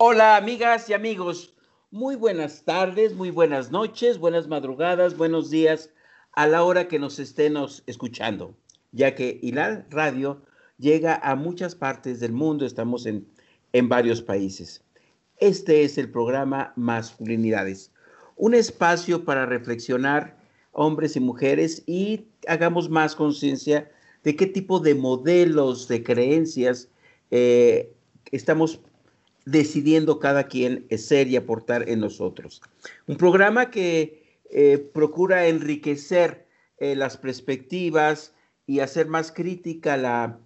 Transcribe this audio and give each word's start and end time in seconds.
Hola 0.00 0.36
amigas 0.36 0.88
y 0.88 0.92
amigos, 0.92 1.56
muy 1.90 2.14
buenas 2.14 2.64
tardes, 2.64 3.16
muy 3.16 3.32
buenas 3.32 3.72
noches, 3.72 4.16
buenas 4.16 4.46
madrugadas, 4.46 5.16
buenos 5.16 5.50
días 5.50 5.90
a 6.34 6.46
la 6.46 6.62
hora 6.62 6.86
que 6.86 7.00
nos 7.00 7.18
estén 7.18 7.56
escuchando, 7.84 8.54
ya 8.92 9.16
que 9.16 9.40
Hilal 9.42 9.86
Radio 9.90 10.40
llega 10.78 11.16
a 11.16 11.34
muchas 11.34 11.74
partes 11.74 12.20
del 12.20 12.30
mundo, 12.30 12.64
estamos 12.64 13.06
en, 13.06 13.26
en 13.72 13.88
varios 13.88 14.22
países. 14.22 14.84
Este 15.38 15.82
es 15.82 15.98
el 15.98 16.12
programa 16.12 16.72
Masculinidades, 16.76 17.90
un 18.36 18.54
espacio 18.54 19.24
para 19.24 19.46
reflexionar 19.46 20.38
hombres 20.70 21.16
y 21.16 21.20
mujeres 21.20 21.82
y 21.86 22.28
hagamos 22.46 22.88
más 22.88 23.16
conciencia 23.16 23.90
de 24.22 24.36
qué 24.36 24.46
tipo 24.46 24.78
de 24.78 24.94
modelos, 24.94 25.88
de 25.88 26.04
creencias 26.04 26.88
eh, 27.32 27.92
estamos 28.30 28.80
decidiendo 29.50 30.18
cada 30.18 30.44
quien 30.44 30.86
ser 30.96 31.28
y 31.28 31.36
aportar 31.36 31.88
en 31.88 32.00
nosotros. 32.00 32.60
Un 33.06 33.16
programa 33.16 33.70
que 33.70 34.40
eh, 34.50 34.78
procura 34.92 35.46
enriquecer 35.46 36.46
eh, 36.78 36.94
las 36.94 37.16
perspectivas 37.16 38.34
y 38.66 38.80
hacer 38.80 39.06
más 39.06 39.32
crítica 39.32 40.38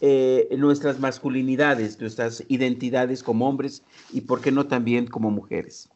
eh, 0.00 0.48
nuestras 0.56 0.98
masculinidades, 0.98 2.00
nuestras 2.00 2.44
identidades 2.48 3.22
como 3.22 3.46
hombres 3.46 3.82
y, 4.10 4.22
por 4.22 4.40
qué 4.40 4.50
no, 4.50 4.66
también 4.66 5.06
como 5.06 5.30
mujeres. 5.30 5.90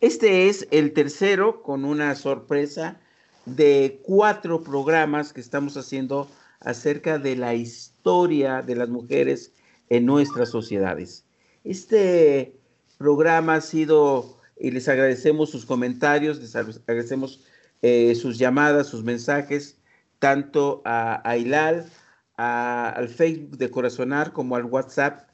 Este 0.00 0.48
es 0.48 0.66
el 0.72 0.92
tercero 0.92 1.62
con 1.62 1.84
una 1.84 2.14
sorpresa 2.16 3.00
de 3.46 4.00
cuatro 4.02 4.62
programas 4.62 5.32
que 5.32 5.40
estamos 5.40 5.76
haciendo 5.76 6.28
acerca 6.60 7.18
de 7.18 7.36
la 7.36 7.54
historia 7.54 8.62
de 8.62 8.74
las 8.74 8.88
mujeres 8.88 9.52
en 9.90 10.06
nuestras 10.06 10.48
sociedades. 10.48 11.23
Este 11.64 12.60
programa 12.98 13.54
ha 13.54 13.60
sido, 13.62 14.38
y 14.60 14.70
les 14.70 14.86
agradecemos 14.86 15.48
sus 15.48 15.64
comentarios, 15.64 16.38
les 16.38 16.54
agradecemos 16.54 17.42
eh, 17.80 18.14
sus 18.14 18.38
llamadas, 18.38 18.86
sus 18.86 19.02
mensajes, 19.02 19.78
tanto 20.18 20.82
a, 20.84 21.26
a 21.28 21.38
Hilal, 21.38 21.90
al 22.36 23.08
Facebook 23.08 23.56
de 23.56 23.70
Corazonar 23.70 24.32
como 24.32 24.56
al 24.56 24.64
WhatsApp, 24.64 25.30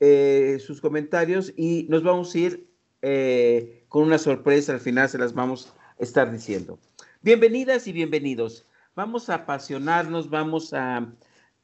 eh, 0.00 0.58
sus 0.64 0.80
comentarios 0.80 1.52
y 1.56 1.86
nos 1.90 2.02
vamos 2.02 2.34
a 2.34 2.38
ir 2.38 2.70
eh, 3.02 3.84
con 3.88 4.04
una 4.04 4.18
sorpresa, 4.18 4.72
al 4.72 4.80
final 4.80 5.08
se 5.08 5.18
las 5.18 5.34
vamos 5.34 5.74
a 6.00 6.02
estar 6.02 6.32
diciendo. 6.32 6.78
Bienvenidas 7.20 7.86
y 7.88 7.92
bienvenidos. 7.92 8.64
Vamos 8.94 9.28
a 9.28 9.34
apasionarnos, 9.34 10.30
vamos 10.30 10.72
a, 10.72 11.12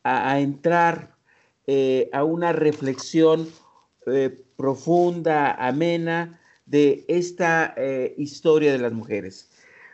a, 0.03 0.41
entrar 0.41 1.15
a 2.13 2.25
una 2.25 2.53
reflexión 2.53 3.49
eh, 4.07 4.45
profunda, 4.57 5.53
amena 5.53 6.41
de 6.67 7.05
esta 7.09 7.75
eh, 7.77 8.15
historia 8.19 8.73
de 8.73 8.79
las 8.79 8.93
mujeres. 8.93 9.51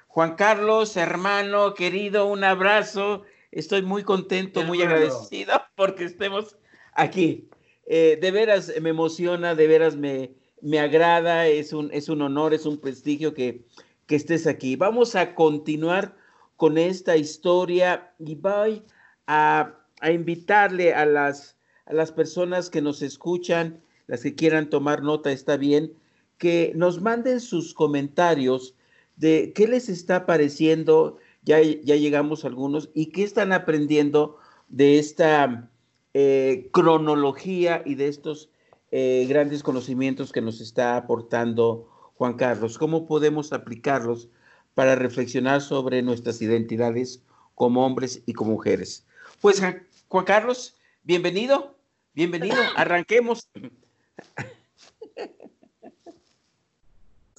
Juan 0.09 0.35
Carlos, 0.35 0.97
hermano, 0.97 1.75
querido, 1.75 2.27
un 2.27 2.45
abrazo. 2.45 3.23
Estoy 3.53 3.83
muy 3.83 4.03
contento, 4.03 4.63
muy 4.65 4.83
agradecido 4.83 5.61
porque 5.77 6.05
estemos 6.05 6.57
aquí. 6.95 7.49
Eh, 7.87 8.19
de 8.21 8.31
veras 8.31 8.73
me 8.81 8.91
emociona, 8.91 9.55
de 9.55 9.67
veras 9.67 9.97
me, 9.97 10.35
me 10.61 10.79
agrada, 10.79 11.47
es 11.47 11.73
un, 11.73 11.91
es 11.93 12.09
un 12.09 12.23
honor, 12.23 12.55
es 12.55 12.67
un 12.67 12.81
prestigio 12.81 13.35
que, 13.35 13.65
que 14.07 14.17
estés 14.17 14.47
aquí. 14.47 14.77
Vamos 14.77 15.17
a 15.17 15.35
continuar 15.35 16.17
con 16.57 16.79
esta 16.79 17.17
historia 17.17 18.13
y 18.19 18.35
voy 18.35 18.83
a, 19.27 19.75
a 20.01 20.11
invitarle 20.11 20.95
a 20.95 21.07
las, 21.07 21.57
a 21.87 21.95
las 21.95 22.13
personas 22.13 22.71
que 22.71 22.83
nos 22.83 23.03
escuchan 23.03 23.81
las 24.11 24.23
que 24.23 24.35
quieran 24.35 24.69
tomar 24.69 25.05
nota 25.05 25.31
está 25.31 25.57
bien, 25.57 25.93
que 26.37 26.73
nos 26.75 27.01
manden 27.01 27.39
sus 27.39 27.75
comentarios 27.75 28.75
de 29.15 29.53
qué 29.55 29.69
les 29.69 29.89
está 29.89 30.27
pareciendo, 30.27 31.19
ya, 31.45 31.63
ya 31.63 31.95
llegamos 31.95 32.45
algunos, 32.45 32.91
y 32.93 33.13
qué 33.13 33.23
están 33.23 33.53
aprendiendo 33.53 34.37
de 34.69 34.99
esta 34.99 35.71
eh, 36.13 36.71
cronología 36.73 37.85
y 37.87 37.95
de 37.95 38.09
estos 38.09 38.51
eh, 38.91 39.27
grandes 39.29 39.63
conocimientos 39.63 40.33
que 40.33 40.41
nos 40.41 40.61
está 40.61 40.97
aportando 40.97 41.89
Juan 42.17 42.35
Carlos. 42.35 42.79
¿Cómo 42.79 43.07
podemos 43.07 43.53
aplicarlos 43.53 44.29
para 44.75 44.97
reflexionar 44.97 45.61
sobre 45.61 46.03
nuestras 46.03 46.43
identidades 46.43 47.23
como 47.55 47.87
hombres 47.87 48.25
y 48.27 48.33
como 48.33 48.51
mujeres? 48.51 49.07
Pues 49.41 49.63
Juan 50.09 50.25
Carlos, 50.25 50.77
bienvenido, 51.05 51.77
bienvenido, 52.13 52.57
arranquemos. 52.77 53.49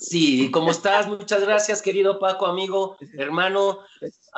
Sí, 0.01 0.49
¿cómo 0.49 0.71
estás? 0.71 1.07
Muchas 1.07 1.41
gracias, 1.41 1.79
querido 1.79 2.17
Paco, 2.17 2.47
amigo, 2.47 2.97
hermano. 3.13 3.81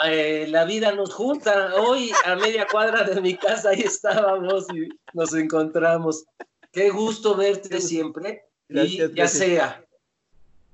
Eh, 0.06 0.46
la 0.50 0.66
vida 0.66 0.92
nos 0.92 1.14
junta. 1.14 1.76
Hoy 1.76 2.12
a 2.26 2.36
media 2.36 2.68
cuadra 2.70 3.04
de 3.04 3.22
mi 3.22 3.38
casa 3.38 3.70
ahí 3.70 3.80
estábamos 3.80 4.66
y 4.74 4.90
nos 5.14 5.34
encontramos. 5.34 6.26
Qué 6.74 6.90
gusto 6.90 7.36
verte 7.36 7.80
siempre, 7.80 8.44
y 8.68 9.00
ya 9.16 9.28
sea 9.30 9.86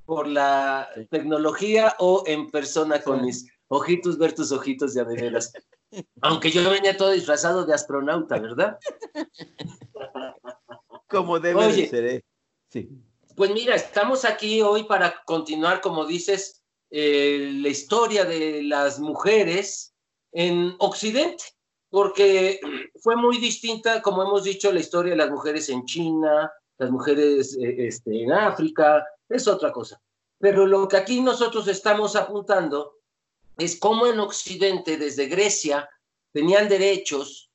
por 0.05 0.27
la 0.27 0.89
tecnología 1.11 1.95
o 1.99 2.23
en 2.25 2.49
persona 2.49 2.99
con 2.99 3.23
mis 3.23 3.47
ojitos, 3.67 4.17
ver 4.17 4.33
tus 4.33 4.51
ojitos 4.51 4.95
de 4.95 5.03
veras. 5.03 5.53
Aunque 6.21 6.49
yo 6.49 6.67
venía 6.67 6.97
todo 6.97 7.11
disfrazado 7.11 7.63
de 7.63 7.75
astronauta, 7.75 8.39
¿verdad? 8.39 8.79
Como 11.09 11.39
debe 11.39 11.87
ser. 11.87 12.05
¿eh? 12.05 12.23
Sí. 12.69 12.89
Pues 13.35 13.51
mira, 13.51 13.75
estamos 13.75 14.25
aquí 14.25 14.61
hoy 14.61 14.83
para 14.83 15.23
continuar, 15.25 15.81
como 15.81 16.05
dices, 16.05 16.61
eh, 16.91 17.51
la 17.53 17.69
historia 17.69 18.25
de 18.25 18.63
las 18.63 18.99
mujeres 18.99 19.93
en 20.31 20.75
Occidente, 20.79 21.43
porque 21.89 22.59
fue 23.01 23.15
muy 23.15 23.37
distinta, 23.37 24.01
como 24.01 24.23
hemos 24.23 24.43
dicho, 24.43 24.71
la 24.71 24.79
historia 24.79 25.11
de 25.11 25.17
las 25.17 25.31
mujeres 25.31 25.69
en 25.69 25.85
China, 25.85 26.51
las 26.77 26.91
mujeres 26.91 27.57
eh, 27.57 27.87
este, 27.87 28.23
en 28.23 28.31
África, 28.31 29.05
es 29.27 29.47
otra 29.47 29.71
cosa. 29.71 29.99
Pero 30.39 30.65
lo 30.65 30.87
que 30.87 30.97
aquí 30.97 31.21
nosotros 31.21 31.67
estamos 31.67 32.15
apuntando 32.15 32.97
es 33.57 33.77
cómo 33.79 34.07
en 34.07 34.19
Occidente, 34.19 34.97
desde 34.97 35.27
Grecia, 35.27 35.89
tenían 36.31 36.69
derechos 36.69 37.49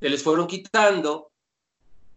que 0.00 0.08
les 0.08 0.22
fueron 0.22 0.46
quitando 0.46 1.31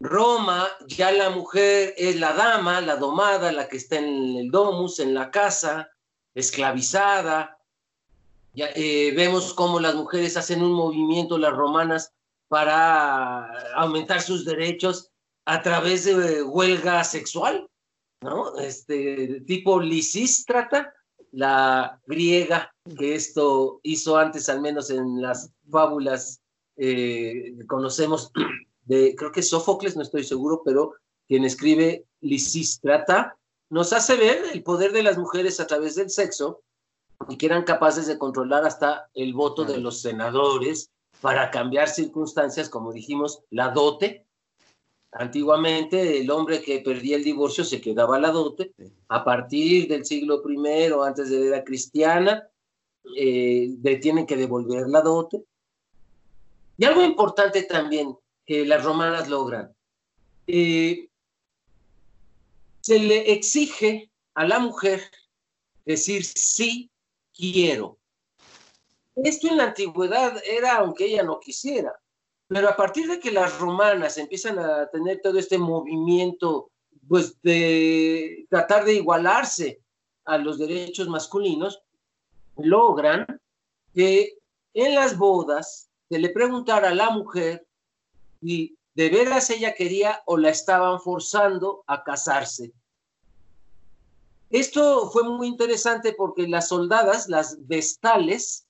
Roma, 0.06 0.68
ya 0.88 1.12
la 1.12 1.30
mujer 1.30 1.94
es 1.98 2.20
la 2.20 2.34
dama, 2.34 2.82
la 2.82 2.96
domada, 2.96 3.52
la 3.52 3.68
que 3.68 3.78
está 3.78 3.98
en 3.98 4.38
el 4.38 4.52
domus, 4.52 5.00
en 5.00 5.14
la 5.14 5.32
casa, 5.32 5.90
esclavizada. 6.34 7.58
Ya, 8.54 8.68
eh, 8.76 9.14
vemos 9.16 9.54
cómo 9.54 9.80
las 9.80 9.96
mujeres 9.96 10.38
hacen 10.38 10.62
un 10.62 10.74
movimiento, 10.74 11.38
las 11.38 11.54
romanas, 11.54 12.14
para 12.48 13.74
aumentar 13.74 14.22
sus 14.22 14.46
derechos 14.46 15.12
a 15.46 15.62
través 15.62 16.06
de 16.06 16.44
huelga 16.44 17.04
sexual, 17.04 17.70
¿no? 18.22 18.58
Este 18.58 19.42
tipo 19.42 19.80
lisístrata, 19.80 20.94
la 21.32 22.00
griega, 22.06 22.74
que 22.98 23.16
esto 23.16 23.80
hizo 23.84 24.18
antes, 24.18 24.48
al 24.50 24.62
menos 24.62 24.90
en 24.90 25.22
las 25.22 25.52
fábulas 25.70 26.42
eh, 26.78 27.56
conocemos 27.68 28.32
creo 28.88 29.32
que 29.32 29.42
Sófocles, 29.42 29.96
no 29.96 30.02
estoy 30.02 30.24
seguro, 30.24 30.62
pero 30.64 30.94
quien 31.28 31.44
escribe 31.44 32.06
Lisístrata, 32.22 33.38
nos 33.70 33.94
hace 33.94 34.16
ver 34.16 34.44
el 34.54 34.64
poder 34.64 34.92
de 34.92 35.04
las 35.04 35.18
mujeres 35.18 35.60
a 35.60 35.68
través 35.68 35.96
del 35.96 36.10
sexo 36.10 36.62
y 37.30 37.38
que 37.38 37.48
eran 37.48 37.64
capaces 37.64 38.08
de 38.08 38.18
controlar 38.18 38.66
hasta 38.66 39.10
el 39.14 39.34
voto 39.34 39.66
de 39.66 39.80
los 39.80 40.02
senadores 40.02 40.92
para 41.22 41.50
cambiar 41.50 41.88
circunstancias, 41.88 42.70
como 42.70 42.94
dijimos, 42.94 43.42
la 43.50 43.70
dote. 43.70 44.26
Antiguamente 45.12 46.20
el 46.20 46.30
hombre 46.30 46.62
que 46.62 46.82
perdía 46.82 47.16
el 47.16 47.24
divorcio 47.24 47.64
se 47.64 47.82
quedaba 47.82 48.20
la 48.20 48.32
dote. 48.32 48.74
A 49.08 49.24
partir 49.24 49.88
del 49.88 50.06
siglo 50.06 50.44
I, 50.48 50.92
antes 51.06 51.30
de 51.30 51.40
la 51.40 51.46
era 51.48 51.64
cristiana, 51.64 52.48
eh, 53.18 53.76
tienen 54.02 54.26
que 54.26 54.36
devolver 54.36 54.88
la 54.88 55.02
dote. 55.02 55.44
Y 56.78 56.86
algo 56.86 57.02
importante 57.02 57.64
también, 57.64 58.16
que 58.46 58.66
las 58.66 58.84
romanas 58.84 59.28
logran. 59.28 59.74
Eh, 60.48 61.10
se 62.82 63.00
le 63.00 63.32
exige 63.32 64.12
a 64.36 64.46
la 64.46 64.60
mujer 64.60 65.02
decir 65.86 66.24
sí 66.24 66.92
quiero. 67.36 67.98
Esto 69.16 69.48
en 69.48 69.58
la 69.58 69.66
antigüedad 69.66 70.42
era 70.46 70.78
aunque 70.78 71.06
ella 71.06 71.24
no 71.24 71.40
quisiera, 71.40 71.98
pero 72.48 72.70
a 72.70 72.76
partir 72.76 73.08
de 73.08 73.20
que 73.20 73.32
las 73.32 73.58
romanas 73.60 74.18
empiezan 74.18 74.60
a 74.60 74.88
tener 74.88 75.22
todo 75.22 75.40
este 75.40 75.58
movimiento, 75.58 76.70
pues 77.08 77.42
de 77.42 78.46
tratar 78.50 78.86
de 78.86 78.96
igualarse 78.96 79.82
a 80.26 80.38
los 80.38 80.58
derechos 80.58 81.08
masculinos, 81.08 81.82
logran 82.58 83.26
que 83.94 84.38
en 84.74 84.96
las 84.96 85.18
bodas 85.18 85.90
se 86.10 86.20
le 86.20 86.30
preguntara 86.30 86.90
a 86.90 86.96
la 86.96 87.10
mujer 87.10 87.66
y 88.46 88.78
de 88.94 89.10
veras 89.10 89.50
ella 89.50 89.74
quería 89.74 90.22
o 90.26 90.38
la 90.38 90.50
estaban 90.50 91.02
forzando 91.02 91.84
a 91.88 92.04
casarse. 92.04 92.72
Esto 94.52 95.10
fue 95.10 95.24
muy 95.24 95.48
interesante 95.48 96.14
porque 96.14 96.48
las 96.48 96.68
soldadas, 96.68 97.28
las 97.28 97.68
vestales, 97.68 98.68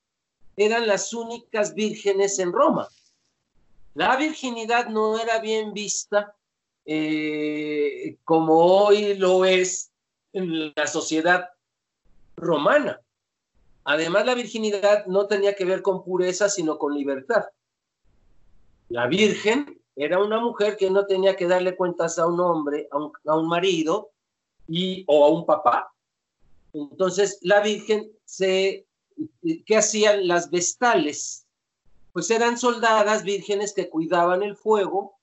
eran 0.56 0.88
las 0.88 1.14
únicas 1.14 1.74
vírgenes 1.74 2.40
en 2.40 2.54
Roma. 2.54 2.88
La 3.94 4.16
virginidad 4.16 4.88
no 4.88 5.20
era 5.20 5.40
bien 5.40 5.74
vista 5.74 6.34
eh, 6.86 8.18
como 8.24 8.58
hoy 8.60 9.16
lo 9.16 9.44
es 9.44 9.92
en 10.32 10.74
la 10.74 10.88
sociedad 10.88 11.50
romana. 12.38 13.02
Además, 13.84 14.26
la 14.26 14.36
virginidad 14.36 15.06
no 15.08 15.28
tenía 15.28 15.54
que 15.54 15.66
ver 15.66 15.82
con 15.82 16.04
pureza, 16.04 16.50
sino 16.50 16.78
con 16.78 16.96
libertad. 16.96 17.44
La 18.96 19.08
virgen 19.08 19.78
era 19.98 20.24
una 20.24 20.40
mujer 20.40 20.78
que 20.78 20.90
no 20.90 21.06
tenía 21.06 21.36
que 21.36 21.50
darle 21.50 21.76
cuentas 21.76 22.18
a 22.18 22.28
un 22.28 22.40
hombre, 22.40 22.88
a 22.92 23.36
un, 23.36 23.48
marido 23.50 24.12
y, 24.70 25.04
o 25.08 25.26
a 25.26 25.30
un 25.32 25.46
papá. 25.46 25.94
Entonces, 26.72 27.40
la 27.42 27.60
virgen 27.60 28.10
se... 28.24 28.88
¿Qué 29.66 29.76
hacían 29.76 30.30
las 30.30 30.50
vestales? 30.50 31.46
Pues 32.14 32.32
eran 32.32 32.58
soldadas 32.58 33.24
vírgenes 33.24 33.74
que 33.74 33.90
cuidaban 33.90 34.44
el 34.44 34.56
fuego. 34.56 35.20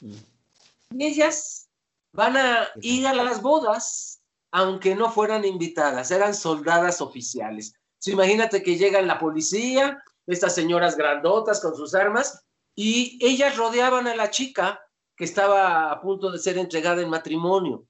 Y 0.00 1.04
ellas 1.04 1.68
van 2.12 2.36
a 2.36 2.68
ir 2.82 3.04
a 3.04 3.14
las 3.14 3.42
bodas, 3.42 4.20
aunque 4.52 4.94
no 4.94 5.10
fueran 5.10 5.44
invitadas, 5.44 6.12
eran 6.12 6.34
soldadas 6.34 7.00
oficiales. 7.00 7.74
imagínate 8.06 8.62
que 8.62 8.78
llegan 8.78 9.08
la 9.08 9.18
policía, 9.18 10.00
estas 10.28 10.54
señoras 10.54 10.96
grandotas 10.96 11.60
con 11.60 11.74
sus 11.74 11.96
armas, 11.96 12.44
y 12.80 13.18
ellas 13.20 13.56
rodeaban 13.56 14.06
a 14.06 14.14
la 14.14 14.30
chica 14.30 14.80
que 15.16 15.24
estaba 15.24 15.90
a 15.90 16.00
punto 16.00 16.30
de 16.30 16.38
ser 16.38 16.58
entregada 16.58 17.02
en 17.02 17.10
matrimonio. 17.10 17.84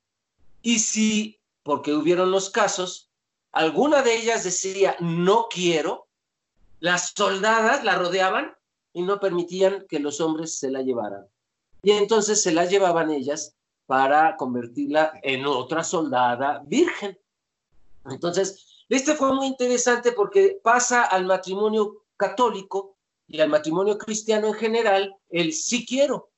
Y 0.63 0.79
si, 0.79 1.39
porque 1.63 1.93
hubieron 1.93 2.31
los 2.31 2.49
casos, 2.49 3.11
alguna 3.53 4.01
de 4.01 4.17
ellas 4.17 4.45
decía, 4.45 4.97
no 4.99 5.49
quiero, 5.51 6.09
las 6.81 7.13
soldadas 7.15 7.85
la 7.85 7.97
rodeaban 7.97 8.57
y 8.95 9.03
no 9.03 9.21
permitían 9.21 9.85
que 9.91 9.99
los 9.99 10.23
hombres 10.23 10.59
se 10.59 10.71
la 10.71 10.81
llevaran. 10.81 11.27
Y 11.83 11.91
entonces 11.91 12.43
se 12.43 12.53
la 12.53 12.65
llevaban 12.65 13.11
ellas 13.11 13.55
para 13.85 14.39
convertirla 14.39 15.21
en 15.23 15.45
otra 15.45 15.85
soldada 15.85 16.63
virgen. 16.65 17.19
Entonces, 18.07 18.87
este 18.89 19.15
fue 19.15 19.35
muy 19.35 19.49
interesante 19.49 20.13
porque 20.13 20.59
pasa 20.63 21.03
al 21.03 21.27
matrimonio 21.27 22.07
católico 22.17 22.98
y 23.29 23.41
al 23.41 23.51
matrimonio 23.51 23.99
cristiano 23.99 24.49
en 24.49 24.55
general 24.55 25.17
el 25.29 25.53
sí 25.53 25.87
quiero. 25.87 26.31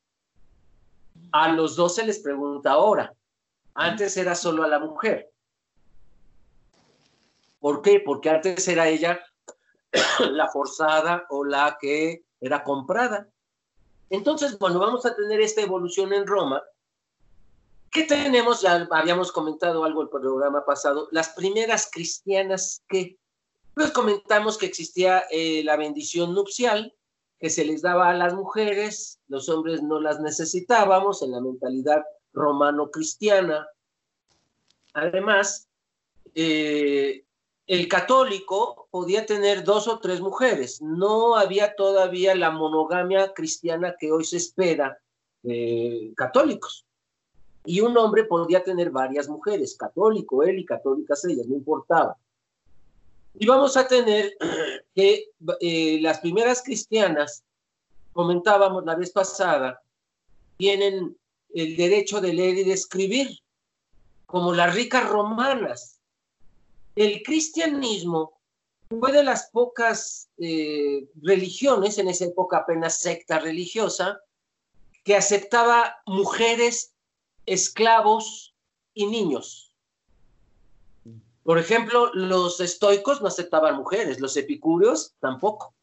A 1.32 1.48
los 1.52 1.76
dos 1.76 1.94
se 1.94 2.04
les 2.04 2.18
pregunta 2.18 2.72
ahora. 2.72 3.14
Antes 3.74 4.16
era 4.16 4.34
solo 4.34 4.64
a 4.64 4.68
la 4.68 4.80
mujer. 4.80 5.30
¿Por 7.60 7.80
qué? 7.82 8.00
Porque 8.04 8.30
antes 8.30 8.66
era 8.66 8.88
ella 8.88 9.20
la 10.30 10.48
forzada 10.48 11.26
o 11.30 11.44
la 11.44 11.78
que 11.80 12.24
era 12.40 12.64
comprada. 12.64 13.28
Entonces, 14.08 14.58
bueno, 14.58 14.80
vamos 14.80 15.06
a 15.06 15.14
tener 15.14 15.40
esta 15.40 15.60
evolución 15.60 16.12
en 16.12 16.26
Roma. 16.26 16.60
¿Qué 17.92 18.04
tenemos? 18.04 18.62
Ya 18.62 18.88
habíamos 18.90 19.30
comentado 19.30 19.84
algo 19.84 20.02
el 20.02 20.08
programa 20.08 20.64
pasado. 20.64 21.08
Las 21.12 21.30
primeras 21.30 21.88
cristianas 21.92 22.82
que 22.88 23.19
pues 23.80 23.92
comentamos 23.92 24.58
que 24.58 24.66
existía 24.66 25.24
eh, 25.30 25.62
la 25.64 25.74
bendición 25.74 26.34
nupcial 26.34 26.94
que 27.38 27.48
se 27.48 27.64
les 27.64 27.80
daba 27.80 28.10
a 28.10 28.14
las 28.14 28.34
mujeres, 28.34 29.18
los 29.26 29.48
hombres 29.48 29.82
no 29.82 29.98
las 30.00 30.20
necesitábamos 30.20 31.22
en 31.22 31.30
la 31.30 31.40
mentalidad 31.40 32.02
romano-cristiana. 32.34 33.66
Además, 34.92 35.66
eh, 36.34 37.24
el 37.66 37.88
católico 37.88 38.86
podía 38.90 39.24
tener 39.24 39.64
dos 39.64 39.88
o 39.88 39.98
tres 39.98 40.20
mujeres, 40.20 40.82
no 40.82 41.36
había 41.36 41.74
todavía 41.74 42.34
la 42.34 42.50
monogamia 42.50 43.32
cristiana 43.32 43.96
que 43.98 44.12
hoy 44.12 44.26
se 44.26 44.36
espera 44.36 45.00
católicos. 46.16 46.84
Y 47.64 47.80
un 47.80 47.96
hombre 47.96 48.24
podía 48.24 48.62
tener 48.62 48.90
varias 48.90 49.26
mujeres, 49.26 49.74
católico 49.74 50.42
él 50.42 50.58
y 50.58 50.66
católicas 50.66 51.24
ellas, 51.24 51.46
no 51.46 51.56
importaba. 51.56 52.18
Y 53.34 53.46
vamos 53.46 53.76
a 53.76 53.86
tener 53.86 54.36
que 54.94 55.30
eh, 55.60 55.98
las 56.00 56.20
primeras 56.20 56.62
cristianas, 56.62 57.44
comentábamos 58.12 58.84
la 58.84 58.96
vez 58.96 59.10
pasada, 59.10 59.82
tienen 60.56 61.16
el 61.54 61.76
derecho 61.76 62.20
de 62.20 62.32
leer 62.32 62.58
y 62.58 62.64
de 62.64 62.72
escribir, 62.72 63.38
como 64.26 64.52
las 64.52 64.74
ricas 64.74 65.08
romanas. 65.08 66.00
El 66.94 67.22
cristianismo 67.22 68.40
fue 68.88 69.12
de 69.12 69.22
las 69.22 69.50
pocas 69.50 70.28
eh, 70.38 71.08
religiones, 71.22 71.98
en 71.98 72.08
esa 72.08 72.26
época 72.26 72.58
apenas 72.58 72.98
secta 72.98 73.38
religiosa, 73.38 74.20
que 75.04 75.16
aceptaba 75.16 75.96
mujeres, 76.06 76.92
esclavos 77.46 78.54
y 78.94 79.06
niños. 79.06 79.69
Por 81.42 81.58
ejemplo, 81.58 82.10
los 82.14 82.60
estoicos 82.60 83.20
no 83.20 83.28
aceptaban 83.28 83.76
mujeres, 83.76 84.20
los 84.20 84.36
epicúreos 84.36 85.14
tampoco. 85.20 85.74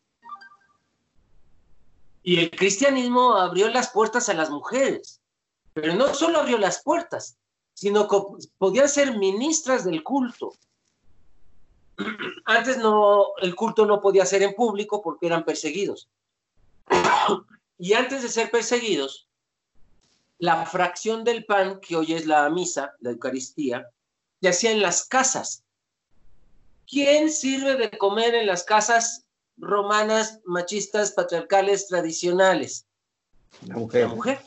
Y 2.23 2.39
el 2.39 2.51
cristianismo 2.51 3.33
abrió 3.35 3.69
las 3.69 3.89
puertas 3.89 4.29
a 4.29 4.33
las 4.33 4.49
mujeres, 4.49 5.21
pero 5.73 5.95
no 5.95 6.13
solo 6.13 6.39
abrió 6.39 6.57
las 6.57 6.83
puertas, 6.83 7.37
sino 7.73 8.07
que 8.07 8.17
podían 8.57 8.89
ser 8.89 9.17
ministras 9.17 9.85
del 9.85 10.03
culto. 10.03 10.53
Antes 12.45 12.77
no, 12.77 13.27
el 13.41 13.55
culto 13.55 13.85
no 13.85 14.01
podía 14.01 14.25
ser 14.25 14.43
en 14.43 14.53
público 14.53 15.01
porque 15.01 15.27
eran 15.27 15.45
perseguidos. 15.45 16.09
Y 17.79 17.93
antes 17.93 18.23
de 18.23 18.29
ser 18.29 18.49
perseguidos, 18.49 19.27
la 20.39 20.65
fracción 20.65 21.23
del 21.23 21.45
pan, 21.45 21.79
que 21.79 21.95
hoy 21.95 22.13
es 22.13 22.25
la 22.25 22.49
misa, 22.49 22.95
la 23.01 23.11
Eucaristía, 23.11 23.87
ya 24.41 24.51
hacía 24.51 24.71
en 24.71 24.81
las 24.81 25.05
casas. 25.05 25.63
¿Quién 26.89 27.31
sirve 27.31 27.75
de 27.75 27.89
comer 27.97 28.35
en 28.35 28.47
las 28.47 28.63
casas 28.63 29.25
romanas, 29.57 30.39
machistas, 30.45 31.11
patriarcales, 31.11 31.87
tradicionales? 31.87 32.85
La 33.65 33.75
mujer. 33.75 34.07
La 34.07 34.15
mujer. 34.15 34.39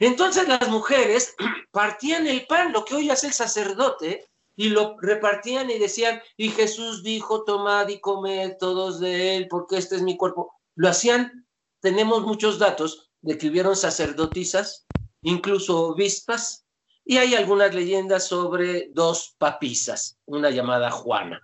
Entonces 0.00 0.48
las 0.48 0.68
mujeres 0.68 1.34
partían 1.70 2.26
el 2.26 2.46
pan, 2.46 2.72
lo 2.72 2.84
que 2.84 2.94
hoy 2.94 3.10
hace 3.10 3.28
el 3.28 3.32
sacerdote, 3.32 4.28
y 4.56 4.68
lo 4.68 4.96
repartían 5.00 5.70
y 5.70 5.78
decían, 5.78 6.20
y 6.36 6.50
Jesús 6.50 7.02
dijo, 7.02 7.44
tomad 7.44 7.88
y 7.88 8.00
comed 8.00 8.56
todos 8.58 9.00
de 9.00 9.36
él, 9.36 9.48
porque 9.48 9.78
este 9.78 9.96
es 9.96 10.02
mi 10.02 10.16
cuerpo. 10.16 10.52
Lo 10.74 10.88
hacían, 10.88 11.46
tenemos 11.80 12.22
muchos 12.22 12.58
datos 12.58 13.10
de 13.22 13.38
que 13.38 13.48
hubieron 13.48 13.76
sacerdotisas, 13.76 14.86
incluso 15.22 15.86
obispas, 15.86 16.61
y 17.04 17.18
hay 17.18 17.34
algunas 17.34 17.74
leyendas 17.74 18.28
sobre 18.28 18.90
dos 18.92 19.34
papisas, 19.38 20.18
una 20.24 20.50
llamada 20.50 20.90
Juana, 20.90 21.40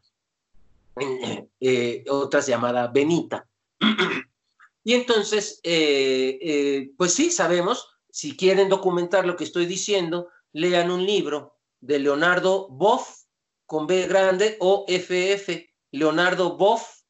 eh, 1.60 2.04
otra 2.08 2.40
llamada 2.40 2.88
Benita. 2.88 3.46
y 4.84 4.94
entonces, 4.94 5.60
eh, 5.62 6.38
eh, 6.40 6.90
pues 6.96 7.14
sí, 7.14 7.30
sabemos, 7.30 7.88
si 8.10 8.36
quieren 8.36 8.68
documentar 8.68 9.26
lo 9.26 9.36
que 9.36 9.44
estoy 9.44 9.66
diciendo, 9.66 10.28
lean 10.52 10.90
un 10.90 11.04
libro 11.04 11.56
de 11.80 11.98
Leonardo 11.98 12.68
Boff, 12.68 13.24
con 13.66 13.86
B 13.86 14.06
grande, 14.06 14.56
o 14.60 14.86
FF. 14.88 15.66
Leonardo 15.90 16.56
Boff 16.56 17.02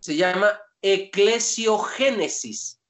se 0.00 0.16
llama 0.16 0.58
Eclesiogénesis, 0.80 2.80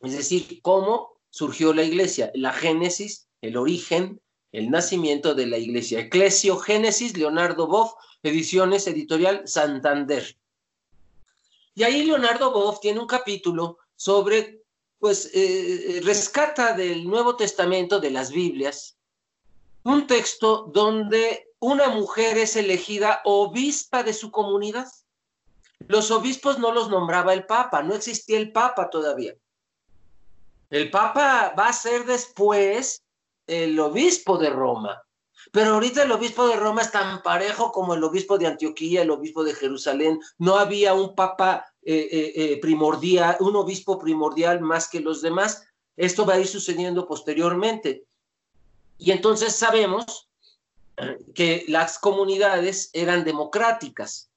es 0.00 0.12
decir, 0.12 0.60
cómo 0.60 1.20
surgió 1.30 1.72
la 1.72 1.82
iglesia, 1.82 2.30
la 2.34 2.52
génesis, 2.52 3.28
el 3.40 3.56
origen, 3.56 4.20
el 4.52 4.70
nacimiento 4.70 5.34
de 5.34 5.46
la 5.46 5.56
iglesia. 5.58 6.00
Eclesio 6.00 6.58
Génesis, 6.58 7.16
Leonardo 7.16 7.66
Boff, 7.66 7.94
Ediciones 8.22 8.86
Editorial 8.86 9.48
Santander. 9.48 10.38
Y 11.74 11.82
ahí 11.84 12.04
Leonardo 12.04 12.52
Boff 12.52 12.80
tiene 12.80 13.00
un 13.00 13.06
capítulo 13.06 13.78
sobre, 13.96 14.62
pues, 14.98 15.30
eh, 15.32 16.00
rescata 16.04 16.74
del 16.74 17.08
Nuevo 17.08 17.34
Testamento, 17.36 17.98
de 17.98 18.10
las 18.10 18.30
Biblias, 18.30 18.98
un 19.84 20.06
texto 20.06 20.70
donde 20.72 21.48
una 21.58 21.88
mujer 21.88 22.36
es 22.36 22.56
elegida 22.56 23.22
obispa 23.24 24.02
de 24.02 24.12
su 24.12 24.30
comunidad. 24.30 24.86
Los 25.88 26.10
obispos 26.10 26.58
no 26.58 26.72
los 26.72 26.90
nombraba 26.90 27.32
el 27.32 27.46
Papa, 27.46 27.82
no 27.82 27.94
existía 27.94 28.38
el 28.38 28.52
Papa 28.52 28.90
todavía. 28.90 29.34
El 30.70 30.90
Papa 30.90 31.54
va 31.58 31.68
a 31.68 31.72
ser 31.72 32.04
después 32.04 33.02
el 33.46 33.78
obispo 33.78 34.38
de 34.38 34.50
Roma. 34.50 35.02
Pero 35.50 35.74
ahorita 35.74 36.04
el 36.04 36.12
obispo 36.12 36.46
de 36.46 36.56
Roma 36.56 36.82
es 36.82 36.92
tan 36.92 37.22
parejo 37.22 37.72
como 37.72 37.94
el 37.94 38.04
obispo 38.04 38.38
de 38.38 38.46
Antioquía, 38.46 39.02
el 39.02 39.10
obispo 39.10 39.42
de 39.42 39.54
Jerusalén. 39.54 40.20
No 40.38 40.56
había 40.56 40.94
un 40.94 41.14
papa 41.14 41.66
eh, 41.82 42.08
eh, 42.12 42.32
eh, 42.36 42.60
primordial, 42.60 43.36
un 43.40 43.56
obispo 43.56 43.98
primordial 43.98 44.60
más 44.60 44.88
que 44.88 45.00
los 45.00 45.20
demás. 45.20 45.64
Esto 45.96 46.24
va 46.24 46.34
a 46.34 46.40
ir 46.40 46.46
sucediendo 46.46 47.06
posteriormente. 47.06 48.04
Y 48.98 49.10
entonces 49.10 49.54
sabemos 49.56 50.28
que 51.34 51.64
las 51.68 51.98
comunidades 51.98 52.90
eran 52.92 53.24
democráticas. 53.24 54.30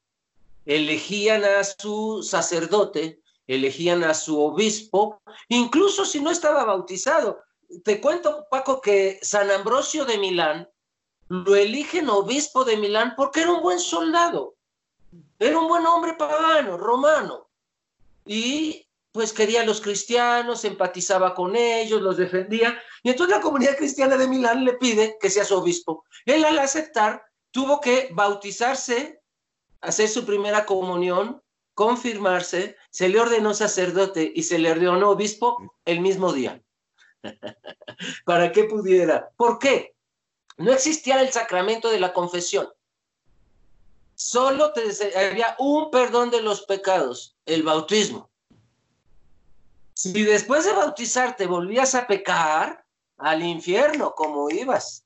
Elegían 0.66 1.44
a 1.44 1.64
su 1.64 2.24
sacerdote, 2.24 3.22
elegían 3.46 4.04
a 4.04 4.16
su 4.16 4.42
obispo, 4.42 5.22
incluso 5.50 6.06
si 6.06 6.20
no 6.20 6.32
estaba 6.32 6.66
bautizado. 6.66 7.44
Te 7.84 8.02
cuento, 8.02 8.48
Paco, 8.50 8.82
que 8.82 9.20
San 9.22 9.52
Ambrosio 9.52 10.06
de 10.06 10.18
Milán 10.18 10.70
lo 11.28 11.56
eligen 11.56 12.10
obispo 12.10 12.64
de 12.64 12.78
Milán 12.78 13.14
porque 13.16 13.42
era 13.42 13.52
un 13.52 13.62
buen 13.62 13.80
soldado, 13.80 14.56
era 15.40 15.58
un 15.58 15.68
buen 15.68 15.86
hombre 15.86 16.14
pagano, 16.14 16.78
romano, 16.78 17.50
y 18.26 18.86
pues 19.12 19.32
quería 19.32 19.64
los 19.64 19.80
cristianos, 19.80 20.66
empatizaba 20.66 21.34
con 21.34 21.56
ellos, 21.56 22.02
los 22.02 22.18
defendía, 22.18 22.78
y 23.02 23.10
entonces 23.10 23.36
la 23.36 23.42
comunidad 23.42 23.78
cristiana 23.78 24.18
de 24.18 24.28
Milán 24.28 24.66
le 24.66 24.74
pide 24.74 25.18
que 25.22 25.30
sea 25.30 25.46
su 25.46 25.56
obispo. 25.56 26.04
Él 26.26 26.44
al 26.44 26.60
aceptar 26.60 27.24
tuvo 27.52 27.80
que 27.80 28.10
bautizarse, 28.12 29.22
hacer 29.80 30.10
su 30.10 30.26
primera 30.26 30.66
comunión, 30.66 31.42
confirmarse, 31.74 32.76
se 32.90 33.08
le 33.08 33.20
ordenó 33.20 33.54
sacerdote 33.54 34.32
y 34.36 34.44
se 34.44 34.60
le 34.60 34.72
ordenó 34.72 35.12
obispo 35.12 35.58
el 35.86 36.02
mismo 36.02 36.34
día. 36.34 36.62
Para 38.26 38.52
que 38.52 38.66
pudiera. 38.66 39.30
¿Por 39.38 39.60
qué? 39.60 39.96
No 40.58 40.72
existía 40.72 41.22
el 41.22 41.32
sacramento 41.32 41.90
de 41.90 42.00
la 42.00 42.14
confesión. 42.14 42.70
Solo 44.16 44.72
te, 44.72 44.84
había 45.18 45.56
un 45.60 45.92
perdón 45.92 46.32
de 46.32 46.42
los 46.42 46.62
pecados, 46.62 47.36
el 47.46 47.64
bautismo. 47.64 48.30
Si 49.94 50.24
después 50.24 50.66
de 50.66 50.74
bautizarte 50.74 51.46
volvías 51.48 51.96
a 51.96 52.08
pecar, 52.08 52.86
al 53.18 53.44
infierno, 53.44 54.14
como 54.16 54.50
ibas. 54.50 55.06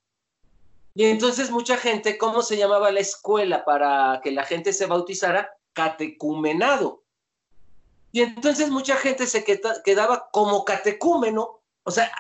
Y 0.96 1.06
entonces 1.06 1.52
mucha 1.52 1.78
gente, 1.78 2.18
¿cómo 2.18 2.42
se 2.42 2.58
llamaba 2.58 2.92
la 2.92 3.00
escuela 3.00 3.64
para 3.64 4.20
que 4.24 4.32
la 4.32 4.44
gente 4.44 4.74
se 4.74 4.86
bautizara? 4.86 5.56
Catecumenado. 5.74 7.04
Y 8.12 8.22
entonces 8.22 8.70
mucha 8.70 8.96
gente 8.96 9.28
se 9.28 9.44
quedaba 9.84 10.30
como 10.32 10.66
catecúmeno, 10.66 11.59
o 11.90 11.92
sea, 11.92 12.12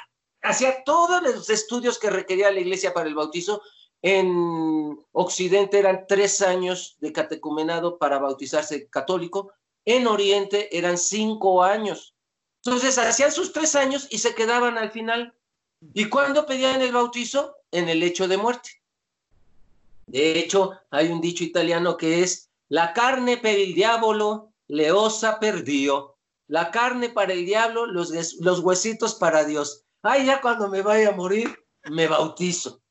hacía 0.41 0.83
todos 0.83 1.21
los 1.21 1.47
estudios 1.51 1.99
que 1.99 2.09
requería 2.09 2.51
la 2.51 2.59
iglesia 2.59 2.91
para 2.91 3.07
el 3.07 3.13
bautizo. 3.13 3.61
En 4.01 4.97
Occidente 5.11 5.77
eran 5.77 6.05
tres 6.07 6.41
años 6.41 6.97
de 7.01 7.13
catecumenado 7.13 7.99
para 7.99 8.17
bautizarse 8.17 8.89
católico, 8.89 9.53
en 9.85 10.07
Oriente 10.07 10.75
eran 10.75 10.97
cinco 10.97 11.63
años. 11.63 12.15
Entonces 12.63 12.97
hacían 12.97 13.31
sus 13.31 13.53
tres 13.53 13.75
años 13.75 14.07
y 14.09 14.17
se 14.17 14.33
quedaban 14.33 14.79
al 14.79 14.89
final. 14.89 15.35
¿Y 15.93 16.09
cuándo 16.09 16.47
pedían 16.47 16.81
el 16.81 16.91
bautizo? 16.91 17.55
En 17.71 17.89
el 17.89 18.01
hecho 18.01 18.27
de 18.27 18.37
muerte. 18.37 18.81
De 20.07 20.39
hecho, 20.39 20.71
hay 20.89 21.09
un 21.09 21.21
dicho 21.21 21.43
italiano 21.43 21.95
que 21.95 22.23
es, 22.23 22.49
la 22.69 22.93
carne 22.93 23.37
per 23.37 23.59
el 23.59 23.75
diablo, 23.75 24.51
leosa 24.67 25.39
perdió. 25.39 26.17
La 26.49 26.71
carne 26.71 27.09
para 27.09 27.33
el 27.33 27.45
diablo, 27.45 27.85
los, 27.85 28.11
los 28.39 28.59
huesitos 28.59 29.13
para 29.15 29.45
Dios. 29.45 29.85
Ay, 30.01 30.25
ya 30.25 30.41
cuando 30.41 30.67
me 30.67 30.81
vaya 30.81 31.09
a 31.09 31.15
morir, 31.15 31.55
me 31.91 32.07
bautizo. 32.07 32.81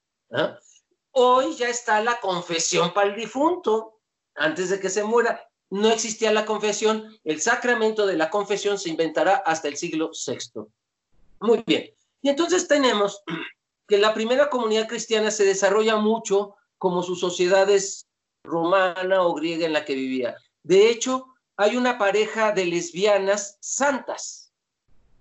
Hoy 1.10 1.56
ya 1.56 1.68
está 1.68 2.00
la 2.00 2.20
confesión 2.20 2.94
para 2.94 3.10
el 3.10 3.16
difunto, 3.16 4.00
antes 4.36 4.70
de 4.70 4.78
que 4.78 4.88
se 4.88 5.02
muera. 5.02 5.44
No 5.70 5.90
existía 5.90 6.32
la 6.32 6.46
confesión, 6.46 7.18
el 7.24 7.40
sacramento 7.40 8.06
de 8.06 8.16
la 8.16 8.30
confesión 8.30 8.78
se 8.78 8.90
inventará 8.90 9.42
hasta 9.44 9.66
el 9.66 9.76
siglo 9.76 10.12
VI. 10.12 10.68
Muy 11.40 11.64
bien. 11.66 11.90
Y 12.22 12.28
entonces 12.28 12.68
tenemos 12.68 13.22
que 13.88 13.98
la 13.98 14.14
primera 14.14 14.48
comunidad 14.50 14.86
cristiana 14.86 15.32
se 15.32 15.44
desarrolla 15.44 15.96
mucho 15.96 16.54
como 16.78 17.02
sus 17.02 17.18
sociedades 17.18 18.06
romana 18.44 19.22
o 19.22 19.34
griega 19.34 19.66
en 19.66 19.72
la 19.72 19.84
que 19.84 19.94
vivía. 19.94 20.36
De 20.62 20.88
hecho, 20.90 21.34
hay 21.58 21.76
una 21.76 21.98
pareja 21.98 22.52
de 22.52 22.64
lesbianas 22.64 23.58
santas 23.60 24.52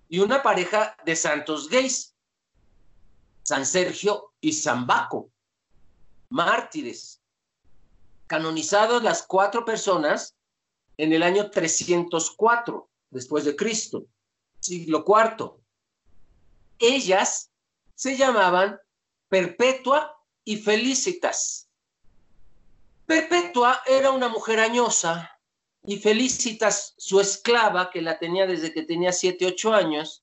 y 0.08 0.20
una 0.20 0.40
pareja 0.40 0.96
de 1.04 1.16
santos 1.16 1.68
gays, 1.68 2.14
San 3.42 3.66
Sergio 3.66 4.32
y 4.40 4.52
San 4.52 4.86
Baco, 4.86 5.32
mártires, 6.28 7.20
canonizados 8.28 9.02
las 9.02 9.24
cuatro 9.24 9.64
personas 9.64 10.36
en 10.96 11.12
el 11.12 11.24
año 11.24 11.50
304 11.50 12.88
después 13.10 13.44
de 13.44 13.56
Cristo, 13.56 14.06
siglo 14.60 15.04
IV. 15.04 15.54
Ellas 16.78 17.50
se 17.96 18.16
llamaban 18.16 18.78
Perpetua 19.28 20.16
y 20.44 20.58
Felicitas. 20.58 21.68
Perpetua 23.06 23.82
era 23.86 24.12
una 24.12 24.28
mujer 24.28 24.60
añosa 24.60 25.37
y 25.88 25.96
Felicitas 25.96 26.92
su 26.98 27.18
esclava 27.18 27.90
que 27.90 28.02
la 28.02 28.18
tenía 28.18 28.46
desde 28.46 28.74
que 28.74 28.82
tenía 28.82 29.10
7, 29.10 29.46
8 29.46 29.72
años. 29.72 30.22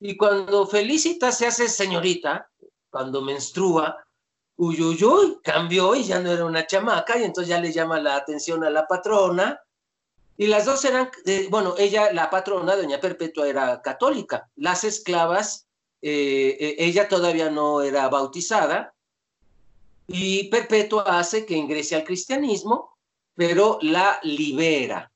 Y 0.00 0.16
cuando 0.16 0.66
Felicitas 0.66 1.36
se 1.36 1.46
hace 1.46 1.68
señorita, 1.68 2.50
cuando 2.88 3.20
menstrua, 3.20 4.02
uy, 4.56 4.80
uy, 4.80 5.04
uy, 5.04 5.38
cambió 5.44 5.94
y 5.94 6.04
ya 6.04 6.18
no 6.18 6.32
era 6.32 6.46
una 6.46 6.66
chamaca 6.66 7.18
y 7.18 7.24
entonces 7.24 7.50
ya 7.50 7.60
le 7.60 7.70
llama 7.70 8.00
la 8.00 8.16
atención 8.16 8.64
a 8.64 8.70
la 8.70 8.86
patrona. 8.86 9.60
Y 10.38 10.46
las 10.46 10.64
dos 10.64 10.82
eran, 10.86 11.10
eh, 11.26 11.46
bueno, 11.50 11.74
ella, 11.76 12.10
la 12.14 12.30
patrona, 12.30 12.74
doña 12.74 12.98
Perpetua, 12.98 13.46
era 13.46 13.82
católica. 13.82 14.48
Las 14.56 14.82
esclavas, 14.82 15.66
eh, 16.00 16.56
eh, 16.58 16.76
ella 16.78 17.06
todavía 17.06 17.50
no 17.50 17.82
era 17.82 18.08
bautizada 18.08 18.94
y 20.06 20.44
Perpetua 20.48 21.04
hace 21.18 21.44
que 21.44 21.54
ingrese 21.54 21.96
al 21.96 22.04
cristianismo, 22.04 22.91
pero 23.34 23.78
la 23.82 24.18
libera. 24.22 25.10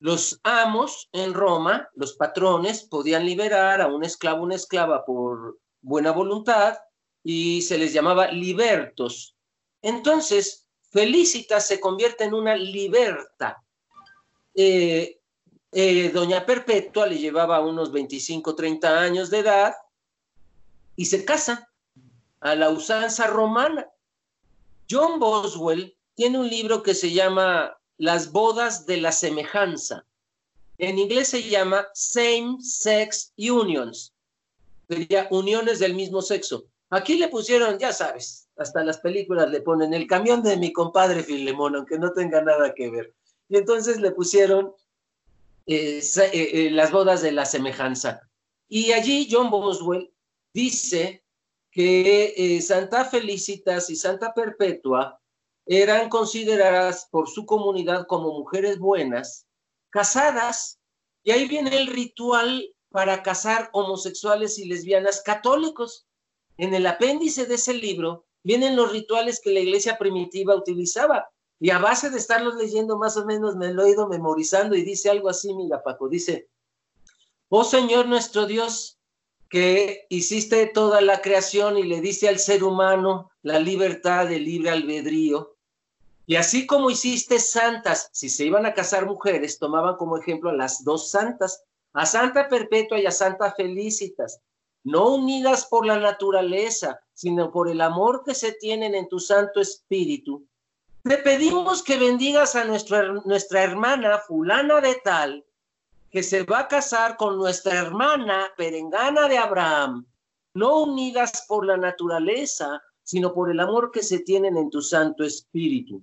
Los 0.00 0.40
amos 0.42 1.08
en 1.12 1.32
Roma, 1.32 1.88
los 1.94 2.14
patrones, 2.14 2.82
podían 2.82 3.24
liberar 3.24 3.80
a 3.80 3.86
un 3.86 4.04
esclavo, 4.04 4.42
una 4.42 4.54
esclava 4.54 5.04
por 5.04 5.58
buena 5.80 6.10
voluntad 6.10 6.78
y 7.22 7.62
se 7.62 7.78
les 7.78 7.92
llamaba 7.92 8.30
libertos. 8.30 9.36
Entonces, 9.82 10.66
Felicita 10.90 11.58
se 11.58 11.80
convierte 11.80 12.24
en 12.24 12.34
una 12.34 12.54
liberta. 12.54 13.62
Eh, 14.54 15.18
eh, 15.72 16.10
doña 16.10 16.46
Perpetua 16.46 17.06
le 17.06 17.18
llevaba 17.18 17.60
unos 17.60 17.90
25, 17.90 18.54
30 18.54 19.00
años 19.00 19.28
de 19.28 19.40
edad 19.40 19.74
y 20.94 21.06
se 21.06 21.24
casa 21.24 21.68
a 22.38 22.54
la 22.54 22.70
usanza 22.70 23.26
romana. 23.26 23.88
John 24.88 25.18
Boswell 25.18 25.96
tiene 26.14 26.38
un 26.38 26.48
libro 26.48 26.82
que 26.82 26.94
se 26.94 27.12
llama 27.12 27.78
Las 27.98 28.32
bodas 28.32 28.86
de 28.86 28.98
la 28.98 29.12
semejanza. 29.12 30.06
En 30.78 30.98
inglés 30.98 31.28
se 31.28 31.42
llama 31.42 31.86
Same 31.94 32.56
Sex 32.60 33.32
Unions. 33.36 34.12
Sería 34.88 35.28
uniones 35.30 35.78
del 35.78 35.94
mismo 35.94 36.20
sexo. 36.22 36.64
Aquí 36.90 37.16
le 37.16 37.28
pusieron, 37.28 37.78
ya 37.78 37.92
sabes, 37.92 38.48
hasta 38.56 38.84
las 38.84 38.98
películas 38.98 39.50
le 39.50 39.60
ponen 39.60 39.94
el 39.94 40.06
camión 40.06 40.42
de 40.42 40.56
mi 40.56 40.72
compadre 40.72 41.22
Filemón, 41.22 41.76
aunque 41.76 41.98
no 41.98 42.12
tenga 42.12 42.42
nada 42.42 42.74
que 42.74 42.90
ver. 42.90 43.14
Y 43.48 43.56
entonces 43.56 44.00
le 44.00 44.10
pusieron 44.10 44.72
eh, 45.66 46.00
eh, 46.00 46.30
eh, 46.32 46.70
las 46.70 46.90
bodas 46.92 47.22
de 47.22 47.32
la 47.32 47.46
semejanza. 47.46 48.28
Y 48.68 48.92
allí 48.92 49.28
John 49.30 49.50
Boswell 49.50 50.12
dice 50.52 51.24
que 51.70 52.34
eh, 52.36 52.62
Santa 52.62 53.04
Felicitas 53.04 53.90
y 53.90 53.96
Santa 53.96 54.32
Perpetua 54.32 55.20
eran 55.66 56.08
consideradas 56.08 57.08
por 57.10 57.28
su 57.28 57.46
comunidad 57.46 58.06
como 58.06 58.32
mujeres 58.32 58.78
buenas, 58.78 59.46
casadas, 59.90 60.78
y 61.22 61.30
ahí 61.30 61.48
viene 61.48 61.76
el 61.76 61.86
ritual 61.86 62.74
para 62.90 63.22
casar 63.22 63.70
homosexuales 63.72 64.58
y 64.58 64.66
lesbianas 64.66 65.22
católicos. 65.22 66.06
En 66.58 66.74
el 66.74 66.86
apéndice 66.86 67.46
de 67.46 67.54
ese 67.54 67.74
libro 67.74 68.26
vienen 68.42 68.76
los 68.76 68.92
rituales 68.92 69.40
que 69.40 69.50
la 69.50 69.60
iglesia 69.60 69.98
primitiva 69.98 70.54
utilizaba. 70.54 71.28
Y 71.58 71.70
a 71.70 71.78
base 71.78 72.10
de 72.10 72.18
estarlos 72.18 72.56
leyendo 72.56 72.98
más 72.98 73.16
o 73.16 73.24
menos 73.24 73.56
me 73.56 73.72
lo 73.72 73.84
he 73.84 73.90
ido 73.90 74.06
memorizando 74.06 74.76
y 74.76 74.82
dice 74.82 75.10
algo 75.10 75.30
así, 75.30 75.54
mira 75.54 75.82
Paco, 75.82 76.08
dice, 76.08 76.48
oh 77.48 77.64
Señor 77.64 78.06
nuestro 78.06 78.46
Dios, 78.46 78.98
que 79.48 80.06
hiciste 80.10 80.66
toda 80.66 81.00
la 81.00 81.22
creación 81.22 81.78
y 81.78 81.84
le 81.84 82.00
diste 82.00 82.28
al 82.28 82.38
ser 82.38 82.64
humano 82.64 83.30
la 83.42 83.58
libertad 83.58 84.26
de 84.26 84.40
libre 84.40 84.70
albedrío. 84.70 85.53
Y 86.26 86.36
así 86.36 86.66
como 86.66 86.90
hiciste 86.90 87.38
santas, 87.38 88.08
si 88.12 88.30
se 88.30 88.46
iban 88.46 88.64
a 88.64 88.72
casar 88.72 89.06
mujeres, 89.06 89.58
tomaban 89.58 89.96
como 89.96 90.16
ejemplo 90.16 90.50
a 90.50 90.54
las 90.54 90.82
dos 90.82 91.10
santas, 91.10 91.64
a 91.92 92.06
Santa 92.06 92.48
Perpetua 92.48 92.98
y 92.98 93.06
a 93.06 93.10
Santa 93.10 93.52
Felicitas, 93.52 94.40
no 94.84 95.14
unidas 95.14 95.66
por 95.66 95.86
la 95.86 95.98
naturaleza, 95.98 97.00
sino 97.12 97.50
por 97.50 97.68
el 97.68 97.80
amor 97.80 98.22
que 98.24 98.34
se 98.34 98.52
tienen 98.52 98.94
en 98.94 99.08
tu 99.08 99.20
Santo 99.20 99.60
Espíritu. 99.60 100.46
Te 101.02 101.18
pedimos 101.18 101.82
que 101.82 101.98
bendigas 101.98 102.56
a 102.56 102.64
nuestra, 102.64 103.12
nuestra 103.24 103.62
hermana 103.62 104.18
fulana 104.18 104.80
de 104.80 104.94
tal, 105.04 105.44
que 106.10 106.22
se 106.22 106.44
va 106.44 106.60
a 106.60 106.68
casar 106.68 107.16
con 107.16 107.36
nuestra 107.36 107.74
hermana 107.74 108.50
perengana 108.56 109.28
de 109.28 109.36
Abraham, 109.36 110.06
no 110.54 110.82
unidas 110.82 111.44
por 111.46 111.66
la 111.66 111.76
naturaleza, 111.76 112.82
sino 113.02 113.34
por 113.34 113.50
el 113.50 113.60
amor 113.60 113.90
que 113.90 114.02
se 114.02 114.20
tienen 114.20 114.56
en 114.56 114.70
tu 114.70 114.80
Santo 114.80 115.24
Espíritu. 115.24 116.02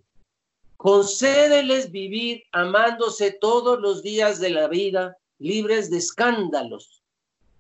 Concédeles 0.82 1.92
vivir 1.92 2.44
amándose 2.52 3.30
todos 3.34 3.80
los 3.80 4.02
días 4.02 4.40
de 4.40 4.50
la 4.50 4.68
vida, 4.68 5.16
libres 5.38 5.92
de 5.92 5.98
escándalos 5.98 7.04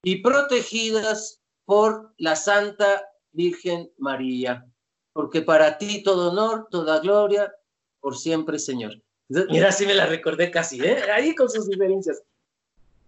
y 0.01 0.23
protegidas 0.23 1.39
por 1.65 2.15
la 2.17 2.35
Santa 2.35 3.07
Virgen 3.31 3.91
María, 3.99 4.65
porque 5.13 5.43
para 5.43 5.77
ti 5.77 6.01
todo 6.01 6.31
honor, 6.31 6.67
toda 6.71 6.97
gloria, 6.97 7.53
por 7.99 8.17
siempre, 8.17 8.57
Señor. 8.57 8.99
Mira, 9.29 9.71
sí 9.71 9.85
me 9.85 9.93
la 9.93 10.07
recordé 10.07 10.49
casi, 10.49 10.81
¿eh? 10.81 11.03
ahí 11.13 11.35
con 11.35 11.47
sus 11.47 11.67
diferencias. 11.69 12.23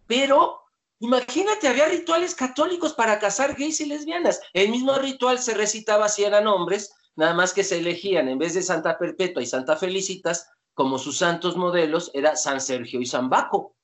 Pero 0.05 0.59
imagínate, 0.99 1.67
había 1.67 1.87
rituales 1.87 2.35
católicos 2.35 2.93
para 2.93 3.17
casar 3.17 3.55
gays 3.55 3.81
y 3.81 3.87
lesbianas. 3.87 4.41
El 4.53 4.69
mismo 4.69 4.93
ritual 4.99 5.39
se 5.39 5.55
recitaba 5.55 6.07
si 6.07 6.23
eran 6.23 6.45
hombres, 6.45 6.93
nada 7.15 7.33
más 7.33 7.53
que 7.53 7.63
se 7.63 7.79
elegían 7.79 8.27
en 8.27 8.39
vez 8.39 8.53
de 8.53 8.61
Santa 8.61 8.97
Perpetua 8.97 9.41
y 9.41 9.45
Santa 9.45 9.75
Felicitas, 9.75 10.49
como 10.73 10.97
sus 10.97 11.17
santos 11.17 11.55
modelos, 11.55 12.11
era 12.13 12.35
San 12.35 12.59
Sergio 12.59 12.99
y 12.99 13.05
San 13.05 13.29
Baco. 13.29 13.75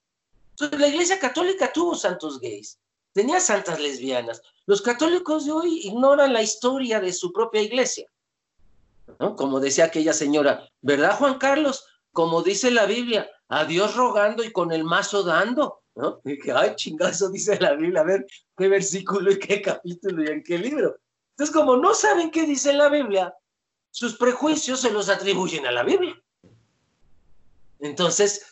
Entonces, 0.51 0.79
la 0.79 0.87
Iglesia 0.87 1.19
Católica 1.19 1.71
tuvo 1.71 1.95
santos 1.95 2.39
gays, 2.39 2.79
tenía 3.13 3.39
santas 3.39 3.79
lesbianas. 3.79 4.41
Los 4.65 4.81
católicos 4.81 5.45
de 5.45 5.51
hoy 5.51 5.79
ignoran 5.83 6.33
la 6.33 6.41
historia 6.41 6.99
de 6.99 7.13
su 7.13 7.31
propia 7.31 7.61
iglesia. 7.61 8.07
Como 9.35 9.59
decía 9.59 9.85
aquella 9.85 10.13
señora, 10.13 10.69
¿verdad, 10.81 11.17
Juan 11.17 11.37
Carlos? 11.37 11.85
Como 12.11 12.43
dice 12.43 12.71
la 12.71 12.85
Biblia, 12.85 13.29
a 13.47 13.65
Dios 13.65 13.95
rogando 13.95 14.43
y 14.43 14.51
con 14.51 14.71
el 14.71 14.83
mazo 14.83 15.23
dando. 15.23 15.81
¿no? 15.95 16.21
Y 16.23 16.37
ay, 16.51 16.75
chingazo, 16.75 17.29
dice 17.29 17.59
la 17.59 17.73
Biblia, 17.73 18.01
a 18.01 18.05
ver 18.05 18.25
qué 18.57 18.67
versículo 18.67 19.31
y 19.31 19.39
qué 19.39 19.61
capítulo 19.61 20.23
y 20.23 20.27
en 20.27 20.43
qué 20.43 20.57
libro. 20.57 20.97
Entonces, 21.39 21.55
como 21.55 21.77
no 21.77 21.93
saben 21.93 22.31
qué 22.31 22.45
dice 22.45 22.73
la 22.73 22.89
Biblia, 22.89 23.33
sus 23.91 24.17
prejuicios 24.17 24.81
se 24.81 24.91
los 24.91 25.07
atribuyen 25.07 25.65
a 25.65 25.71
la 25.71 25.83
Biblia. 25.83 26.21
Entonces, 27.79 28.45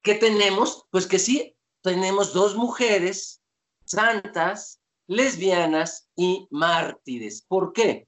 ¿qué 0.00 0.14
tenemos? 0.14 0.86
Pues 0.92 1.08
que 1.08 1.18
sí, 1.18 1.56
tenemos 1.82 2.32
dos 2.32 2.54
mujeres 2.54 3.42
santas, 3.84 4.80
lesbianas 5.08 6.08
y 6.14 6.46
mártires. 6.52 7.42
¿Por 7.48 7.72
qué? 7.72 8.06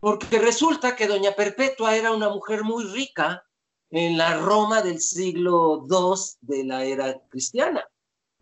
Porque 0.00 0.40
resulta 0.40 0.96
que 0.96 1.06
doña 1.06 1.30
Perpetua 1.36 1.94
era 1.94 2.10
una 2.10 2.30
mujer 2.30 2.64
muy 2.64 2.86
rica 2.86 3.44
en 3.90 4.18
la 4.18 4.36
Roma 4.40 4.82
del 4.82 5.00
siglo 5.00 5.86
II 5.88 6.18
de 6.40 6.64
la 6.64 6.82
era 6.82 7.20
cristiana. 7.28 7.86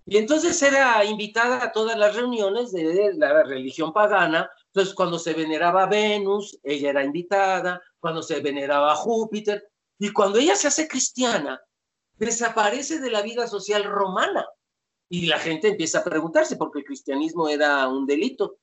Y 0.06 0.16
entonces 0.16 0.62
era 0.62 1.04
invitada 1.04 1.62
a 1.62 1.72
todas 1.72 1.98
las 1.98 2.16
reuniones 2.16 2.72
de 2.72 3.12
la 3.12 3.42
religión 3.42 3.92
pagana. 3.92 4.50
Entonces, 4.76 4.94
cuando 4.94 5.18
se 5.18 5.32
veneraba 5.32 5.84
a 5.84 5.86
Venus, 5.86 6.58
ella 6.62 6.90
era 6.90 7.02
invitada, 7.02 7.80
cuando 7.98 8.22
se 8.22 8.40
veneraba 8.40 8.92
a 8.92 8.96
Júpiter, 8.96 9.70
y 9.98 10.12
cuando 10.12 10.38
ella 10.38 10.54
se 10.54 10.68
hace 10.68 10.86
cristiana, 10.86 11.58
desaparece 12.18 13.00
de 13.00 13.10
la 13.10 13.22
vida 13.22 13.46
social 13.46 13.84
romana. 13.84 14.44
Y 15.08 15.28
la 15.28 15.38
gente 15.38 15.68
empieza 15.68 16.00
a 16.00 16.04
preguntarse, 16.04 16.56
porque 16.56 16.80
el 16.80 16.84
cristianismo 16.84 17.48
era 17.48 17.88
un 17.88 18.04
delito. 18.04 18.58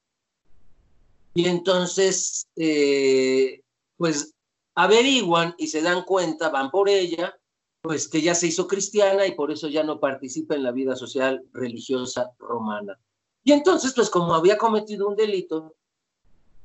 Y 1.33 1.47
entonces, 1.47 2.45
eh, 2.57 3.63
pues 3.97 4.35
averiguan 4.75 5.55
y 5.57 5.65
se 5.65 5.81
dan 5.81 6.03
cuenta, 6.03 6.49
van 6.49 6.69
por 6.69 6.89
ella, 6.89 7.35
pues 7.81 8.07
que 8.07 8.21
ya 8.21 8.35
se 8.35 8.45
hizo 8.45 8.67
cristiana 8.67 9.25
y 9.25 9.33
por 9.33 9.51
eso 9.51 9.67
ya 9.67 9.83
no 9.83 9.99
participa 9.99 10.53
en 10.53 10.61
la 10.61 10.71
vida 10.71 10.95
social 10.95 11.43
religiosa 11.53 12.33
romana. 12.37 12.99
Y 13.43 13.51
entonces, 13.51 13.93
pues 13.95 14.11
como 14.11 14.35
había 14.35 14.59
cometido 14.59 15.07
un 15.07 15.15
delito, 15.15 15.75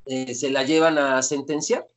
eh, 0.05 0.33
se 0.33 0.49
la 0.49 0.63
llevan 0.63 0.97
a 0.97 1.21
sentenciar. 1.21 1.87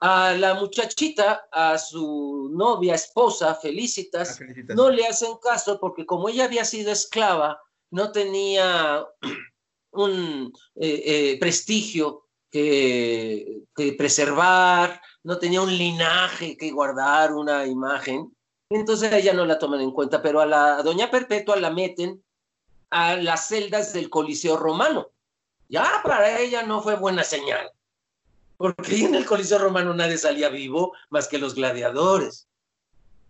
A 0.00 0.32
la 0.34 0.54
muchachita, 0.54 1.48
a 1.50 1.76
su 1.76 2.50
novia, 2.52 2.94
esposa, 2.94 3.54
Felicitas, 3.56 4.38
no 4.68 4.90
le 4.90 5.06
hacen 5.06 5.36
caso 5.42 5.80
porque 5.80 6.06
como 6.06 6.28
ella 6.28 6.44
había 6.44 6.64
sido 6.64 6.92
esclava, 6.92 7.60
no 7.90 8.12
tenía 8.12 9.04
un 9.90 10.52
eh, 10.76 11.02
eh, 11.04 11.38
prestigio 11.40 12.28
que, 12.50 13.62
preservar, 13.96 15.00
no 15.22 15.38
tenía 15.38 15.60
un 15.60 15.76
linaje 15.76 16.56
que 16.56 16.70
guardar, 16.70 17.32
una 17.32 17.66
imagen. 17.66 18.34
Entonces 18.70 19.12
ella 19.12 19.32
no 19.32 19.44
la 19.44 19.58
toman 19.58 19.80
en 19.80 19.92
cuenta, 19.92 20.22
pero 20.22 20.40
a 20.40 20.46
la 20.46 20.82
doña 20.82 21.10
Perpetua 21.10 21.56
la 21.56 21.70
meten 21.70 22.22
a 22.90 23.16
las 23.16 23.48
celdas 23.48 23.92
del 23.92 24.10
Coliseo 24.10 24.56
Romano. 24.56 25.08
Ya 25.68 26.00
para 26.02 26.40
ella 26.40 26.62
no 26.62 26.82
fue 26.82 26.96
buena 26.96 27.22
señal, 27.24 27.70
porque 28.56 29.04
en 29.04 29.14
el 29.14 29.26
Coliseo 29.26 29.58
Romano 29.58 29.92
nadie 29.94 30.18
salía 30.18 30.48
vivo 30.48 30.94
más 31.10 31.28
que 31.28 31.38
los 31.38 31.54
gladiadores. 31.54 32.48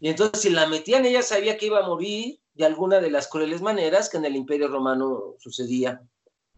Y 0.01 0.09
entonces 0.09 0.43
si 0.43 0.51
la 0.51 0.67
metían, 0.67 1.05
ella 1.05 1.23
sabía 1.23 1.59
que 1.59 1.67
iba 1.67 1.81
a 1.81 1.87
morir 1.87 2.39
de 2.55 2.65
alguna 2.65 3.01
de 3.01 3.11
las 3.11 3.29
crueles 3.29 3.61
maneras 3.61 4.09
que 4.09 4.17
en 4.17 4.25
el 4.25 4.37
Imperio 4.37 4.69
Romano 4.69 5.35
sucedía. 5.39 6.01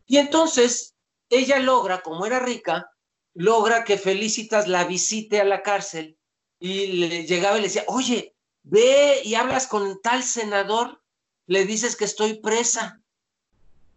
Y 0.07 0.19
entonces 0.19 0.95
ella 1.31 1.59
logra, 1.59 2.03
como 2.03 2.27
era 2.27 2.41
rica, 2.41 2.91
logra 3.35 3.85
que 3.85 3.97
Felicitas 3.97 4.69
la 4.69 4.85
visite 4.85 5.41
a 5.41 5.45
la 5.45 5.63
cárcel 5.63 6.19
y 6.59 6.89
le 6.89 7.27
llegaba 7.27 7.57
y 7.57 7.63
le 7.63 7.69
decía, 7.69 7.85
oye, 7.87 8.35
ve 8.63 9.21
y 9.25 9.35
hablas 9.35 9.67
con 9.67 10.01
tal 10.03 10.23
senador, 10.23 11.01
le 11.47 11.65
dices 11.65 11.97
que 11.97 12.05
estoy 12.05 12.35
presa, 12.35 13.00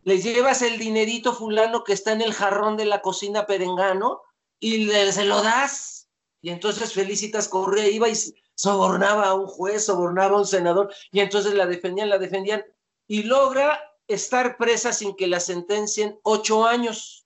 le 0.04 0.20
llevas 0.20 0.62
el 0.62 0.78
dinerito 0.78 1.34
fulano 1.34 1.84
que 1.84 1.94
está 1.94 2.12
en 2.12 2.22
el 2.22 2.34
jarrón 2.34 2.78
de 2.78 2.86
la 2.86 3.02
cocina 3.02 3.46
perengano 3.46 4.22
y 4.60 4.86
le, 4.86 5.12
se 5.12 5.26
lo 5.26 5.42
das. 5.42 6.10
Y 6.42 6.50
entonces 6.50 6.94
Felicitas 6.94 7.48
corría, 7.48 7.88
iba 7.88 8.10
y 8.10 8.16
sobornaba 8.56 9.28
a 9.28 9.34
un 9.34 9.48
juez, 9.48 9.86
sobornaba 9.86 10.36
a 10.36 10.40
un 10.40 10.46
senador, 10.46 10.94
y 11.12 11.22
entonces 11.22 11.54
la 11.54 11.66
defendían, 11.66 12.10
la 12.10 12.18
defendían, 12.18 12.64
y 13.08 13.24
logra 13.24 13.80
estar 14.08 14.58
presa 14.58 14.92
sin 14.92 15.16
que 15.16 15.28
la 15.28 15.40
sentencien 15.40 16.20
ocho 16.24 16.66
años. 16.66 17.26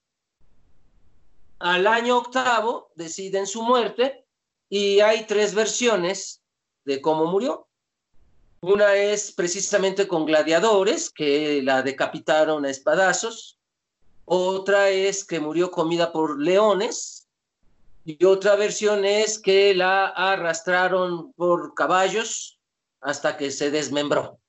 Al 1.60 1.88
año 1.88 2.18
octavo 2.18 2.92
deciden 2.96 3.48
su 3.48 3.64
muerte 3.64 4.26
y 4.70 5.00
hay 5.00 5.26
tres 5.26 5.56
versiones 5.56 6.44
de 6.86 7.02
cómo 7.02 7.26
murió. 7.26 7.67
Una 8.62 8.96
es 8.96 9.32
precisamente 9.32 10.08
con 10.08 10.26
gladiadores 10.26 11.10
que 11.10 11.62
la 11.62 11.84
decapitaron 11.84 12.66
a 12.66 12.70
espadazos. 12.70 13.60
Otra 14.26 14.90
es 14.90 15.24
que 15.24 15.40
murió 15.40 15.72
comida 15.72 16.12
por 16.12 16.42
leones. 16.42 17.28
Y 18.04 18.24
otra 18.26 18.56
versión 18.56 19.06
es 19.06 19.38
que 19.38 19.76
la 19.76 20.08
arrastraron 20.08 21.34
por 21.34 21.74
caballos 21.74 22.60
hasta 23.02 23.38
que 23.38 23.52
se 23.52 23.70
desmembró 23.70 24.40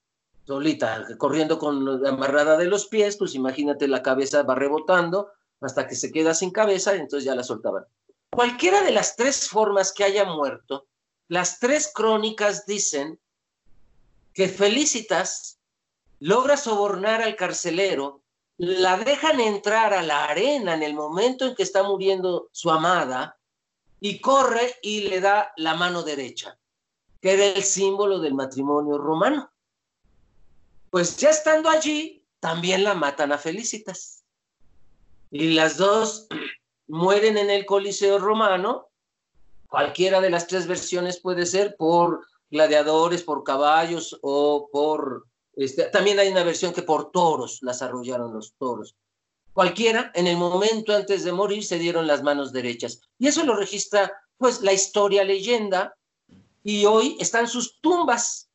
solita, 0.48 1.06
corriendo 1.18 1.58
con 1.58 2.02
la 2.02 2.08
amarrada 2.08 2.56
de 2.56 2.64
los 2.64 2.86
pies, 2.86 3.18
pues 3.18 3.34
imagínate 3.34 3.86
la 3.86 4.02
cabeza 4.02 4.42
va 4.44 4.54
rebotando 4.54 5.30
hasta 5.60 5.86
que 5.86 5.94
se 5.94 6.10
queda 6.10 6.32
sin 6.32 6.50
cabeza 6.50 6.96
y 6.96 7.00
entonces 7.00 7.26
ya 7.26 7.34
la 7.34 7.44
soltaban. 7.44 7.84
Cualquiera 8.30 8.82
de 8.82 8.92
las 8.92 9.14
tres 9.14 9.46
formas 9.46 9.92
que 9.92 10.04
haya 10.04 10.24
muerto, 10.24 10.86
las 11.28 11.58
tres 11.58 11.90
crónicas 11.94 12.64
dicen 12.64 13.20
que 14.38 14.46
Felicitas 14.46 15.58
logra 16.20 16.56
sobornar 16.56 17.22
al 17.22 17.34
carcelero, 17.34 18.22
la 18.56 18.96
dejan 18.96 19.40
entrar 19.40 19.92
a 19.92 20.00
la 20.00 20.26
arena 20.26 20.74
en 20.74 20.84
el 20.84 20.94
momento 20.94 21.44
en 21.44 21.56
que 21.56 21.64
está 21.64 21.82
muriendo 21.82 22.48
su 22.52 22.70
amada 22.70 23.36
y 23.98 24.20
corre 24.20 24.76
y 24.80 25.08
le 25.08 25.20
da 25.20 25.52
la 25.56 25.74
mano 25.74 26.04
derecha, 26.04 26.56
que 27.20 27.32
era 27.32 27.46
el 27.46 27.64
símbolo 27.64 28.20
del 28.20 28.34
matrimonio 28.34 28.96
romano. 28.96 29.50
Pues 30.88 31.16
ya 31.16 31.30
estando 31.30 31.68
allí, 31.68 32.24
también 32.38 32.84
la 32.84 32.94
matan 32.94 33.32
a 33.32 33.38
Felicitas 33.38 34.22
y 35.32 35.54
las 35.54 35.78
dos 35.78 36.28
mueren 36.86 37.38
en 37.38 37.50
el 37.50 37.66
Coliseo 37.66 38.20
romano. 38.20 38.88
Cualquiera 39.66 40.20
de 40.20 40.30
las 40.30 40.46
tres 40.46 40.68
versiones 40.68 41.18
puede 41.18 41.44
ser 41.44 41.74
por 41.76 42.24
gladiadores, 42.50 43.22
por 43.22 43.44
caballos 43.44 44.18
o 44.22 44.68
por... 44.70 45.26
Este, 45.54 45.84
también 45.84 46.18
hay 46.18 46.28
una 46.28 46.44
versión 46.44 46.72
que 46.72 46.82
por 46.82 47.10
toros, 47.10 47.58
las 47.62 47.82
arrollaron 47.82 48.32
los 48.32 48.54
toros. 48.58 48.94
Cualquiera, 49.52 50.12
en 50.14 50.26
el 50.28 50.36
momento 50.36 50.94
antes 50.94 51.24
de 51.24 51.32
morir, 51.32 51.64
se 51.64 51.78
dieron 51.78 52.06
las 52.06 52.22
manos 52.22 52.52
derechas. 52.52 53.00
Y 53.18 53.26
eso 53.26 53.44
lo 53.44 53.56
registra, 53.56 54.12
pues, 54.36 54.60
la 54.62 54.72
historia 54.72 55.24
leyenda. 55.24 55.96
Y 56.62 56.84
hoy 56.84 57.16
están 57.18 57.48
sus 57.48 57.80
tumbas. 57.80 58.48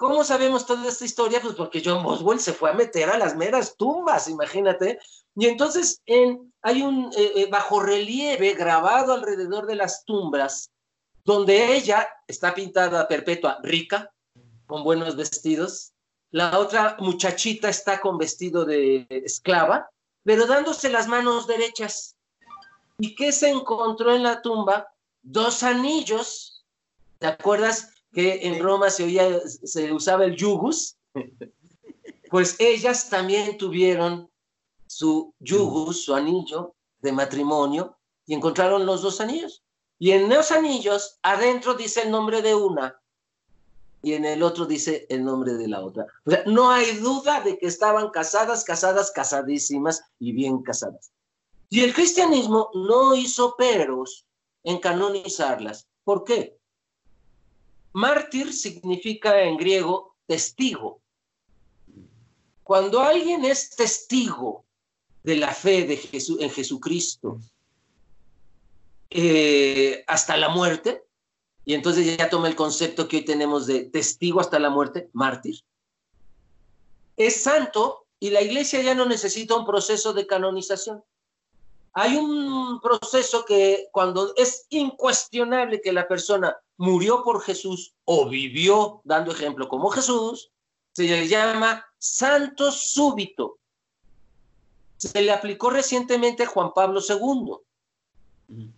¿Cómo 0.00 0.24
sabemos 0.24 0.64
toda 0.64 0.88
esta 0.88 1.04
historia? 1.04 1.42
Pues 1.42 1.54
porque 1.54 1.82
John 1.84 2.02
Boswell 2.02 2.40
se 2.40 2.54
fue 2.54 2.70
a 2.70 2.74
meter 2.74 3.10
a 3.10 3.18
las 3.18 3.36
meras 3.36 3.76
tumbas, 3.76 4.28
imagínate, 4.28 4.98
y 5.36 5.46
entonces 5.46 6.00
en, 6.06 6.52
hay 6.62 6.80
un 6.82 7.10
eh, 7.16 7.32
eh, 7.36 7.48
bajo 7.50 7.80
relieve 7.80 8.54
grabado 8.54 9.12
alrededor 9.12 9.66
de 9.66 9.76
las 9.76 10.04
tumbas, 10.06 10.70
donde 11.24 11.76
ella 11.76 12.08
está 12.26 12.54
pintada 12.54 13.08
perpetua 13.08 13.58
rica, 13.62 14.12
con 14.66 14.84
buenos 14.84 15.16
vestidos. 15.16 15.92
La 16.30 16.58
otra 16.58 16.96
muchachita 17.00 17.68
está 17.68 18.00
con 18.00 18.18
vestido 18.18 18.64
de 18.64 19.06
esclava, 19.10 19.90
pero 20.22 20.46
dándose 20.46 20.88
las 20.88 21.08
manos 21.08 21.46
derechas. 21.46 22.16
¿Y 22.98 23.14
qué 23.14 23.32
se 23.32 23.50
encontró 23.50 24.14
en 24.14 24.22
la 24.22 24.40
tumba? 24.42 24.88
Dos 25.22 25.62
anillos. 25.62 26.64
¿Te 27.18 27.26
acuerdas 27.26 27.94
que 28.12 28.46
en 28.46 28.62
Roma 28.62 28.90
se, 28.90 29.04
oía, 29.04 29.40
se 29.48 29.92
usaba 29.92 30.24
el 30.24 30.36
yugus? 30.36 30.96
Pues 32.30 32.54
ellas 32.60 33.10
también 33.10 33.58
tuvieron 33.58 34.30
su 34.86 35.34
yugus, 35.40 36.04
su 36.04 36.14
anillo 36.14 36.76
de 37.00 37.10
matrimonio, 37.10 37.96
y 38.24 38.34
encontraron 38.34 38.86
los 38.86 39.02
dos 39.02 39.20
anillos. 39.20 39.64
Y 40.00 40.12
en 40.12 40.30
los 40.30 40.50
anillos, 40.50 41.18
adentro 41.22 41.74
dice 41.74 42.02
el 42.02 42.10
nombre 42.10 42.40
de 42.40 42.54
una 42.54 42.98
y 44.02 44.14
en 44.14 44.24
el 44.24 44.42
otro 44.42 44.64
dice 44.64 45.06
el 45.10 45.22
nombre 45.22 45.52
de 45.52 45.68
la 45.68 45.84
otra. 45.84 46.06
No 46.46 46.70
hay 46.70 46.96
duda 46.96 47.42
de 47.42 47.58
que 47.58 47.66
estaban 47.66 48.08
casadas, 48.08 48.64
casadas, 48.64 49.10
casadísimas 49.10 50.02
y 50.18 50.32
bien 50.32 50.62
casadas. 50.62 51.12
Y 51.68 51.82
el 51.82 51.92
cristianismo 51.92 52.70
no 52.72 53.14
hizo 53.14 53.54
peros 53.56 54.24
en 54.64 54.78
canonizarlas. 54.78 55.86
¿Por 56.02 56.24
qué? 56.24 56.56
Mártir 57.92 58.54
significa 58.54 59.42
en 59.42 59.58
griego 59.58 60.16
testigo. 60.26 61.02
Cuando 62.62 63.00
alguien 63.00 63.44
es 63.44 63.76
testigo 63.76 64.64
de 65.22 65.36
la 65.36 65.52
fe 65.52 65.84
de 65.84 66.00
en 66.40 66.50
Jesucristo, 66.50 67.38
eh, 69.10 70.04
hasta 70.06 70.36
la 70.36 70.48
muerte, 70.48 71.04
y 71.64 71.74
entonces 71.74 72.16
ya 72.16 72.30
toma 72.30 72.48
el 72.48 72.54
concepto 72.54 73.08
que 73.08 73.18
hoy 73.18 73.24
tenemos 73.24 73.66
de 73.66 73.84
testigo 73.84 74.40
hasta 74.40 74.58
la 74.58 74.70
muerte, 74.70 75.10
mártir. 75.12 75.60
Es 77.16 77.42
santo 77.42 78.06
y 78.18 78.30
la 78.30 78.40
iglesia 78.40 78.80
ya 78.82 78.94
no 78.94 79.06
necesita 79.06 79.56
un 79.56 79.66
proceso 79.66 80.12
de 80.12 80.26
canonización. 80.26 81.02
Hay 81.92 82.16
un 82.16 82.80
proceso 82.80 83.44
que 83.44 83.88
cuando 83.92 84.32
es 84.36 84.66
incuestionable 84.70 85.80
que 85.80 85.92
la 85.92 86.06
persona 86.06 86.56
murió 86.76 87.24
por 87.24 87.42
Jesús 87.42 87.94
o 88.04 88.28
vivió 88.28 89.00
dando 89.04 89.32
ejemplo 89.32 89.68
como 89.68 89.90
Jesús, 89.90 90.52
se 90.92 91.04
le 91.04 91.26
llama 91.26 91.84
santo 91.98 92.70
súbito. 92.70 93.58
Se 94.96 95.20
le 95.20 95.32
aplicó 95.32 95.70
recientemente 95.70 96.44
a 96.44 96.46
Juan 96.46 96.72
Pablo 96.72 97.00
II 97.06 98.76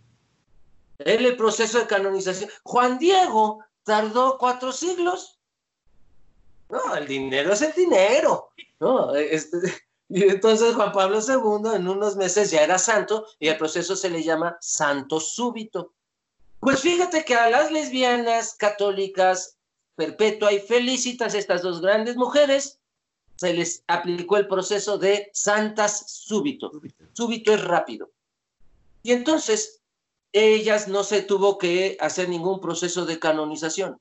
el 0.99 1.35
proceso 1.35 1.79
de 1.79 1.87
canonización. 1.87 2.49
Juan 2.63 2.97
Diego 2.99 3.63
tardó 3.83 4.37
cuatro 4.37 4.71
siglos. 4.71 5.39
No, 6.69 6.95
el 6.95 7.07
dinero 7.07 7.53
es 7.53 7.61
el 7.61 7.73
dinero. 7.73 8.49
¿no? 8.79 9.13
Este, 9.15 9.57
y 10.09 10.23
entonces 10.23 10.75
Juan 10.75 10.91
Pablo 10.91 11.19
II 11.19 11.75
en 11.75 11.87
unos 11.87 12.15
meses 12.15 12.51
ya 12.51 12.63
era 12.63 12.77
santo 12.77 13.25
y 13.39 13.47
el 13.47 13.57
proceso 13.57 13.95
se 13.95 14.09
le 14.09 14.23
llama 14.23 14.57
santo 14.61 15.19
súbito. 15.19 15.93
Pues 16.59 16.79
fíjate 16.79 17.25
que 17.25 17.35
a 17.35 17.49
las 17.49 17.71
lesbianas 17.71 18.55
católicas 18.55 19.57
perpetua 19.95 20.51
y 20.51 20.59
felicitas, 20.59 21.35
estas 21.35 21.61
dos 21.61 21.81
grandes 21.81 22.15
mujeres, 22.15 22.79
se 23.35 23.53
les 23.53 23.83
aplicó 23.87 24.37
el 24.37 24.47
proceso 24.47 24.97
de 24.97 25.29
santas 25.33 26.05
súbito. 26.07 26.71
Súbito 27.13 27.53
es 27.53 27.63
rápido. 27.63 28.11
Y 29.01 29.11
entonces 29.11 29.82
ellas 30.33 30.87
no 30.87 31.03
se 31.03 31.21
tuvo 31.21 31.57
que 31.59 31.95
hacer 31.99 32.27
ningún 32.27 32.59
proceso 32.59 33.05
de 33.05 33.19
canonización. 33.19 33.97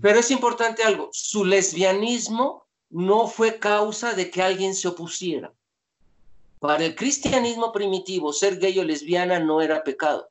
Pero 0.00 0.20
es 0.20 0.30
importante 0.30 0.84
algo, 0.84 1.08
su 1.12 1.44
lesbianismo 1.44 2.66
no 2.90 3.26
fue 3.26 3.58
causa 3.58 4.12
de 4.12 4.30
que 4.30 4.42
alguien 4.42 4.74
se 4.74 4.88
opusiera. 4.88 5.52
Para 6.60 6.84
el 6.84 6.94
cristianismo 6.94 7.72
primitivo, 7.72 8.32
ser 8.32 8.58
gay 8.58 8.78
o 8.78 8.84
lesbiana 8.84 9.40
no 9.40 9.60
era 9.60 9.82
pecado. 9.82 10.28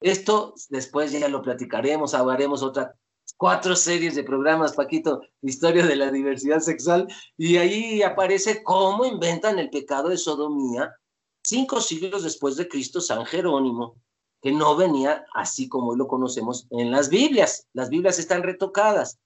Esto 0.00 0.54
después 0.70 1.12
ya 1.12 1.28
lo 1.28 1.42
platicaremos, 1.42 2.14
hablaremos 2.14 2.62
otras 2.62 2.92
cuatro 3.36 3.76
series 3.76 4.14
de 4.14 4.22
programas, 4.22 4.72
Paquito, 4.72 5.20
Historia 5.42 5.84
de 5.84 5.96
la 5.96 6.10
Diversidad 6.10 6.60
Sexual, 6.60 7.08
y 7.36 7.56
ahí 7.56 8.02
aparece 8.02 8.62
cómo 8.62 9.04
inventan 9.04 9.58
el 9.58 9.68
pecado 9.68 10.08
de 10.08 10.16
sodomía 10.16 10.94
cinco 11.42 11.80
siglos 11.80 12.22
después 12.22 12.56
de 12.56 12.68
Cristo, 12.68 13.00
San 13.00 13.26
Jerónimo 13.26 13.96
que 14.40 14.52
no 14.52 14.76
venía 14.76 15.26
así 15.34 15.68
como 15.68 15.96
lo 15.96 16.06
conocemos 16.06 16.66
en 16.70 16.90
las 16.90 17.08
Biblias. 17.08 17.66
Las 17.72 17.90
Biblias 17.90 18.18
están 18.18 18.42
retocadas. 18.42 19.18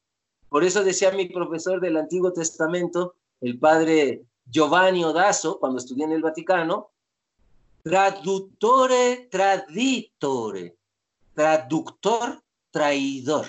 Por 0.49 0.65
eso 0.65 0.85
decía 0.85 1.11
mi 1.13 1.27
profesor 1.27 1.81
del 1.81 1.97
Antiguo 1.97 2.33
Testamento, 2.33 3.15
el 3.41 3.59
padre 3.59 4.25
Giovanni 4.47 5.05
Odazo, 5.05 5.59
cuando 5.59 5.79
estudié 5.79 6.05
en 6.05 6.13
el 6.13 6.23
Vaticano, 6.23 6.91
traductore 7.83 9.29
traditore, 9.31 10.77
traductor 11.35 12.43
traidor, 12.71 13.47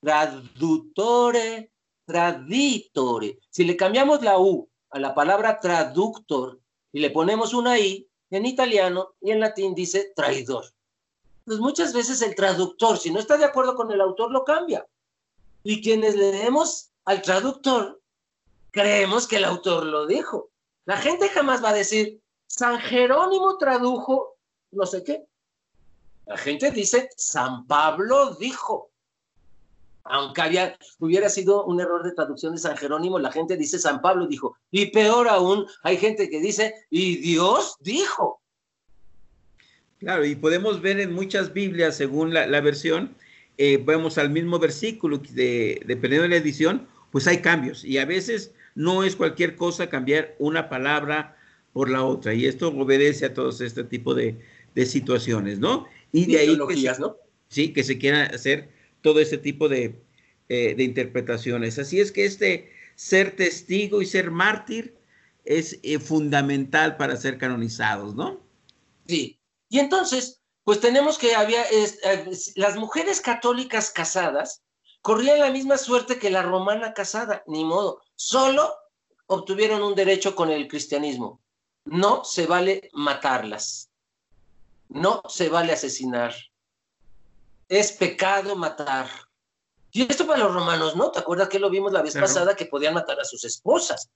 traductore 0.00 1.70
traditore. 2.06 3.38
Si 3.50 3.64
le 3.64 3.76
cambiamos 3.76 4.22
la 4.22 4.38
U 4.38 4.68
a 4.90 4.98
la 4.98 5.14
palabra 5.14 5.60
traductor 5.60 6.60
y 6.92 7.00
le 7.00 7.10
ponemos 7.10 7.52
una 7.52 7.78
I, 7.78 8.08
en 8.30 8.46
italiano 8.46 9.14
y 9.20 9.30
en 9.30 9.40
latín 9.40 9.74
dice 9.74 10.12
traidor 10.14 10.64
pues 11.44 11.58
muchas 11.58 11.92
veces 11.92 12.22
el 12.22 12.34
traductor, 12.34 12.98
si 12.98 13.10
no 13.10 13.18
está 13.18 13.36
de 13.36 13.44
acuerdo 13.44 13.74
con 13.74 13.90
el 13.90 14.00
autor, 14.00 14.30
lo 14.30 14.44
cambia. 14.44 14.86
Y 15.62 15.82
quienes 15.82 16.14
leemos 16.14 16.90
al 17.04 17.22
traductor, 17.22 18.00
creemos 18.70 19.26
que 19.26 19.36
el 19.36 19.44
autor 19.44 19.84
lo 19.86 20.06
dijo. 20.06 20.50
La 20.84 20.96
gente 20.96 21.28
jamás 21.28 21.62
va 21.62 21.70
a 21.70 21.74
decir, 21.74 22.20
San 22.46 22.78
Jerónimo 22.78 23.56
tradujo 23.58 24.34
no 24.74 24.86
sé 24.86 25.02
qué. 25.04 25.24
La 26.26 26.36
gente 26.36 26.70
dice, 26.70 27.08
San 27.16 27.66
Pablo 27.66 28.34
dijo. 28.34 28.90
Aunque 30.06 30.76
hubiera 30.98 31.30
sido 31.30 31.64
un 31.64 31.80
error 31.80 32.02
de 32.02 32.12
traducción 32.12 32.54
de 32.54 32.60
San 32.60 32.76
Jerónimo, 32.76 33.18
la 33.18 33.32
gente 33.32 33.56
dice 33.56 33.78
San 33.78 34.02
Pablo 34.02 34.26
dijo. 34.26 34.56
Y 34.70 34.90
peor 34.90 35.28
aún, 35.28 35.66
hay 35.82 35.96
gente 35.96 36.28
que 36.28 36.40
dice, 36.40 36.86
y 36.90 37.16
Dios 37.16 37.76
dijo. 37.80 38.42
Claro, 40.04 40.26
y 40.26 40.34
podemos 40.34 40.82
ver 40.82 41.00
en 41.00 41.14
muchas 41.14 41.54
Biblias, 41.54 41.96
según 41.96 42.34
la, 42.34 42.60
versión, 42.60 43.16
eh, 43.56 43.82
vemos 43.82 44.18
al 44.18 44.28
mismo 44.28 44.58
versículo, 44.58 45.16
de, 45.16 45.80
dependiendo 45.86 46.24
de 46.24 46.28
la 46.28 46.36
edición, 46.36 46.86
pues 47.10 47.26
hay 47.26 47.38
cambios. 47.38 47.86
Y 47.86 47.96
a 47.96 48.04
veces 48.04 48.52
no 48.74 49.02
es 49.02 49.16
cualquier 49.16 49.56
cosa 49.56 49.88
cambiar 49.88 50.34
una 50.38 50.68
palabra 50.68 51.38
por 51.72 51.88
la 51.88 52.04
otra. 52.04 52.34
Y 52.34 52.44
esto 52.44 52.68
obedece 52.68 53.24
a 53.24 53.32
todos 53.32 53.62
este 53.62 53.82
tipo 53.82 54.14
de, 54.14 54.36
situaciones, 54.84 55.58
¿no? 55.58 55.86
Y 56.12 56.26
de 56.26 56.38
ahí 56.38 56.58
que 56.68 56.76
se, 56.76 57.00
¿no? 57.00 57.16
Sí, 57.48 57.72
que 57.72 57.82
se 57.82 57.96
quiera 57.96 58.24
hacer 58.24 58.68
todo 59.00 59.20
este 59.20 59.38
tipo 59.38 59.70
de, 59.70 59.94
eh, 60.50 60.74
de 60.76 60.84
interpretaciones. 60.84 61.78
Así 61.78 61.98
es 61.98 62.12
que 62.12 62.26
este 62.26 62.70
ser 62.94 63.36
testigo 63.36 64.02
y 64.02 64.06
ser 64.06 64.30
mártir 64.30 64.96
es 65.46 65.78
eh, 65.82 65.98
fundamental 65.98 66.98
para 66.98 67.16
ser 67.16 67.38
canonizados, 67.38 68.14
¿no? 68.14 68.42
Sí, 69.06 69.38
y 69.74 69.80
entonces, 69.80 70.40
pues 70.62 70.78
tenemos 70.78 71.18
que 71.18 71.34
había, 71.34 71.64
eh, 71.68 72.30
las 72.54 72.76
mujeres 72.76 73.20
católicas 73.20 73.90
casadas 73.90 74.62
corrían 75.02 75.40
la 75.40 75.50
misma 75.50 75.78
suerte 75.78 76.16
que 76.20 76.30
la 76.30 76.42
romana 76.42 76.94
casada, 76.94 77.42
ni 77.48 77.64
modo, 77.64 78.00
solo 78.14 78.72
obtuvieron 79.26 79.82
un 79.82 79.96
derecho 79.96 80.36
con 80.36 80.50
el 80.50 80.68
cristianismo. 80.68 81.40
No 81.86 82.22
se 82.22 82.46
vale 82.46 82.88
matarlas, 82.92 83.90
no 84.90 85.22
se 85.28 85.48
vale 85.48 85.72
asesinar, 85.72 86.32
es 87.68 87.90
pecado 87.90 88.54
matar. 88.54 89.08
Y 89.90 90.02
esto 90.02 90.24
para 90.24 90.44
los 90.44 90.54
romanos, 90.54 90.94
¿no? 90.94 91.10
¿Te 91.10 91.18
acuerdas 91.18 91.48
que 91.48 91.58
lo 91.58 91.68
vimos 91.68 91.92
la 91.92 92.02
vez 92.02 92.14
pasada 92.14 92.54
que 92.54 92.66
podían 92.66 92.94
matar 92.94 93.18
a 93.18 93.24
sus 93.24 93.44
esposas? 93.44 94.08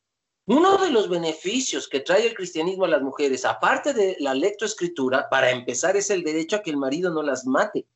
Uno 0.49 0.79
de 0.79 0.91
los 0.91 1.11
beneficios 1.11 1.87
que 1.87 2.01
trae 2.01 2.27
el 2.27 2.35
cristianismo 2.35 2.87
a 2.87 2.89
las 2.89 3.03
mujeres, 3.03 3.45
aparte 3.45 3.93
de 3.93 4.17
la 4.19 4.33
lectoescritura, 4.33 5.29
para 5.29 5.51
empezar, 5.51 5.95
es 5.95 6.09
el 6.09 6.25
derecho 6.25 6.57
a 6.57 6.63
que 6.63 6.71
el 6.71 6.79
marido 6.79 7.11
no 7.11 7.23
las 7.23 7.45
mate. 7.45 7.87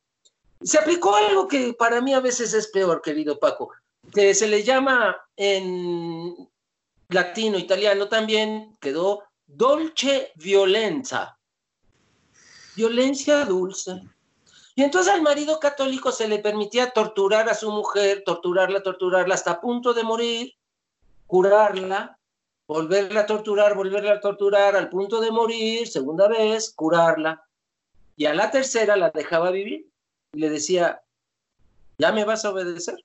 Se 0.60 0.76
aplicó 0.76 1.16
algo 1.16 1.48
que 1.48 1.72
para 1.72 2.02
mí 2.02 2.12
a 2.12 2.20
veces 2.20 2.52
es 2.52 2.68
peor, 2.68 3.00
querido 3.00 3.38
Paco, 3.38 3.70
que 4.12 4.34
se 4.34 4.46
le 4.48 4.62
llama 4.62 5.16
en 5.34 6.46
latino, 7.08 7.56
italiano 7.56 8.10
también, 8.10 8.76
quedó 8.82 9.22
dolce 9.46 10.32
violenza, 10.34 11.38
violencia 12.76 13.46
dulce. 13.46 14.02
Y 14.74 14.82
entonces 14.82 15.10
al 15.10 15.22
marido 15.22 15.58
católico 15.58 16.12
se 16.12 16.28
le 16.28 16.38
permitía 16.38 16.90
torturar 16.90 17.48
a 17.48 17.54
su 17.54 17.70
mujer, 17.70 18.24
torturarla, 18.26 18.82
torturarla 18.82 19.34
hasta 19.34 19.58
punto 19.58 19.94
de 19.94 20.02
morir, 20.02 20.54
curarla, 21.26 22.18
volverla 22.66 23.20
a 23.20 23.26
torturar, 23.26 23.74
volverla 23.74 24.14
a 24.14 24.20
torturar 24.20 24.76
al 24.76 24.88
punto 24.88 25.20
de 25.20 25.30
morir, 25.30 25.88
segunda 25.88 26.28
vez, 26.28 26.72
curarla. 26.74 27.44
Y 28.16 28.26
a 28.26 28.34
la 28.34 28.50
tercera 28.50 28.96
la 28.96 29.10
dejaba 29.10 29.50
vivir 29.50 29.90
y 30.32 30.38
le 30.38 30.50
decía, 30.50 31.02
¿ya 31.98 32.12
me 32.12 32.24
vas 32.24 32.44
a 32.44 32.50
obedecer? 32.50 32.96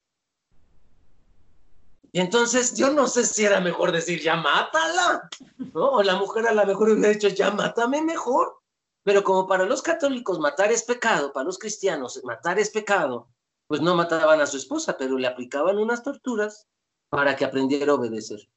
Y 2.11 2.19
entonces 2.19 2.75
yo 2.75 2.91
no 2.91 3.07
sé 3.07 3.25
si 3.25 3.45
era 3.45 3.59
mejor 3.59 3.91
decir, 3.91 4.21
ya 4.21 4.35
mátala. 4.35 5.29
O 5.73 6.01
la 6.01 6.15
mujer 6.15 6.47
a 6.47 6.53
lo 6.53 6.65
mejor 6.65 6.89
hubiera 6.89 7.09
dicho, 7.09 7.27
ya 7.27 7.51
mátame 7.51 8.01
mejor. 8.01 8.57
Pero 9.03 9.23
como 9.23 9.47
para 9.47 9.65
los 9.65 9.81
católicos 9.81 10.39
matar 10.39 10.71
es 10.71 10.83
pecado, 10.83 11.31
para 11.31 11.45
los 11.45 11.57
cristianos 11.57 12.21
matar 12.23 12.59
es 12.59 12.69
pecado, 12.69 13.29
pues 13.67 13.81
no 13.81 13.95
mataban 13.95 14.41
a 14.41 14.45
su 14.45 14.57
esposa, 14.57 14.97
pero 14.97 15.17
le 15.17 15.27
aplicaban 15.27 15.77
unas 15.77 16.03
torturas 16.03 16.67
para 17.09 17.35
que 17.35 17.45
aprendiera 17.45 17.93
a 17.93 17.95
obedecer. 17.95 18.49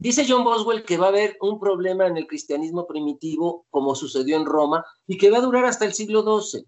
Dice 0.00 0.24
John 0.26 0.44
Boswell 0.44 0.82
que 0.82 0.96
va 0.96 1.06
a 1.06 1.08
haber 1.10 1.36
un 1.42 1.60
problema 1.60 2.06
en 2.06 2.16
el 2.16 2.26
cristianismo 2.26 2.86
primitivo, 2.86 3.66
como 3.68 3.94
sucedió 3.94 4.38
en 4.38 4.46
Roma, 4.46 4.82
y 5.06 5.18
que 5.18 5.30
va 5.30 5.36
a 5.36 5.42
durar 5.42 5.66
hasta 5.66 5.84
el 5.84 5.92
siglo 5.92 6.22
XII, 6.22 6.64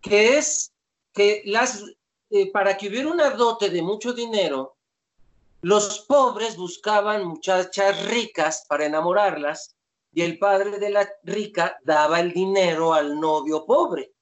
que 0.00 0.36
es 0.36 0.72
que 1.12 1.42
las, 1.46 1.84
eh, 2.30 2.50
para 2.50 2.76
que 2.76 2.88
hubiera 2.88 3.08
una 3.08 3.30
dote 3.30 3.70
de 3.70 3.82
mucho 3.82 4.12
dinero, 4.12 4.78
los 5.62 6.00
pobres 6.00 6.56
buscaban 6.56 7.24
muchachas 7.24 8.04
ricas 8.06 8.64
para 8.68 8.86
enamorarlas 8.86 9.76
y 10.12 10.22
el 10.22 10.40
padre 10.40 10.80
de 10.80 10.90
la 10.90 11.08
rica 11.22 11.78
daba 11.84 12.18
el 12.18 12.32
dinero 12.32 12.94
al 12.94 13.20
novio 13.20 13.64
pobre. 13.64 14.12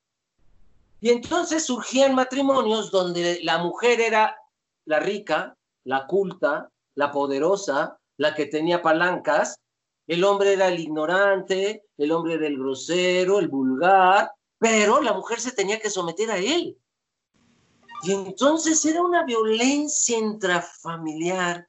Y 1.01 1.09
entonces 1.09 1.65
surgían 1.65 2.15
matrimonios 2.15 2.91
donde 2.91 3.41
la 3.43 3.57
mujer 3.57 4.03
era 4.03 4.37
la 4.85 5.01
rica, 5.01 5.57
la 5.85 6.07
culta, 6.07 6.71
la 6.99 7.13
poderosa, 7.13 7.97
la 8.17 8.35
que 8.35 8.47
tenía 8.47 8.83
palancas, 8.83 9.61
el 10.09 10.25
hombre 10.25 10.55
era 10.55 10.67
el 10.67 10.81
ignorante, 10.81 11.85
el 11.97 12.11
hombre 12.11 12.35
era 12.35 12.49
el 12.49 12.59
grosero, 12.59 13.39
el 13.39 13.47
vulgar, 13.47 14.33
pero 14.59 15.01
la 15.01 15.13
mujer 15.13 15.39
se 15.39 15.53
tenía 15.53 15.79
que 15.79 15.91
someter 15.91 16.29
a 16.33 16.39
él. 16.39 16.77
Y 18.03 18.11
entonces 18.11 18.85
era 18.85 19.01
una 19.01 19.25
violencia 19.25 20.19
intrafamiliar 20.19 21.69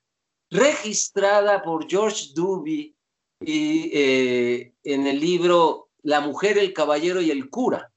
registrada 0.50 1.62
por 1.62 1.88
George 1.88 2.30
Duby 2.34 2.96
y, 3.40 3.92
eh, 3.94 4.74
en 4.84 5.06
el 5.06 5.20
libro 5.20 5.90
La 6.02 6.22
mujer, 6.22 6.58
el 6.58 6.74
caballero 6.74 7.22
y 7.22 7.30
el 7.30 7.52
cura. 7.52 7.92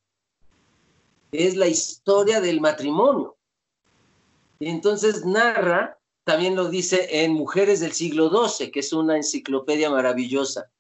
Es 1.31 1.57
la 1.57 1.67
historia 1.67 2.43
del 2.43 2.61
matrimonio. 2.61 3.39
Y 4.59 4.69
entonces 4.69 5.25
narra, 5.25 5.99
también 6.25 6.57
lo 6.57 6.69
dice 6.69 7.25
en 7.25 7.33
Mujeres 7.33 7.81
del 7.81 7.93
siglo 7.93 8.31
XII, 8.31 8.71
que 8.71 8.81
es 8.81 8.93
una 8.93 9.17
enciclopedia 9.17 9.91
maravillosa. 9.91 10.71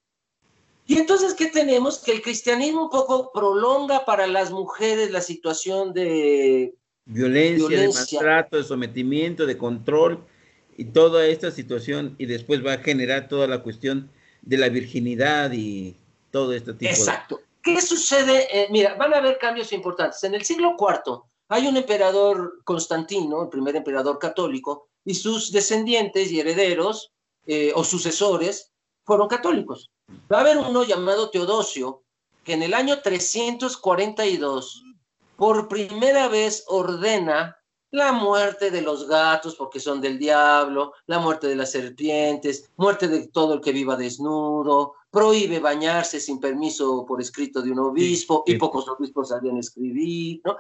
Y 0.87 0.99
entonces, 0.99 1.35
¿qué 1.35 1.47
tenemos? 1.47 1.99
Que 1.99 2.13
el 2.13 2.23
cristianismo 2.23 2.85
un 2.85 2.91
poco 2.91 3.31
prolonga 3.33 4.05
para 4.05 4.27
las 4.27 4.51
mujeres 4.51 5.11
la 5.11 5.21
situación 5.21 5.93
de 5.93 6.75
violencia, 7.05 7.69
violencia, 7.69 8.19
de 8.19 8.25
maltrato, 8.25 8.57
de 8.57 8.65
sometimiento, 8.65 9.47
de 9.47 9.57
control 9.57 10.25
y 10.77 10.87
toda 10.87 11.27
esta 11.27 11.51
situación 11.51 12.15
y 12.19 12.27
después 12.27 12.65
va 12.65 12.75
a 12.75 12.79
generar 12.79 13.29
toda 13.29 13.47
la 13.47 13.63
cuestión 13.63 14.11
de 14.43 14.59
la 14.59 14.69
virginidad 14.69 15.53
y 15.53 15.97
todo 16.31 16.53
este 16.53 16.75
tipo 16.75 16.91
Exacto. 16.91 17.41
¿Qué 17.63 17.81
sucede? 17.81 18.49
Eh, 18.51 18.67
mira, 18.71 18.95
van 18.95 19.15
a 19.15 19.19
haber 19.19 19.39
cambios 19.39 19.73
importantes. 19.73 20.23
En 20.25 20.35
el 20.35 20.43
siglo 20.43 20.77
IV 20.79 21.23
hay 21.49 21.67
un 21.69 21.77
emperador 21.77 22.61
Constantino, 22.65 23.43
el 23.45 23.49
primer 23.49 23.77
emperador 23.77 24.19
católico, 24.19 24.89
y 25.05 25.15
sus 25.15 25.53
descendientes 25.53 26.31
y 26.31 26.41
herederos 26.41 27.13
eh, 27.47 27.73
o 27.75 27.85
sucesores 27.85 28.73
fueron 29.05 29.29
católicos. 29.29 29.91
Va 30.31 30.39
a 30.39 30.41
haber 30.41 30.59
uno 30.59 30.85
llamado 30.85 31.31
Teodosio, 31.31 32.05
que 32.45 32.55
en 32.55 32.63
el 32.63 32.75
año 32.75 33.01
342 33.01 34.85
por 35.37 35.69
primera 35.69 36.29
vez 36.29 36.65
ordena 36.69 37.57
la 37.91 38.13
muerte 38.13 38.71
de 38.71 38.81
los 38.81 39.07
gatos 39.07 39.55
porque 39.55 39.79
son 39.79 40.01
del 40.01 40.19
diablo, 40.19 40.95
la 41.07 41.19
muerte 41.19 41.47
de 41.47 41.57
las 41.57 41.73
serpientes, 41.73 42.71
muerte 42.77 43.07
de 43.07 43.29
todo 43.29 43.55
el 43.55 43.61
que 43.61 43.73
viva 43.73 43.97
desnudo, 43.97 44.95
prohíbe 45.11 45.61
bañarse 45.61 46.19
sin 46.19 46.41
permiso 46.41 47.05
por 47.07 47.21
escrito 47.21 47.61
de 47.61 47.71
un 47.71 47.81
obispo 47.81 48.45
y 48.47 48.57
pocos 48.57 48.89
obispos 48.89 49.29
sabían 49.29 49.59
escribir, 49.59 50.41
¿no? 50.45 50.57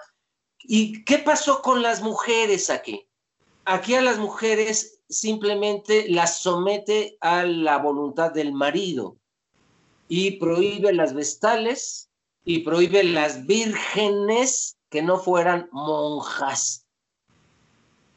¿Y 0.64 1.02
qué 1.04 1.18
pasó 1.18 1.62
con 1.62 1.82
las 1.82 2.02
mujeres 2.02 2.68
aquí? 2.68 3.08
Aquí 3.64 3.94
a 3.94 4.02
las 4.02 4.18
mujeres 4.18 5.00
simplemente 5.08 6.08
las 6.08 6.38
somete 6.38 7.16
a 7.20 7.44
la 7.44 7.78
voluntad 7.78 8.32
del 8.32 8.52
marido 8.52 9.16
y 10.08 10.32
prohíbe 10.32 10.92
las 10.92 11.14
vestales 11.14 12.10
y 12.44 12.60
prohíbe 12.60 13.04
las 13.04 13.46
vírgenes 13.46 14.76
que 14.90 15.02
no 15.02 15.18
fueran 15.18 15.68
monjas 15.72 16.82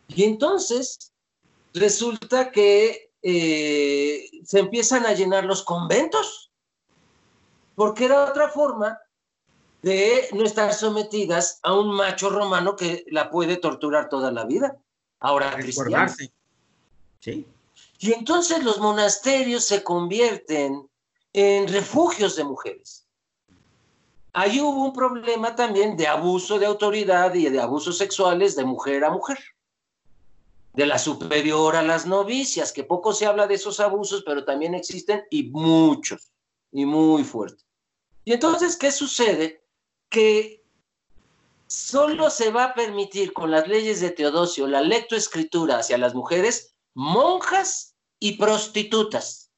y 0.07 0.23
entonces 0.23 1.13
resulta 1.73 2.51
que 2.51 3.11
eh, 3.21 4.29
se 4.43 4.59
empiezan 4.59 5.05
a 5.05 5.13
llenar 5.13 5.45
los 5.45 5.63
conventos, 5.63 6.51
porque 7.75 8.05
era 8.05 8.25
otra 8.25 8.49
forma 8.49 8.99
de 9.81 10.27
no 10.33 10.43
estar 10.43 10.73
sometidas 10.73 11.59
a 11.63 11.73
un 11.73 11.91
macho 11.91 12.29
romano 12.29 12.75
que 12.75 13.03
la 13.07 13.29
puede 13.29 13.57
torturar 13.57 14.09
toda 14.09 14.31
la 14.31 14.45
vida. 14.45 14.77
Ahora 15.19 15.55
cristiano. 15.55 16.13
Sí. 17.19 17.47
Y 17.99 18.13
entonces 18.13 18.63
los 18.63 18.79
monasterios 18.79 19.65
se 19.65 19.83
convierten 19.83 20.87
en 21.33 21.67
refugios 21.67 22.35
de 22.35 22.43
mujeres. 22.43 23.07
Ahí 24.33 24.59
hubo 24.59 24.85
un 24.85 24.93
problema 24.93 25.55
también 25.55 25.95
de 25.95 26.07
abuso 26.07 26.59
de 26.59 26.65
autoridad 26.65 27.33
y 27.33 27.49
de 27.49 27.59
abusos 27.59 27.97
sexuales 27.97 28.55
de 28.55 28.65
mujer 28.65 29.03
a 29.05 29.09
mujer 29.09 29.39
de 30.75 30.85
la 30.85 30.99
superior 30.99 31.75
a 31.75 31.81
las 31.81 32.05
novicias, 32.05 32.71
que 32.71 32.83
poco 32.83 33.13
se 33.13 33.25
habla 33.25 33.47
de 33.47 33.55
esos 33.55 33.79
abusos, 33.79 34.23
pero 34.25 34.43
también 34.43 34.75
existen 34.75 35.23
y 35.31 35.43
muchos, 35.43 36.31
y 36.71 36.85
muy 36.85 37.23
fuertes. 37.23 37.65
Y 38.25 38.33
entonces, 38.33 38.75
¿qué 38.75 38.91
sucede? 38.91 39.63
Que 40.09 40.64
solo 41.67 42.29
se 42.29 42.51
va 42.51 42.65
a 42.65 42.73
permitir 42.73 43.33
con 43.33 43.51
las 43.51 43.67
leyes 43.67 44.01
de 44.01 44.11
Teodosio 44.11 44.67
la 44.67 44.81
lectoescritura 44.81 45.79
hacia 45.79 45.97
las 45.97 46.13
mujeres, 46.13 46.75
monjas 46.93 47.95
y 48.19 48.37
prostitutas. 48.37 49.51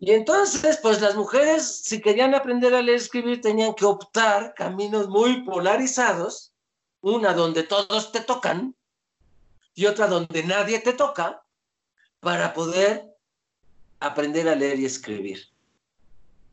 Y 0.00 0.12
entonces, 0.12 0.78
pues 0.82 1.00
las 1.00 1.14
mujeres, 1.14 1.82
si 1.84 2.00
querían 2.00 2.34
aprender 2.34 2.74
a 2.74 2.82
leer 2.82 2.98
y 2.98 3.02
escribir, 3.02 3.40
tenían 3.40 3.74
que 3.74 3.86
optar 3.86 4.52
caminos 4.54 5.08
muy 5.08 5.42
polarizados, 5.44 6.52
una 7.00 7.32
donde 7.32 7.62
todos 7.62 8.12
te 8.12 8.20
tocan, 8.20 8.76
y 9.74 9.86
otra 9.86 10.06
donde 10.06 10.42
nadie 10.44 10.78
te 10.78 10.92
toca 10.92 11.44
para 12.20 12.52
poder 12.54 13.16
aprender 14.00 14.48
a 14.48 14.54
leer 14.54 14.78
y 14.78 14.86
escribir. 14.86 15.48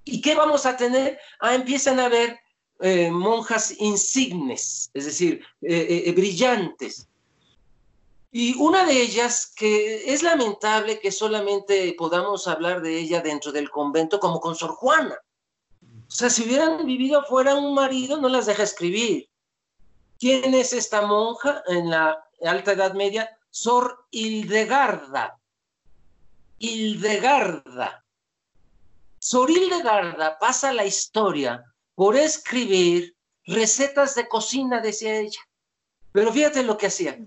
¿Y 0.04 0.21
qué 0.21 0.34
vamos 0.36 0.65
a 0.65 0.77
tener? 0.77 1.19
Ah, 1.39 1.54
empiezan 1.54 1.99
a 1.99 2.06
haber 2.06 2.39
eh, 2.81 3.11
monjas 3.11 3.75
insignes, 3.79 4.89
es 4.93 5.05
decir, 5.05 5.45
eh, 5.61 6.03
eh, 6.05 6.11
brillantes. 6.13 7.07
Y 8.31 8.55
una 8.57 8.85
de 8.85 9.01
ellas, 9.01 9.53
que 9.55 10.11
es 10.13 10.23
lamentable 10.23 10.99
que 10.99 11.11
solamente 11.11 11.93
podamos 11.97 12.47
hablar 12.47 12.81
de 12.81 12.97
ella 12.97 13.21
dentro 13.21 13.51
del 13.51 13.69
convento, 13.69 14.19
como 14.19 14.39
con 14.39 14.55
Sor 14.55 14.71
Juana. 14.71 15.15
O 15.83 16.11
sea, 16.11 16.29
si 16.29 16.43
hubieran 16.43 16.85
vivido 16.85 17.23
fuera 17.23 17.55
un 17.55 17.73
marido, 17.73 18.19
no 18.19 18.29
las 18.29 18.45
deja 18.45 18.63
escribir. 18.63 19.29
¿Quién 20.19 20.53
es 20.53 20.73
esta 20.73 21.01
monja 21.03 21.63
en 21.67 21.89
la 21.89 22.23
Alta 22.43 22.71
Edad 22.71 22.93
Media, 22.93 23.37
Sor 23.49 24.07
Hildegarda. 24.11 25.39
Hildegarda. 26.57 28.03
Sor 29.19 29.51
Hildegarda 29.51 30.39
pasa 30.39 30.73
la 30.73 30.85
historia 30.85 31.70
por 32.01 32.15
escribir 32.15 33.15
recetas 33.45 34.15
de 34.15 34.27
cocina, 34.27 34.81
decía 34.81 35.19
ella. 35.19 35.39
Pero 36.11 36.33
fíjate 36.33 36.63
lo 36.63 36.75
que 36.75 36.87
hacía. 36.87 37.19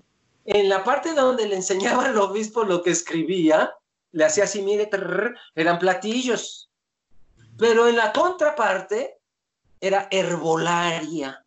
En 0.44 0.68
la 0.68 0.82
parte 0.82 1.14
donde 1.14 1.46
le 1.46 1.54
enseñaba 1.54 2.06
al 2.06 2.18
obispo 2.18 2.64
lo 2.64 2.82
que 2.82 2.90
escribía, 2.90 3.72
le 4.10 4.24
hacía 4.24 4.42
así, 4.42 4.62
mire, 4.62 4.90
eran 5.54 5.78
platillos. 5.78 6.70
Pero 7.56 7.86
en 7.86 7.94
la 7.94 8.12
contraparte 8.12 9.20
era 9.80 10.08
herbolaria. 10.10 11.46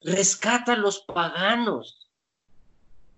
Rescata 0.00 0.72
a 0.72 0.76
los 0.76 1.00
paganos. 1.00 2.08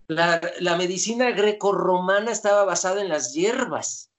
La, 0.09 0.41
medicina 0.77 1.31
grecorromana 1.31 2.33
estaba 2.33 2.65
basada 2.65 3.01
en 3.01 3.09
las 3.09 3.33
hierbas. 3.33 4.10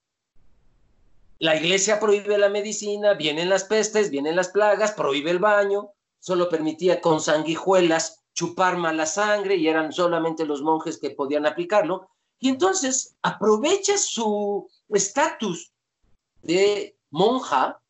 La 1.41 1.55
iglesia 1.55 1.99
prohíbe 1.99 2.37
la 2.37 2.49
medicina, 2.49 3.15
vienen 3.15 3.49
las 3.49 3.63
pestes, 3.63 4.11
vienen 4.11 4.35
las 4.35 4.49
plagas, 4.49 4.91
prohíbe 4.91 5.31
el 5.31 5.39
baño, 5.39 5.91
solo 6.19 6.47
permitía 6.47 7.01
con 7.01 7.19
sanguijuelas 7.19 8.21
chupar 8.35 8.77
mala 8.77 9.07
sangre 9.07 9.55
y 9.55 9.67
eran 9.67 9.91
solamente 9.91 10.45
los 10.45 10.61
monjes 10.61 10.99
que 10.99 11.09
podían 11.09 11.47
aplicarlo. 11.47 12.11
Y 12.37 12.49
entonces 12.49 13.15
aprovecha 13.23 13.97
su 13.97 14.69
estatus 14.89 15.73
de 16.43 16.95
monja 17.09 17.81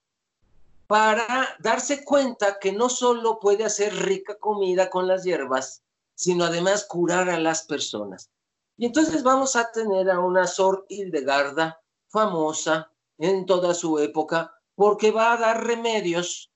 para 0.88 1.50
darse 1.60 2.06
cuenta 2.06 2.58
que 2.58 2.72
no 2.72 2.88
solo 2.88 3.38
puede 3.38 3.66
hacer 3.66 3.94
rica 3.94 4.40
comida 4.40 4.90
con 4.90 5.08
las 5.08 5.26
hierbas, 5.26 5.84
sino 6.16 6.46
además 6.46 6.86
curar 6.86 7.30
a 7.30 7.38
las 7.38 7.64
personas. 7.64 8.30
Y 8.78 8.86
entonces 8.86 9.24
vamos 9.24 9.58
a 9.58 9.70
tener 9.74 10.10
a 10.10 10.22
una 10.22 10.48
Sor 10.48 10.86
Hildegarda 10.88 11.82
famosa 12.08 12.91
en 13.22 13.46
toda 13.46 13.74
su 13.74 14.00
época 14.00 14.52
porque 14.76 15.12
va 15.12 15.34
a 15.34 15.38
dar 15.38 15.64
remedios 15.64 16.52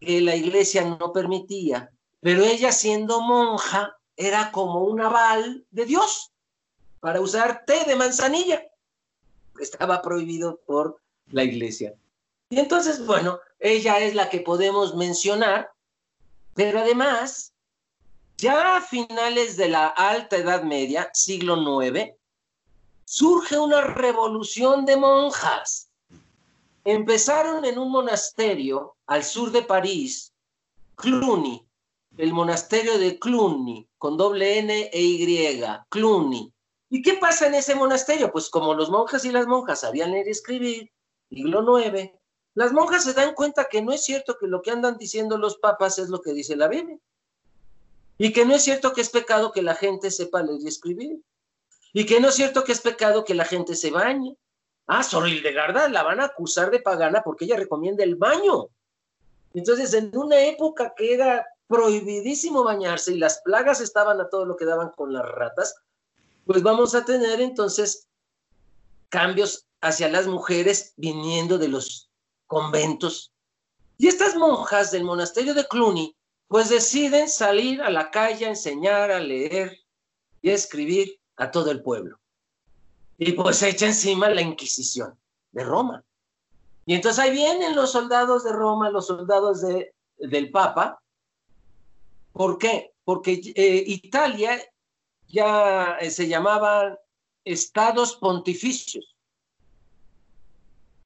que 0.00 0.20
la 0.20 0.36
iglesia 0.36 0.84
no 0.84 1.12
permitía, 1.12 1.90
pero 2.20 2.44
ella 2.44 2.70
siendo 2.70 3.20
monja 3.20 3.96
era 4.16 4.52
como 4.52 4.84
un 4.84 5.00
aval 5.00 5.66
de 5.70 5.86
Dios 5.86 6.32
para 7.00 7.20
usar 7.20 7.64
té 7.66 7.84
de 7.84 7.96
manzanilla, 7.96 8.62
estaba 9.60 10.00
prohibido 10.00 10.60
por 10.66 11.00
la 11.32 11.42
iglesia. 11.42 11.94
Y 12.48 12.60
entonces, 12.60 13.04
bueno, 13.04 13.40
ella 13.58 13.98
es 13.98 14.14
la 14.14 14.30
que 14.30 14.40
podemos 14.40 14.94
mencionar, 14.94 15.72
pero 16.54 16.78
además, 16.78 17.52
ya 18.36 18.76
a 18.76 18.80
finales 18.80 19.56
de 19.56 19.68
la 19.68 19.88
Alta 19.88 20.36
Edad 20.36 20.62
Media, 20.62 21.10
siglo 21.12 21.82
IX, 21.82 22.14
surge 23.04 23.58
una 23.58 23.80
revolución 23.80 24.84
de 24.84 24.96
monjas. 24.96 25.87
Empezaron 26.90 27.66
en 27.66 27.78
un 27.78 27.90
monasterio 27.90 28.96
al 29.06 29.22
sur 29.22 29.52
de 29.52 29.60
París, 29.60 30.32
Cluny, 30.94 31.68
el 32.16 32.32
monasterio 32.32 32.98
de 32.98 33.18
Cluny, 33.18 33.86
con 33.98 34.16
doble 34.16 34.58
N 34.60 34.88
e 34.90 34.98
Y, 34.98 35.62
Cluny. 35.90 36.50
¿Y 36.88 37.02
qué 37.02 37.18
pasa 37.20 37.46
en 37.46 37.56
ese 37.56 37.74
monasterio? 37.74 38.32
Pues 38.32 38.48
como 38.48 38.72
los 38.72 38.88
monjes 38.88 39.26
y 39.26 39.32
las 39.32 39.46
monjas 39.46 39.80
sabían 39.80 40.12
leer 40.12 40.28
y 40.28 40.30
escribir, 40.30 40.90
siglo 41.28 41.78
IX, 41.78 42.10
las 42.54 42.72
monjas 42.72 43.04
se 43.04 43.12
dan 43.12 43.34
cuenta 43.34 43.68
que 43.68 43.82
no 43.82 43.92
es 43.92 44.02
cierto 44.02 44.38
que 44.40 44.46
lo 44.46 44.62
que 44.62 44.70
andan 44.70 44.96
diciendo 44.96 45.36
los 45.36 45.58
papas 45.58 45.98
es 45.98 46.08
lo 46.08 46.22
que 46.22 46.32
dice 46.32 46.56
la 46.56 46.68
Biblia. 46.68 46.98
Y 48.16 48.32
que 48.32 48.46
no 48.46 48.54
es 48.54 48.64
cierto 48.64 48.94
que 48.94 49.02
es 49.02 49.10
pecado 49.10 49.52
que 49.52 49.60
la 49.60 49.74
gente 49.74 50.10
sepa 50.10 50.42
leer 50.42 50.62
y 50.62 50.68
escribir. 50.68 51.20
Y 51.92 52.06
que 52.06 52.18
no 52.18 52.28
es 52.30 52.34
cierto 52.34 52.64
que 52.64 52.72
es 52.72 52.80
pecado 52.80 53.26
que 53.26 53.34
la 53.34 53.44
gente 53.44 53.76
se 53.76 53.90
bañe. 53.90 54.38
Ah, 54.88 55.02
Sor 55.02 55.28
Hildegarda 55.28 55.88
la 55.90 56.02
van 56.02 56.18
a 56.20 56.24
acusar 56.24 56.70
de 56.70 56.80
pagana 56.80 57.22
porque 57.22 57.44
ella 57.44 57.56
recomienda 57.56 58.02
el 58.02 58.16
baño. 58.16 58.68
Entonces, 59.52 59.92
en 59.92 60.16
una 60.16 60.40
época 60.40 60.94
que 60.96 61.12
era 61.12 61.46
prohibidísimo 61.66 62.64
bañarse 62.64 63.12
y 63.12 63.18
las 63.18 63.42
plagas 63.42 63.82
estaban 63.82 64.18
a 64.18 64.30
todo 64.30 64.46
lo 64.46 64.56
que 64.56 64.64
daban 64.64 64.90
con 64.96 65.12
las 65.12 65.26
ratas, 65.30 65.76
pues 66.46 66.62
vamos 66.62 66.94
a 66.94 67.04
tener 67.04 67.42
entonces 67.42 68.08
cambios 69.10 69.66
hacia 69.82 70.08
las 70.08 70.26
mujeres 70.26 70.94
viniendo 70.96 71.58
de 71.58 71.68
los 71.68 72.10
conventos. 72.46 73.30
Y 73.98 74.08
estas 74.08 74.36
monjas 74.36 74.90
del 74.90 75.04
monasterio 75.04 75.52
de 75.52 75.66
Cluny, 75.66 76.16
pues 76.46 76.70
deciden 76.70 77.28
salir 77.28 77.82
a 77.82 77.90
la 77.90 78.10
calle 78.10 78.46
a 78.46 78.50
enseñar, 78.50 79.10
a 79.10 79.20
leer 79.20 79.76
y 80.40 80.48
a 80.48 80.54
escribir 80.54 81.20
a 81.36 81.50
todo 81.50 81.70
el 81.70 81.82
pueblo. 81.82 82.18
Y 83.18 83.32
pues 83.32 83.62
echa 83.62 83.86
encima 83.86 84.30
la 84.30 84.40
Inquisición 84.40 85.18
de 85.50 85.64
Roma. 85.64 86.04
Y 86.86 86.94
entonces 86.94 87.18
ahí 87.18 87.32
vienen 87.32 87.76
los 87.76 87.92
soldados 87.92 88.44
de 88.44 88.52
Roma, 88.52 88.90
los 88.90 89.08
soldados 89.08 89.60
de, 89.60 89.92
del 90.16 90.50
Papa. 90.50 91.02
¿Por 92.32 92.56
qué? 92.56 92.94
Porque 93.04 93.40
eh, 93.54 93.84
Italia 93.86 94.58
ya 95.26 95.98
eh, 96.00 96.10
se 96.10 96.28
llamaban 96.28 96.96
estados 97.44 98.16
pontificios. 98.16 99.14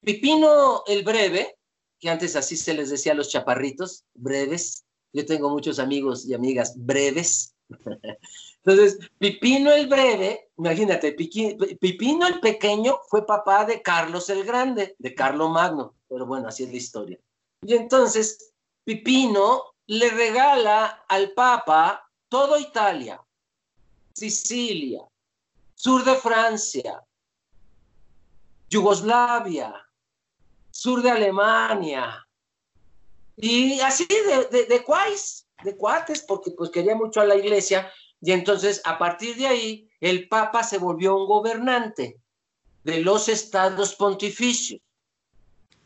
Pipino 0.01 0.83
el 0.85 1.03
Breve, 1.03 1.57
que 1.99 2.09
antes 2.09 2.35
así 2.35 2.57
se 2.57 2.73
les 2.73 2.89
decía 2.89 3.13
a 3.13 3.15
los 3.15 3.29
chaparritos, 3.29 4.03
breves, 4.13 4.83
yo 5.13 5.25
tengo 5.25 5.49
muchos 5.49 5.79
amigos 5.79 6.25
y 6.25 6.33
amigas 6.33 6.73
breves, 6.75 7.55
Entonces, 8.65 8.97
Pipino 9.17 9.73
el 9.73 9.87
Breve, 9.87 10.49
imagínate, 10.57 11.11
Pipino 11.11 12.27
el 12.27 12.39
Pequeño 12.39 12.97
fue 13.09 13.25
papá 13.25 13.65
de 13.65 13.81
Carlos 13.81 14.29
el 14.29 14.45
Grande, 14.45 14.95
de 14.97 15.13
Carlo 15.13 15.49
Magno, 15.49 15.95
pero 16.07 16.25
bueno, 16.25 16.47
así 16.47 16.63
es 16.63 16.69
la 16.69 16.77
historia. 16.77 17.19
Y 17.61 17.73
entonces, 17.75 18.53
Pipino 18.85 19.73
le 19.87 20.09
regala 20.11 21.03
al 21.09 21.31
Papa 21.31 22.09
toda 22.29 22.59
Italia, 22.59 23.21
Sicilia, 24.13 25.01
sur 25.75 26.05
de 26.05 26.15
Francia, 26.15 27.03
Yugoslavia, 28.69 29.73
sur 30.71 31.01
de 31.01 31.11
Alemania, 31.11 32.25
y 33.35 33.79
así 33.81 34.07
de, 34.07 34.45
de, 34.45 34.65
de 34.67 34.83
cuáis, 34.83 35.47
de 35.63 35.75
cuates, 35.75 36.21
porque 36.21 36.51
pues 36.51 36.69
quería 36.69 36.95
mucho 36.95 37.19
a 37.19 37.25
la 37.25 37.35
iglesia, 37.35 37.91
y 38.25 38.31
entonces, 38.31 38.81
a 38.85 38.97
partir 38.97 39.35
de 39.35 39.47
ahí, 39.47 39.89
el 39.99 40.29
Papa 40.29 40.63
se 40.63 40.77
volvió 40.77 41.17
un 41.17 41.27
gobernante 41.27 42.21
de 42.85 43.01
los 43.01 43.27
estados 43.27 43.95
pontificios, 43.95 44.79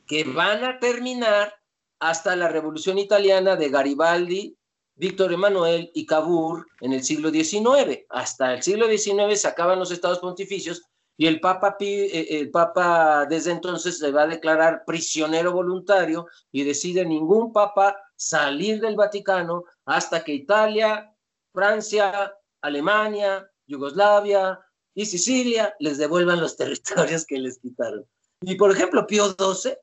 que 0.05 0.23
van 0.23 0.63
a 0.63 0.77
terminar 0.77 1.51
hasta 1.99 2.35
la 2.35 2.47
Revolución 2.47 2.99
Italiana 2.99 3.55
de 3.55 3.69
Garibaldi, 3.69 4.55
Víctor 4.95 5.33
Emanuel 5.33 5.89
y 5.95 6.05
Cavour 6.05 6.67
en 6.81 6.93
el 6.93 7.03
siglo 7.03 7.31
XIX. 7.31 8.05
Hasta 8.07 8.53
el 8.53 8.61
siglo 8.61 8.87
XIX 8.87 9.39
se 9.39 9.47
acaban 9.47 9.79
los 9.79 9.89
estados 9.89 10.19
pontificios 10.19 10.83
y 11.17 11.25
el 11.25 11.39
Papa, 11.39 11.75
eh, 11.79 12.27
el 12.29 12.51
Papa 12.51 13.25
desde 13.25 13.51
entonces 13.51 13.97
se 13.97 14.11
va 14.11 14.23
a 14.23 14.27
declarar 14.27 14.83
prisionero 14.85 15.53
voluntario 15.53 16.27
y 16.51 16.63
decide 16.63 17.03
ningún 17.03 17.51
Papa 17.51 17.97
salir 18.15 18.79
del 18.79 18.95
Vaticano 18.95 19.63
hasta 19.85 20.23
que 20.23 20.33
Italia 20.33 21.16
Francia, 21.57 22.35
Alemania, 22.61 23.49
Yugoslavia 23.65 24.59
y 24.93 25.07
Sicilia 25.07 25.75
les 25.79 25.97
devuelvan 25.97 26.39
los 26.39 26.55
territorios 26.61 27.25
que 27.25 27.39
les 27.39 27.57
quitaron. 27.57 28.05
Y 28.41 28.53
por 28.53 28.69
ejemplo, 28.69 29.07
Pío 29.07 29.29
XII, 29.29 29.73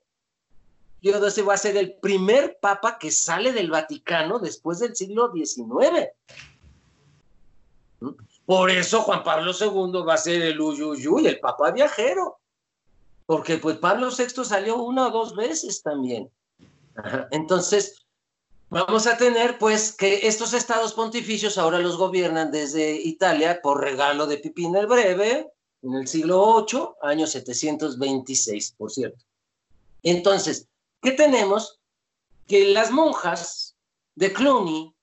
Pío 1.01 1.31
XII 1.31 1.45
va 1.45 1.55
a 1.55 1.59
ser 1.59 1.77
el 1.77 1.95
primer 1.95 2.59
papa 2.61 2.97
que 2.97 3.11
sale 3.11 3.53
del 3.53 3.73
Vaticano 3.73 4.39
después 4.39 4.79
del 4.79 4.95
siglo 4.95 5.33
XIX. 5.35 6.11
¿Mm? 7.99 8.11
Por 8.47 8.71
eso 8.71 9.03
Juan 9.03 9.25
Pablo 9.25 9.51
II 9.51 10.05
va 10.07 10.15
a 10.15 10.19
ser 10.19 10.43
el 10.43 10.61
Uyuyuy, 10.61 11.27
el 11.27 11.41
papa 11.41 11.73
viajero. 11.73 12.39
Porque 13.27 13.59
pues 13.59 13.79
Pablo 13.79 14.11
VI 14.17 14.45
salió 14.45 14.77
una 14.77 15.09
o 15.09 15.11
dos 15.11 15.35
veces 15.35 15.83
también. 15.83 16.31
Entonces, 17.33 18.04
Vamos 18.71 19.07
a 19.07 19.17
tener 19.17 19.59
pues 19.59 19.93
que 19.93 20.27
estos 20.27 20.53
estados 20.53 20.95
pontificios 20.95 21.59
ahora 21.59 21.79
los 21.79 21.97
gobiernan 21.97 22.51
desde 22.51 22.95
Italia 22.95 23.61
por 23.63 23.81
regalo 23.81 24.27
de 24.27 24.39
Pipín 24.39 24.75
el 24.75 24.87
Breve 24.87 25.53
en 25.83 25.95
el 25.95 26.09
siglo 26.09 26.65
VIII, 26.67 26.89
año 27.03 27.27
726, 27.27 28.73
por 28.73 28.91
cierto. 28.91 29.25
Entonces, 30.03 30.67
¿qué 31.03 31.13
tenemos? 31.13 31.79
Que 32.47 32.73
las 32.73 32.91
monjas 32.91 33.77
de 34.15 34.33
Cluny, 34.33 34.95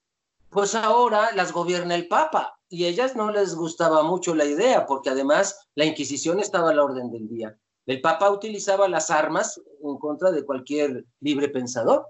pues 0.49 0.75
ahora 0.75 1.31
las 1.33 1.51
gobierna 1.51 1.95
el 1.95 2.07
Papa 2.07 2.59
y 2.67 2.85
ellas 2.85 3.15
no 3.15 3.31
les 3.31 3.55
gustaba 3.55 4.03
mucho 4.03 4.35
la 4.35 4.45
idea 4.45 4.85
porque 4.85 5.11
además 5.11 5.67
la 5.75 5.85
Inquisición 5.85 6.39
estaba 6.39 6.71
a 6.71 6.73
la 6.73 6.83
orden 6.83 7.11
del 7.11 7.27
día. 7.27 7.57
El 7.85 8.01
Papa 8.01 8.29
utilizaba 8.29 8.87
las 8.87 9.09
armas 9.09 9.61
en 9.83 9.97
contra 9.97 10.31
de 10.31 10.45
cualquier 10.45 11.05
libre 11.19 11.49
pensador 11.49 12.07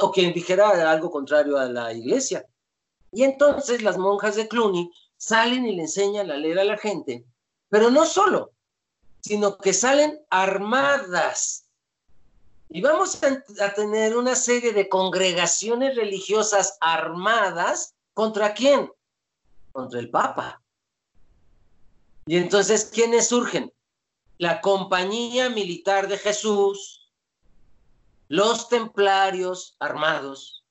o 0.00 0.12
quien 0.12 0.32
dijera 0.32 0.90
algo 0.90 1.10
contrario 1.10 1.58
a 1.58 1.66
la 1.66 1.92
iglesia. 1.92 2.46
Y 3.12 3.22
entonces 3.22 3.82
las 3.82 3.96
monjas 3.96 4.36
de 4.36 4.48
Cluny 4.48 4.90
salen 5.16 5.66
y 5.66 5.76
le 5.76 5.82
enseñan 5.82 6.30
a 6.30 6.36
leer 6.36 6.58
a 6.58 6.64
la 6.64 6.76
gente, 6.76 7.24
pero 7.68 7.90
no 7.90 8.04
solo, 8.04 8.52
sino 9.20 9.56
que 9.56 9.72
salen 9.72 10.20
armadas. 10.30 11.64
Y 12.68 12.80
vamos 12.80 13.20
a, 13.22 13.74
tener 13.74 14.16
una 14.16 14.34
serie 14.34 14.72
de 14.72 14.88
congregaciones 14.88 15.94
religiosas 15.94 16.76
armadas 16.80 17.94
contra 18.14 18.52
quién? 18.52 18.90
Contra 19.72 20.00
el 20.00 20.10
Papa. 20.10 20.60
Y 22.26 22.36
entonces, 22.36 22.90
¿quiénes 22.92 23.28
surgen? 23.28 23.72
La 24.38 24.60
Compañía 24.60 25.50
Militar 25.50 26.08
de 26.08 26.18
Jesús, 26.18 27.03
los 28.28 28.68
templarios 28.68 29.76
armados, 29.78 30.64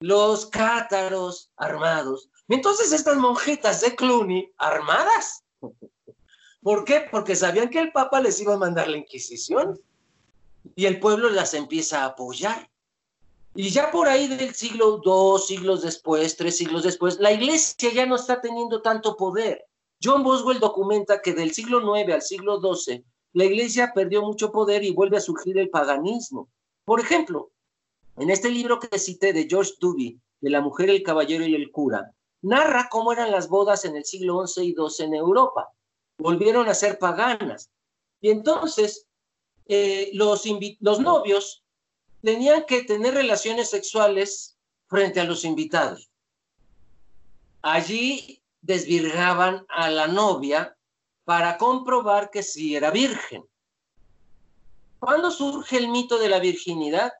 los 0.00 0.46
cátaros 0.46 1.50
armados. 1.56 2.28
Entonces 2.48 2.92
estas 2.92 3.16
monjitas 3.16 3.80
de 3.80 3.94
Cluny 3.94 4.52
armadas. 4.58 5.44
¿Por 6.62 6.84
qué? 6.84 7.06
Porque 7.10 7.36
sabían 7.36 7.68
que 7.68 7.78
el 7.78 7.92
Papa 7.92 8.20
les 8.20 8.40
iba 8.40 8.54
a 8.54 8.58
mandar 8.58 8.88
la 8.88 8.96
Inquisición 8.96 9.78
y 10.74 10.86
el 10.86 10.98
pueblo 10.98 11.30
las 11.30 11.54
empieza 11.54 12.02
a 12.02 12.06
apoyar. 12.06 12.70
Y 13.54 13.70
ya 13.70 13.90
por 13.90 14.08
ahí 14.08 14.26
del 14.26 14.54
siglo 14.54 14.98
dos 15.04 15.46
siglos 15.46 15.82
después, 15.82 16.36
tres 16.36 16.56
siglos 16.56 16.82
después, 16.82 17.20
la 17.20 17.30
iglesia 17.30 17.92
ya 17.92 18.04
no 18.04 18.16
está 18.16 18.40
teniendo 18.40 18.82
tanto 18.82 19.16
poder. 19.16 19.64
John 20.02 20.24
Boswell 20.24 20.58
documenta 20.58 21.22
que 21.22 21.34
del 21.34 21.52
siglo 21.52 21.96
IX 21.96 22.14
al 22.14 22.22
siglo 22.22 22.60
XII, 22.60 23.04
la 23.32 23.44
iglesia 23.44 23.92
perdió 23.94 24.22
mucho 24.22 24.50
poder 24.50 24.82
y 24.82 24.90
vuelve 24.90 25.18
a 25.18 25.20
surgir 25.20 25.56
el 25.58 25.70
paganismo. 25.70 26.48
Por 26.84 27.00
ejemplo, 27.00 27.50
en 28.16 28.30
este 28.30 28.50
libro 28.50 28.78
que 28.78 28.98
cité 28.98 29.32
de 29.32 29.46
George 29.48 29.72
Duby, 29.80 30.20
de 30.40 30.50
La 30.50 30.60
mujer, 30.60 30.90
el 30.90 31.02
caballero 31.02 31.46
y 31.46 31.54
el 31.54 31.70
cura, 31.70 32.12
narra 32.42 32.88
cómo 32.90 33.12
eran 33.12 33.30
las 33.30 33.48
bodas 33.48 33.84
en 33.84 33.96
el 33.96 34.04
siglo 34.04 34.46
XI 34.46 34.62
y 34.66 34.74
XII 34.74 35.06
en 35.06 35.14
Europa. 35.14 35.72
Volvieron 36.18 36.68
a 36.68 36.74
ser 36.74 36.98
paganas. 36.98 37.70
Y 38.20 38.30
entonces 38.30 39.06
eh, 39.66 40.10
los, 40.12 40.44
los 40.80 41.00
novios 41.00 41.64
tenían 42.22 42.64
que 42.66 42.84
tener 42.84 43.14
relaciones 43.14 43.70
sexuales 43.70 44.56
frente 44.86 45.20
a 45.20 45.24
los 45.24 45.44
invitados. 45.44 46.10
Allí 47.62 48.42
desvirgaban 48.60 49.64
a 49.68 49.90
la 49.90 50.06
novia 50.06 50.76
para 51.24 51.56
comprobar 51.56 52.30
que 52.30 52.42
sí 52.42 52.76
era 52.76 52.90
virgen. 52.90 53.44
¿Cuándo 55.04 55.30
surge 55.30 55.76
el 55.76 55.88
mito 55.88 56.16
de 56.16 56.30
la 56.30 56.38
virginidad? 56.38 57.12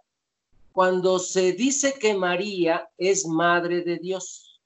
Cuando 0.73 1.19
se 1.19 1.53
dice 1.53 1.99
que 2.01 2.15
María 2.15 2.89
es 2.97 3.27
madre 3.27 3.83
de 3.83 3.99
Dios. 3.99 4.59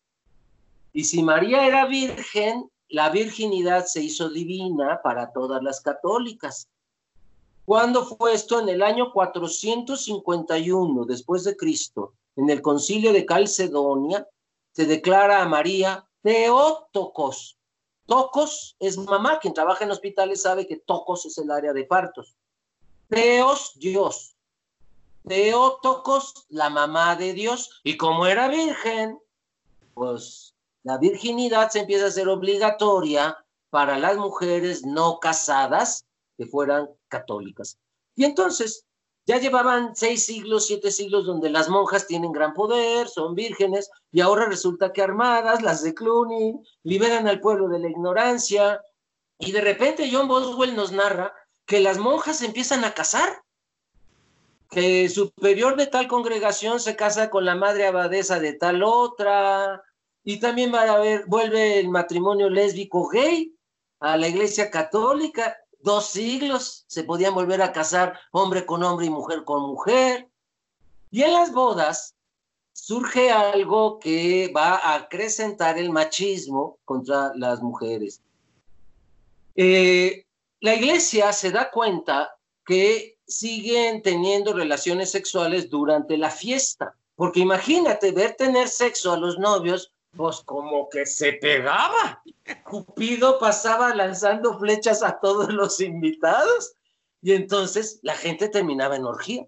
Y 0.92 1.02
si 1.02 1.24
María 1.24 1.66
era 1.66 1.86
virgen, 1.86 2.70
la 2.88 3.10
virginidad 3.10 3.86
se 3.86 4.04
hizo 4.04 4.30
divina 4.30 5.00
para 5.02 5.32
todas 5.32 5.60
las 5.64 5.80
católicas. 5.80 6.68
¿Cuándo 7.64 8.06
fue 8.06 8.34
esto? 8.34 8.60
En 8.60 8.68
el 8.68 8.84
año 8.84 9.12
451 9.12 11.04
después 11.04 11.42
de 11.42 11.56
Cristo, 11.56 12.12
en 12.36 12.50
el 12.50 12.62
concilio 12.62 13.12
de 13.12 13.26
Calcedonia, 13.26 14.28
se 14.70 14.86
declara 14.86 15.42
a 15.42 15.48
María 15.48 16.08
Teótocos. 16.22 17.58
Tocos 18.06 18.76
es 18.78 18.96
mamá, 18.96 19.40
quien 19.40 19.54
trabaja 19.54 19.82
en 19.82 19.90
hospitales 19.90 20.42
sabe 20.42 20.68
que 20.68 20.76
Tocos 20.76 21.26
es 21.26 21.36
el 21.38 21.50
área 21.50 21.72
de 21.72 21.82
partos. 21.82 22.37
Teos, 23.08 23.72
Dios. 23.76 24.36
Teótocos, 25.26 26.46
la 26.48 26.70
mamá 26.70 27.16
de 27.16 27.32
Dios. 27.32 27.80
Y 27.84 27.96
como 27.96 28.26
era 28.26 28.48
virgen, 28.48 29.18
pues 29.94 30.54
la 30.82 30.98
virginidad 30.98 31.70
se 31.70 31.80
empieza 31.80 32.06
a 32.06 32.10
ser 32.10 32.28
obligatoria 32.28 33.36
para 33.70 33.98
las 33.98 34.16
mujeres 34.16 34.84
no 34.84 35.18
casadas 35.20 36.06
que 36.36 36.46
fueran 36.46 36.88
católicas. 37.08 37.78
Y 38.14 38.24
entonces, 38.24 38.84
ya 39.26 39.38
llevaban 39.38 39.94
seis 39.94 40.24
siglos, 40.24 40.66
siete 40.66 40.90
siglos 40.90 41.26
donde 41.26 41.50
las 41.50 41.68
monjas 41.68 42.06
tienen 42.06 42.32
gran 42.32 42.54
poder, 42.54 43.08
son 43.08 43.34
vírgenes, 43.34 43.90
y 44.10 44.20
ahora 44.20 44.46
resulta 44.46 44.92
que 44.92 45.02
armadas, 45.02 45.62
las 45.62 45.82
de 45.82 45.92
Cluny, 45.92 46.58
liberan 46.82 47.28
al 47.28 47.40
pueblo 47.40 47.68
de 47.68 47.78
la 47.78 47.90
ignorancia, 47.90 48.80
y 49.38 49.52
de 49.52 49.60
repente 49.60 50.08
John 50.10 50.28
Boswell 50.28 50.74
nos 50.74 50.92
narra 50.92 51.34
que 51.68 51.80
las 51.80 51.98
monjas 51.98 52.40
empiezan 52.40 52.82
a 52.86 52.94
casar, 52.94 53.42
que 54.70 55.04
el 55.04 55.10
superior 55.10 55.76
de 55.76 55.86
tal 55.86 56.08
congregación 56.08 56.80
se 56.80 56.96
casa 56.96 57.28
con 57.28 57.44
la 57.44 57.54
madre 57.54 57.86
abadesa 57.86 58.40
de 58.40 58.54
tal 58.54 58.82
otra, 58.82 59.82
y 60.24 60.40
también 60.40 60.72
va 60.72 60.82
a 60.82 60.98
ver, 60.98 61.24
vuelve 61.26 61.78
el 61.78 61.90
matrimonio 61.90 62.48
lésbico 62.48 63.06
gay 63.08 63.54
a 64.00 64.16
la 64.16 64.28
iglesia 64.28 64.70
católica, 64.70 65.58
dos 65.80 66.06
siglos 66.06 66.86
se 66.88 67.04
podían 67.04 67.34
volver 67.34 67.60
a 67.60 67.72
casar 67.72 68.18
hombre 68.32 68.64
con 68.64 68.82
hombre 68.82 69.04
y 69.04 69.10
mujer 69.10 69.44
con 69.44 69.62
mujer. 69.62 70.26
Y 71.10 71.22
en 71.22 71.34
las 71.34 71.52
bodas 71.52 72.14
surge 72.72 73.30
algo 73.30 73.98
que 73.98 74.50
va 74.56 74.76
a 74.76 74.94
acrecentar 74.94 75.76
el 75.76 75.90
machismo 75.90 76.78
contra 76.86 77.32
las 77.34 77.60
mujeres. 77.60 78.22
Eh, 79.54 80.24
la 80.60 80.74
iglesia 80.74 81.32
se 81.32 81.50
da 81.50 81.70
cuenta 81.70 82.36
que 82.66 83.18
siguen 83.26 84.02
teniendo 84.02 84.52
relaciones 84.52 85.10
sexuales 85.10 85.70
durante 85.70 86.16
la 86.16 86.30
fiesta, 86.30 86.94
porque 87.14 87.40
imagínate 87.40 88.12
ver 88.12 88.34
tener 88.34 88.68
sexo 88.68 89.12
a 89.12 89.18
los 89.18 89.38
novios 89.38 89.92
pues 90.16 90.40
como 90.40 90.88
que 90.88 91.06
se 91.06 91.34
pegaba. 91.34 92.22
Cupido 92.64 93.38
pasaba 93.38 93.94
lanzando 93.94 94.58
flechas 94.58 95.02
a 95.02 95.20
todos 95.20 95.52
los 95.52 95.80
invitados 95.80 96.72
y 97.22 97.32
entonces 97.32 98.00
la 98.02 98.14
gente 98.14 98.48
terminaba 98.48 98.96
en 98.96 99.04
orgía. 99.04 99.46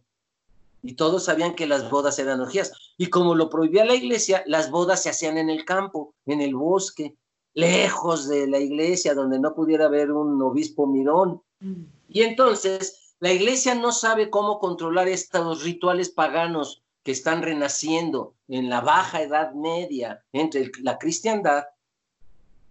Y 0.82 0.94
todos 0.94 1.24
sabían 1.24 1.54
que 1.54 1.66
las 1.66 1.90
bodas 1.90 2.18
eran 2.18 2.40
orgías. 2.40 2.72
Y 2.96 3.08
como 3.08 3.34
lo 3.34 3.50
prohibía 3.50 3.84
la 3.84 3.94
iglesia, 3.94 4.42
las 4.46 4.70
bodas 4.70 5.02
se 5.02 5.10
hacían 5.10 5.36
en 5.38 5.50
el 5.50 5.64
campo, 5.64 6.14
en 6.24 6.40
el 6.40 6.54
bosque, 6.54 7.16
lejos 7.54 8.28
de 8.28 8.46
la 8.46 8.58
iglesia, 8.58 9.14
donde 9.14 9.38
no 9.38 9.54
pudiera 9.54 9.86
haber 9.86 10.12
un 10.12 10.40
obispo 10.42 10.86
mirón. 10.86 11.42
Mm. 11.60 11.84
Y 12.08 12.22
entonces 12.22 13.14
la 13.20 13.32
iglesia 13.32 13.74
no 13.74 13.92
sabe 13.92 14.30
cómo 14.30 14.58
controlar 14.58 15.08
estos 15.08 15.62
rituales 15.62 16.10
paganos 16.10 16.82
que 17.02 17.12
están 17.12 17.42
renaciendo 17.42 18.34
en 18.48 18.68
la 18.68 18.80
baja 18.80 19.22
edad 19.22 19.52
media 19.52 20.22
entre 20.32 20.70
la 20.82 20.98
cristiandad 20.98 21.64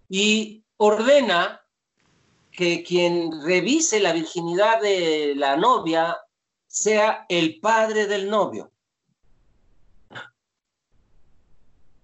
y 0.07 0.63
ordena 0.77 1.61
que 2.51 2.83
quien 2.83 3.43
revise 3.43 3.99
la 3.99 4.11
virginidad 4.11 4.81
de 4.81 5.33
la 5.35 5.55
novia 5.55 6.17
sea 6.67 7.25
el 7.29 7.59
padre 7.59 8.07
del 8.07 8.29
novio. 8.29 8.71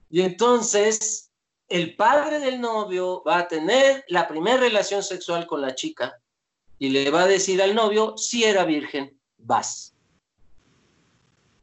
Y 0.10 0.22
entonces 0.22 1.25
el 1.70 1.96
padre 1.96 2.40
del 2.40 2.62
novio 2.62 3.24
va 3.26 3.40
a 3.40 3.48
tener 3.48 4.06
la 4.08 4.28
primera 4.28 4.58
relación 4.58 5.02
sexual 5.02 5.48
con 5.48 5.62
la 5.62 5.74
chica 5.74 6.20
y 6.78 6.90
le 6.90 7.10
va 7.10 7.24
a 7.24 7.28
decir 7.28 7.62
al 7.62 7.74
novio, 7.74 8.18
si 8.18 8.44
era 8.44 8.66
virgen, 8.66 9.20
vas. 9.38 9.96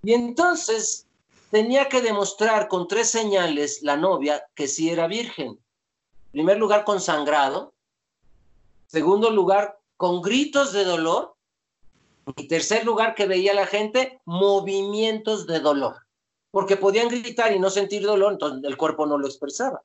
Y 0.02 0.12
entonces 0.14 1.06
tenía 1.50 1.88
que 1.88 2.00
demostrar 2.00 2.66
con 2.66 2.88
tres 2.88 3.10
señales 3.10 3.82
la 3.82 3.96
novia 3.96 4.44
que 4.54 4.66
sí 4.66 4.90
era 4.90 5.06
virgen. 5.06 5.50
En 5.50 6.32
primer 6.32 6.58
lugar, 6.58 6.84
con 6.84 7.00
sangrado. 7.00 7.74
Segundo 8.86 9.30
lugar, 9.30 9.78
con 9.96 10.22
gritos 10.22 10.72
de 10.72 10.84
dolor. 10.84 11.36
Y 12.36 12.48
tercer 12.48 12.84
lugar, 12.84 13.14
que 13.14 13.26
veía 13.26 13.54
la 13.54 13.66
gente 13.66 14.20
movimientos 14.24 15.46
de 15.46 15.60
dolor. 15.60 15.96
Porque 16.50 16.76
podían 16.76 17.08
gritar 17.08 17.52
y 17.52 17.58
no 17.58 17.70
sentir 17.70 18.02
dolor, 18.02 18.32
entonces 18.32 18.64
el 18.64 18.76
cuerpo 18.76 19.06
no 19.06 19.18
lo 19.18 19.26
expresaba. 19.26 19.82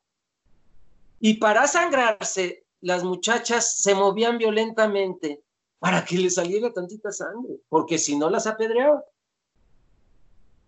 Y 1.20 1.36
para 1.36 1.68
sangrarse, 1.68 2.65
las 2.82 3.03
muchachas 3.03 3.78
se 3.78 3.95
movían 3.95 4.38
violentamente 4.38 5.41
para 5.80 6.03
que 6.03 6.18
le 6.18 6.30
saliera 6.30 6.72
tantita 6.72 7.11
sangre, 7.11 7.59
porque 7.70 7.97
si 7.97 8.15
no 8.15 8.30
las 8.30 8.47
apedreaba. 8.47 9.03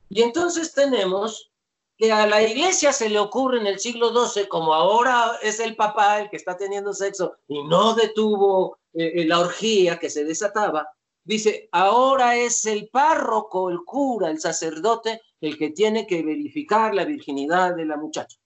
Y 0.09 0.21
entonces 0.21 0.73
tenemos 0.73 1.51
que 1.97 2.11
a 2.11 2.25
la 2.25 2.41
iglesia 2.41 2.93
se 2.93 3.09
le 3.09 3.19
ocurre 3.19 3.59
en 3.59 3.67
el 3.67 3.79
siglo 3.79 4.11
XII, 4.13 4.47
como 4.47 4.73
ahora 4.73 5.37
es 5.43 5.59
el 5.59 5.75
papá 5.75 6.21
el 6.21 6.29
que 6.29 6.37
está 6.37 6.55
teniendo 6.55 6.93
sexo 6.93 7.33
y 7.47 7.61
no 7.63 7.93
detuvo 7.93 8.79
eh, 8.93 9.11
eh, 9.15 9.25
la 9.25 9.39
orgía 9.39 9.99
que 9.99 10.09
se 10.09 10.23
desataba, 10.23 10.89
dice, 11.23 11.67
ahora 11.71 12.37
es 12.37 12.65
el 12.65 12.87
párroco, 12.87 13.69
el 13.69 13.83
cura, 13.83 14.29
el 14.29 14.39
sacerdote, 14.39 15.21
el 15.41 15.57
que 15.57 15.71
tiene 15.71 16.07
que 16.07 16.23
verificar 16.23 16.95
la 16.95 17.05
virginidad 17.05 17.75
de 17.75 17.85
la 17.85 17.97
muchacha. 17.97 18.37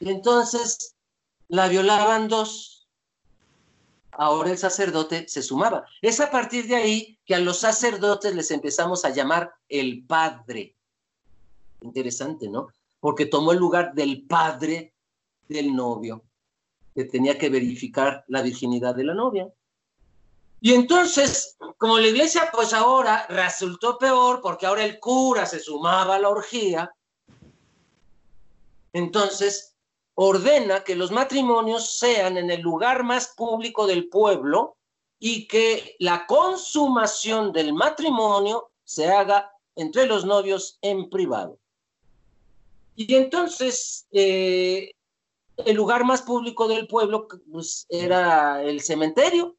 Y 0.00 0.10
entonces 0.10 0.94
la 1.48 1.68
violaban 1.68 2.28
dos, 2.28 2.88
ahora 4.12 4.50
el 4.50 4.58
sacerdote 4.58 5.28
se 5.28 5.42
sumaba. 5.42 5.86
Es 6.02 6.20
a 6.20 6.30
partir 6.30 6.66
de 6.66 6.76
ahí 6.76 7.18
que 7.24 7.34
a 7.34 7.40
los 7.40 7.58
sacerdotes 7.58 8.34
les 8.34 8.50
empezamos 8.50 9.04
a 9.04 9.10
llamar 9.10 9.52
el 9.68 10.04
padre. 10.04 10.76
Interesante, 11.80 12.48
¿no? 12.48 12.68
Porque 13.00 13.26
tomó 13.26 13.52
el 13.52 13.58
lugar 13.58 13.94
del 13.94 14.26
padre 14.26 14.92
del 15.48 15.74
novio, 15.74 16.24
que 16.94 17.04
tenía 17.04 17.38
que 17.38 17.48
verificar 17.48 18.24
la 18.28 18.42
virginidad 18.42 18.94
de 18.94 19.04
la 19.04 19.14
novia. 19.14 19.48
Y 20.60 20.74
entonces, 20.74 21.56
como 21.76 21.98
la 21.98 22.08
iglesia 22.08 22.50
pues 22.52 22.72
ahora 22.72 23.26
resultó 23.28 23.96
peor 23.96 24.40
porque 24.42 24.66
ahora 24.66 24.84
el 24.84 24.98
cura 24.98 25.46
se 25.46 25.60
sumaba 25.60 26.16
a 26.16 26.18
la 26.18 26.28
orgía, 26.28 26.92
entonces 28.92 29.76
ordena 30.20 30.82
que 30.82 30.96
los 30.96 31.12
matrimonios 31.12 31.96
sean 31.96 32.38
en 32.38 32.50
el 32.50 32.60
lugar 32.60 33.04
más 33.04 33.28
público 33.36 33.86
del 33.86 34.08
pueblo 34.08 34.76
y 35.20 35.46
que 35.46 35.94
la 36.00 36.26
consumación 36.26 37.52
del 37.52 37.72
matrimonio 37.72 38.72
se 38.82 39.08
haga 39.08 39.52
entre 39.76 40.06
los 40.06 40.24
novios 40.24 40.76
en 40.82 41.08
privado. 41.08 41.60
Y 42.96 43.14
entonces, 43.14 44.08
eh, 44.10 44.90
el 45.56 45.76
lugar 45.76 46.02
más 46.02 46.22
público 46.22 46.66
del 46.66 46.88
pueblo 46.88 47.28
pues, 47.52 47.86
era 47.88 48.60
el 48.64 48.80
cementerio, 48.80 49.54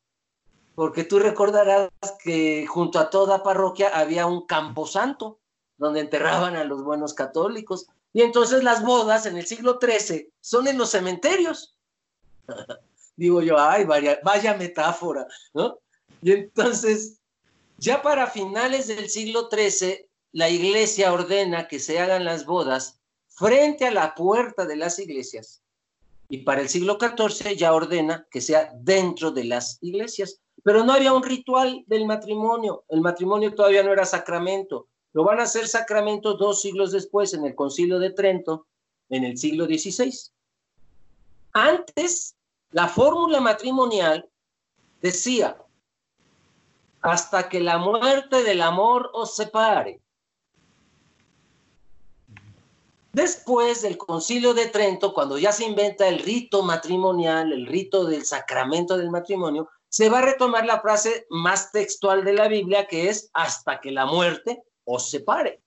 porque 0.76 1.06
tú 1.06 1.20
recordarás 1.20 1.90
que 2.22 2.68
junto 2.68 3.00
a 3.00 3.10
toda 3.10 3.44
parroquia 3.44 3.98
había 3.98 4.26
un 4.26 4.46
camposanto 4.46 5.40
donde 5.78 6.02
enterraban 6.02 6.58
a 6.58 6.66
los 6.66 6.84
buenos 6.84 7.14
católicos. 7.14 7.88
Y 8.14 8.22
entonces 8.22 8.64
las 8.64 8.84
bodas 8.84 9.26
en 9.26 9.38
el 9.38 9.46
siglo 9.46 9.80
XIII 9.82 10.32
son 10.42 10.68
en 10.68 10.78
los 10.78 10.92
cementerios. 10.92 11.78
Digo 13.16 13.42
yo, 13.42 13.60
ay, 13.60 13.86
vaya, 13.86 14.54
metáfora, 14.58 15.28
¿no? 15.54 15.80
Y 16.22 16.32
entonces, 16.32 17.20
ya 17.78 18.02
para 18.02 18.28
finales 18.28 18.88
del 18.88 19.10
siglo 19.10 19.50
XIII, 19.52 20.08
la 20.32 20.50
iglesia 20.50 21.12
ordena 21.12 21.68
que 21.68 21.80
se 21.80 22.00
hagan 22.00 22.24
las 22.24 22.46
bodas 22.46 23.00
frente 23.28 23.86
a 23.86 23.92
la 23.92 24.16
puerta 24.16 24.66
de 24.66 24.76
las 24.76 25.00
iglesias. 25.00 25.62
Y 26.30 26.40
para 26.40 26.62
el 26.62 26.70
siglo 26.70 26.98
XIV 27.00 27.56
ya 27.56 27.74
ordena 27.74 28.28
que 28.30 28.42
sea 28.42 28.72
dentro 28.76 29.32
de 29.32 29.46
las 29.46 29.80
iglesias. 29.82 30.40
Pero 30.64 30.84
no 30.84 30.94
había 30.94 31.14
un 31.14 31.24
ritual 31.24 31.84
del 31.88 32.06
matrimonio. 32.06 32.84
El 32.90 33.02
matrimonio 33.02 33.54
todavía 33.56 33.84
no 33.84 33.92
era 33.92 34.06
sacramento. 34.06 34.88
Lo 35.20 35.26
van 35.26 35.42
a 35.42 35.44
hacer 35.44 35.68
sacramento 35.68 36.36
dos 36.36 36.62
siglos 36.62 36.94
después, 36.94 37.34
en 37.34 37.44
el 37.44 37.54
Concilio 37.54 38.00
de 38.00 38.12
Trento, 38.12 38.68
en 39.10 39.26
el 39.26 39.38
siglo 39.38 39.66
XVI. 39.66 40.14
Antes, 41.52 42.38
la 42.72 42.88
fórmula 42.88 43.42
matrimonial 43.42 44.30
decía, 45.02 45.58
hasta 47.02 47.50
que 47.50 47.60
la 47.60 47.80
muerte 47.80 48.44
del 48.44 48.62
amor 48.62 49.12
os 49.14 49.36
separe. 49.36 50.00
Después 53.12 53.82
del 53.82 53.98
concilio 53.98 54.54
de 54.54 54.68
Trento, 54.68 55.14
cuando 55.14 55.38
ya 55.38 55.52
se 55.52 55.66
inventa 55.66 56.08
el 56.08 56.20
rito 56.20 56.64
matrimonial, 56.64 57.52
el 57.52 57.66
rito 57.66 58.06
del 58.06 58.24
sacramento 58.24 58.98
del 58.98 59.10
matrimonio, 59.10 59.68
se 59.90 60.08
va 60.08 60.20
a 60.20 60.22
retomar 60.22 60.66
la 60.66 60.80
frase 60.80 61.28
más 61.30 61.74
textual 61.74 62.24
de 62.24 62.32
la 62.32 62.48
Biblia, 62.48 62.88
que 62.88 63.10
es 63.10 63.30
hasta 63.34 63.82
que 63.82 63.92
la 63.92 64.06
muerte 64.06 64.64
os 64.92 65.10
separe. 65.10 65.62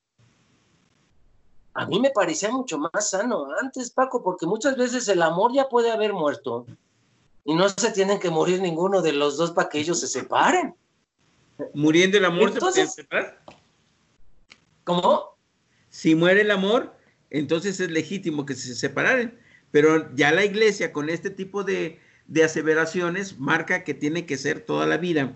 A 1.74 1.86
mí 1.86 2.00
me 2.00 2.10
parecía 2.10 2.50
mucho 2.50 2.76
más 2.78 3.10
sano 3.10 3.46
antes, 3.60 3.90
Paco, 3.90 4.22
porque 4.22 4.46
muchas 4.46 4.76
veces 4.76 5.08
el 5.08 5.22
amor 5.22 5.52
ya 5.54 5.68
puede 5.68 5.90
haber 5.90 6.12
muerto 6.12 6.66
y 7.44 7.54
no 7.54 7.68
se 7.68 7.92
tienen 7.92 8.18
que 8.18 8.30
morir 8.30 8.60
ninguno 8.60 9.00
de 9.00 9.12
los 9.12 9.36
dos 9.36 9.52
para 9.52 9.68
que 9.68 9.78
ellos 9.78 10.00
se 10.00 10.08
separen. 10.08 10.74
Muriendo 11.72 12.18
el 12.18 12.24
amor, 12.24 12.52
¿se 12.72 12.86
separar? 12.86 13.42
¿Cómo? 14.84 15.36
Si 15.88 16.14
muere 16.14 16.42
el 16.42 16.50
amor, 16.50 16.94
entonces 17.30 17.78
es 17.80 17.90
legítimo 17.90 18.44
que 18.44 18.54
se 18.54 18.74
separen. 18.74 19.38
Pero 19.70 20.14
ya 20.14 20.32
la 20.32 20.44
iglesia 20.44 20.92
con 20.92 21.08
este 21.08 21.30
tipo 21.30 21.64
de, 21.64 22.00
aseveraciones 22.44 23.38
marca 23.38 23.84
que 23.84 23.94
tiene 23.94 24.26
que 24.26 24.36
ser 24.36 24.60
toda 24.60 24.86
la 24.86 24.98
vida. 24.98 25.34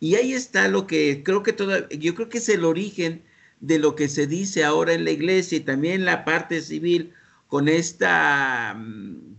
Y 0.00 0.16
ahí 0.16 0.32
está 0.32 0.68
lo 0.68 0.86
que 0.86 1.22
creo 1.22 1.42
que 1.42 1.52
toda, 1.52 1.88
yo 1.88 2.14
creo 2.14 2.28
que 2.28 2.38
es 2.38 2.48
el 2.48 2.64
origen 2.64 3.22
de 3.60 3.78
lo 3.78 3.94
que 3.94 4.08
se 4.08 4.26
dice 4.26 4.64
ahora 4.64 4.92
en 4.92 5.04
la 5.04 5.10
iglesia 5.10 5.58
y 5.58 5.60
también 5.60 6.04
la 6.04 6.24
parte 6.24 6.60
civil 6.60 7.12
con 7.46 7.68
esta, 7.68 8.74
mm, 8.78 9.36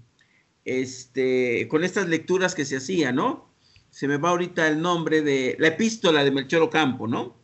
este, 0.65 1.67
con 1.69 1.83
estas 1.83 2.07
lecturas 2.07 2.55
que 2.55 2.65
se 2.65 2.77
hacían, 2.77 3.15
¿no? 3.15 3.49
Se 3.91 4.07
me 4.07 4.17
va 4.17 4.29
ahorita 4.29 4.67
el 4.67 4.81
nombre 4.81 5.21
de 5.21 5.55
la 5.59 5.69
epístola 5.69 6.23
de 6.23 6.31
Melchor 6.31 6.63
Ocampo, 6.63 7.07
¿no? 7.07 7.37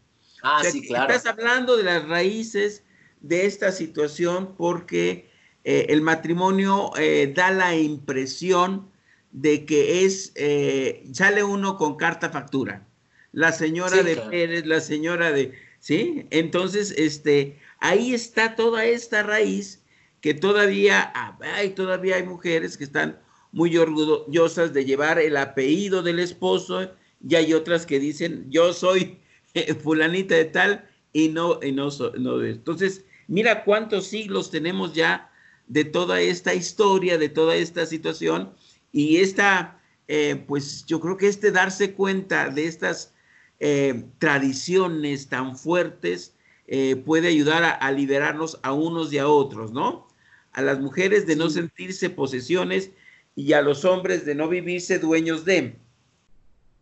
Ah, 0.43 0.61
sí, 0.63 0.86
claro. 0.88 1.13
Estás 1.13 1.34
hablando 1.34 1.78
de 1.78 1.84
las 1.84 2.07
raíces 2.07 2.84
de 3.21 3.45
esta 3.45 3.71
situación 3.71 4.55
porque 4.55 5.30
eh, 5.63 5.88
el 5.89 6.01
matrimonio 6.01 6.91
eh, 6.97 7.32
da 7.36 7.51
la 7.51 7.76
impresión 7.76 8.91
de 9.32 9.65
que 9.65 10.05
es, 10.05 10.32
eh, 10.36 11.03
sale 11.11 11.43
uno 11.43 11.78
con 11.78 11.97
carta 11.97 12.30
factura. 12.30 12.86
La 13.32 13.51
señora 13.51 14.03
de 14.03 14.15
Pérez, 14.15 14.65
la 14.65 14.80
señora 14.80 15.32
de, 15.32 15.53
¿sí? 15.86 16.25
Entonces, 16.31 16.93
este, 16.97 17.59
ahí 17.79 18.13
está 18.13 18.55
toda 18.55 18.86
esta 18.86 19.21
raíz 19.21 19.83
que 20.21 20.33
todavía 20.33 21.13
hay, 21.41 21.69
todavía 21.69 22.15
hay 22.15 22.23
mujeres 22.23 22.77
que 22.77 22.86
están 22.86 23.19
muy 23.51 23.77
orgullosas 23.77 24.73
de 24.73 24.86
llevar 24.86 25.19
el 25.19 25.38
apellido 25.38 26.01
del 26.01 26.19
esposo 26.19 26.91
y 27.21 27.36
hay 27.36 27.53
otras 27.53 27.86
que 27.86 27.99
dicen, 27.99 28.47
yo 28.49 28.73
soy 28.73 29.19
fulanita 29.83 30.33
de 30.33 30.45
tal 30.45 30.89
y 31.13 31.27
no, 31.27 31.59
y 31.61 31.71
no, 31.71 31.89
no. 32.17 32.43
Entonces, 32.43 33.05
Mira 33.27 33.63
cuántos 33.63 34.07
siglos 34.07 34.51
tenemos 34.51 34.93
ya 34.93 35.31
de 35.67 35.83
toda 35.83 36.21
esta 36.21 36.53
historia, 36.53 37.17
de 37.17 37.29
toda 37.29 37.55
esta 37.55 37.86
situación 37.86 38.53
y 38.91 39.17
esta, 39.17 39.81
eh, 40.07 40.43
pues 40.47 40.86
yo 40.86 40.99
creo 40.99 41.17
que 41.17 41.27
este 41.27 41.51
darse 41.51 41.93
cuenta 41.93 42.49
de 42.49 42.67
estas 42.67 43.14
eh, 43.60 44.06
tradiciones 44.20 45.30
tan 45.30 45.58
fuertes 45.58 46.34
eh, 46.68 46.95
puede 46.95 47.28
ayudar 47.28 47.78
a, 47.80 47.91
liberarnos 47.91 48.60
a 48.64 48.74
unos 48.74 49.14
y 49.14 49.20
a 49.20 49.28
otros, 49.28 49.72
¿no? 49.72 50.08
A 50.51 50.62
las 50.62 50.80
mujeres 50.80 51.28
de 51.28 51.36
no 51.36 51.49
sentirse 51.49 52.10
posesiones 52.10 52.89
y 53.36 53.53
a 53.53 53.62
los 53.62 53.86
hombres 53.86 54.26
de 54.26 54.36
no 54.36 54.49
vivirse 54.49 54.99
dueños 54.99 55.45
de. 55.45 55.78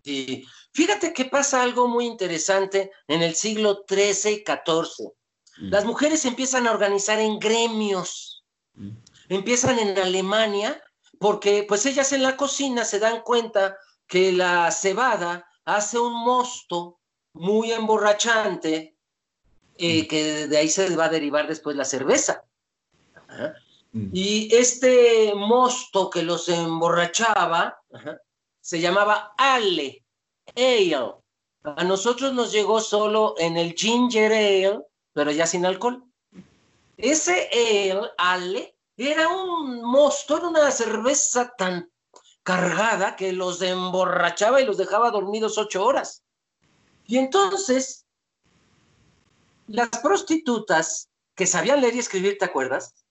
Sí, 0.04 0.46
fíjate 0.72 1.14
que 1.14 1.26
pasa 1.26 1.62
algo 1.62 1.88
muy 1.88 2.06
interesante 2.06 2.92
en 3.08 3.22
el 3.22 3.36
siglo 3.36 3.86
XIII 3.88 4.34
y 4.34 4.44
XIV. 4.46 5.12
Las 5.58 5.86
mujeres 5.86 6.26
empiezan 6.26 6.66
a 6.66 6.72
organizar 6.72 7.20
en 7.20 7.40
gremios. 7.40 8.44
Empiezan 9.30 9.80
en 9.80 9.98
Alemania 9.98 10.82
porque 11.20 11.66
pues 11.68 11.86
ellas 11.86 12.12
en 12.14 12.24
la 12.24 12.36
cocina 12.36 12.84
se 12.86 13.00
dan 13.00 13.22
cuenta 13.22 13.78
que 14.08 14.32
la 14.32 14.72
cebada 14.72 15.46
hace 15.66 15.99
un 15.99 16.14
mosto 16.14 16.99
muy 17.34 17.72
emborrachante 17.72 18.95
eh, 19.78 20.07
que 20.07 20.47
de 20.47 20.57
ahí 20.57 20.70
se 20.70 20.95
va 20.95 21.05
a 21.05 21.09
derivar 21.09 21.47
después 21.47 21.76
la 21.76 21.86
cerveza. 21.86 22.43
Y 24.11 24.53
este 24.55 25.34
mosto 25.36 26.09
que 26.09 26.24
los 26.24 26.49
emborrachaba 26.49 27.80
se 28.59 28.80
llamaba 28.80 29.34
ale, 29.38 30.03
ale. 30.55 31.16
A 31.64 31.84
nosotros 31.84 32.34
nos 32.34 32.51
llegó 32.51 32.82
solo 32.82 33.36
en 33.38 33.57
el 33.57 33.74
ginger 33.74 34.32
ale 34.32 34.80
pero 35.14 35.32
ya 35.32 35.45
sin 35.45 35.66
alcohol. 35.66 36.03
Ese 36.97 37.49
el 37.51 38.01
ale 38.18 38.76
era 38.97 39.28
un 39.30 39.82
mosto, 39.84 40.38
era 40.38 40.47
una 40.47 40.72
cerveza 40.72 41.53
tan 41.57 41.91
cargada 42.44 43.16
que 43.16 43.32
los 43.32 43.62
emborrachaba 43.62 44.62
y 44.62 44.66
los 44.66 44.78
dejaba 44.78 45.12
dormidos 45.12 45.58
ocho 45.58 45.86
horas. 45.86 46.24
Y 47.06 47.18
entonces, 47.18 48.06
las 49.68 49.89
prostitutas 49.89 51.10
que 51.36 51.48
sabían 51.48 51.82
leer 51.82 51.96
y 51.96 52.00
escribir, 52.00 52.38
¿te 52.38 52.46
acuerdas? 52.46 53.06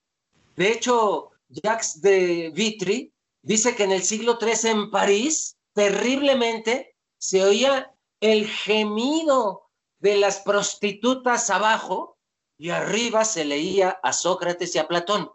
De 0.56 0.70
hecho, 0.70 1.30
Jacques 1.48 2.00
de 2.00 2.52
Vitry 2.54 3.12
dice 3.42 3.74
que 3.74 3.84
en 3.84 3.92
el 3.92 4.02
siglo 4.02 4.38
III 4.40 4.70
en 4.70 4.90
París, 4.90 5.56
terriblemente, 5.72 6.96
se 7.18 7.42
oía 7.42 7.94
el 8.20 8.46
gemido 8.46 9.70
de 9.98 10.16
las 10.16 10.40
prostitutas 10.40 11.50
abajo 11.50 12.18
y 12.58 12.70
arriba 12.70 13.24
se 13.24 13.44
leía 13.44 13.98
a 14.02 14.12
Sócrates 14.12 14.74
y 14.74 14.78
a 14.78 14.86
Platón. 14.86 15.30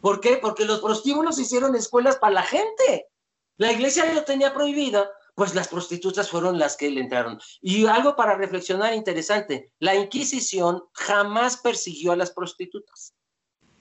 ¿Por 0.00 0.20
qué? 0.20 0.36
Porque 0.36 0.64
los 0.64 0.80
prostíbulos 0.80 1.38
hicieron 1.38 1.74
escuelas 1.74 2.16
para 2.16 2.34
la 2.34 2.42
gente. 2.42 3.08
La 3.56 3.72
iglesia 3.72 4.12
lo 4.12 4.24
tenía 4.24 4.52
prohibido, 4.52 5.08
pues 5.34 5.54
las 5.54 5.68
prostitutas 5.68 6.30
fueron 6.30 6.58
las 6.58 6.76
que 6.76 6.90
le 6.90 7.00
entraron. 7.00 7.38
Y 7.60 7.86
algo 7.86 8.16
para 8.16 8.36
reflexionar 8.36 8.94
interesante, 8.94 9.72
la 9.78 9.94
Inquisición 9.94 10.82
jamás 10.92 11.58
persiguió 11.58 12.12
a 12.12 12.16
las 12.16 12.30
prostitutas. 12.32 13.14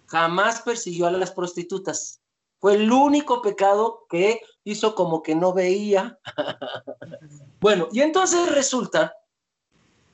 Jamás 0.08 0.62
persiguió 0.62 1.08
a 1.08 1.12
las 1.12 1.32
prostitutas. 1.32 2.22
Fue 2.60 2.76
el 2.76 2.92
único 2.92 3.42
pecado 3.42 4.06
que 4.10 4.42
hizo 4.64 4.96
como 4.96 5.22
que 5.22 5.36
no 5.36 5.54
veía. 5.54 6.20
bueno, 7.60 7.90
y 7.92 8.02
entonces 8.02 8.52
resulta 8.54 9.14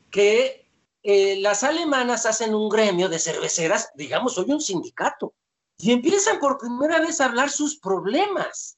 que 0.09 0.70
eh, 1.03 1.37
las 1.39 1.63
alemanas 1.63 2.25
hacen 2.25 2.53
un 2.53 2.69
gremio 2.69 3.09
de 3.09 3.19
cerveceras, 3.19 3.89
digamos, 3.95 4.37
hoy 4.37 4.51
un 4.51 4.61
sindicato, 4.61 5.33
y 5.77 5.91
empiezan 5.91 6.39
por 6.39 6.59
primera 6.59 6.99
vez 6.99 7.19
a 7.19 7.25
hablar 7.25 7.49
sus 7.49 7.79
problemas. 7.79 8.77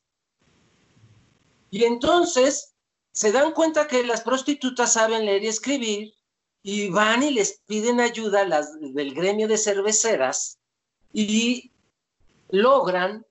Y 1.69 1.83
entonces 1.83 2.73
se 3.11 3.31
dan 3.31 3.51
cuenta 3.51 3.87
que 3.87 4.03
las 4.03 4.21
prostitutas 4.21 4.93
saben 4.93 5.25
leer 5.25 5.43
y 5.43 5.47
escribir 5.47 6.13
y 6.61 6.89
van 6.89 7.23
y 7.23 7.31
les 7.31 7.61
piden 7.65 7.99
ayuda 7.99 8.47
las 8.47 8.79
del 8.79 9.13
gremio 9.13 9.47
de 9.47 9.57
cerveceras 9.57 10.59
y 11.11 11.71
logran 12.49 13.25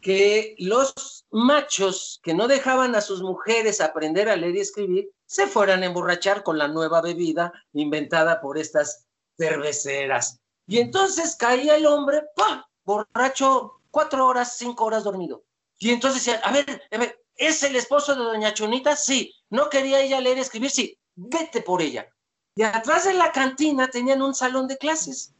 que 0.00 0.54
los 0.58 1.24
machos 1.30 2.20
que 2.22 2.34
no 2.34 2.46
dejaban 2.46 2.94
a 2.94 3.00
sus 3.00 3.22
mujeres 3.22 3.80
aprender 3.80 4.28
a 4.28 4.36
leer 4.36 4.56
y 4.56 4.60
escribir 4.60 5.10
se 5.28 5.46
fueran 5.46 5.82
a 5.82 5.86
emborrachar 5.86 6.42
con 6.42 6.56
la 6.56 6.68
nueva 6.68 7.02
bebida 7.02 7.52
inventada 7.74 8.40
por 8.40 8.56
estas 8.56 9.06
cerveceras. 9.36 10.40
Y 10.66 10.78
entonces 10.78 11.36
caía 11.36 11.76
el 11.76 11.86
hombre, 11.86 12.22
¡pah! 12.34 12.66
borracho, 12.84 13.82
cuatro 13.90 14.26
horas, 14.26 14.56
cinco 14.56 14.86
horas 14.86 15.04
dormido. 15.04 15.44
Y 15.78 15.90
entonces 15.90 16.24
decían, 16.24 16.40
a 16.42 16.50
ver, 16.50 16.82
a 16.90 16.98
ver, 16.98 17.22
¿es 17.36 17.62
el 17.62 17.76
esposo 17.76 18.14
de 18.14 18.24
doña 18.24 18.54
Chonita? 18.54 18.96
Sí. 18.96 19.34
¿No 19.50 19.68
quería 19.68 20.00
ella 20.00 20.20
leer 20.20 20.38
y 20.38 20.40
escribir? 20.40 20.70
Sí. 20.70 20.98
Vete 21.14 21.60
por 21.60 21.82
ella. 21.82 22.08
Y 22.54 22.62
atrás 22.62 23.04
de 23.04 23.12
la 23.12 23.30
cantina 23.30 23.88
tenían 23.88 24.22
un 24.22 24.34
salón 24.34 24.66
de 24.66 24.78
clases. 24.78 25.34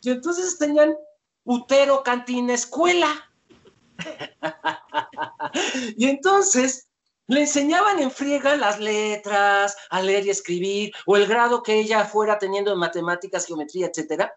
Y 0.00 0.10
entonces 0.10 0.56
tenían 0.58 0.96
putero, 1.44 2.02
cantina, 2.02 2.54
escuela. 2.54 3.30
y 5.96 6.08
entonces 6.08 6.85
le 7.28 7.40
enseñaban 7.40 7.98
en 7.98 8.10
friega 8.10 8.56
las 8.56 8.78
letras, 8.78 9.76
a 9.90 10.00
leer 10.02 10.26
y 10.26 10.30
escribir, 10.30 10.92
o 11.06 11.16
el 11.16 11.26
grado 11.26 11.62
que 11.62 11.78
ella 11.78 12.04
fuera 12.04 12.38
teniendo 12.38 12.72
en 12.72 12.78
matemáticas, 12.78 13.46
geometría, 13.46 13.86
etcétera. 13.86 14.34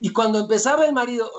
Y 0.00 0.12
cuando 0.12 0.38
empezaba 0.38 0.86
el 0.86 0.92
marido, 0.92 1.30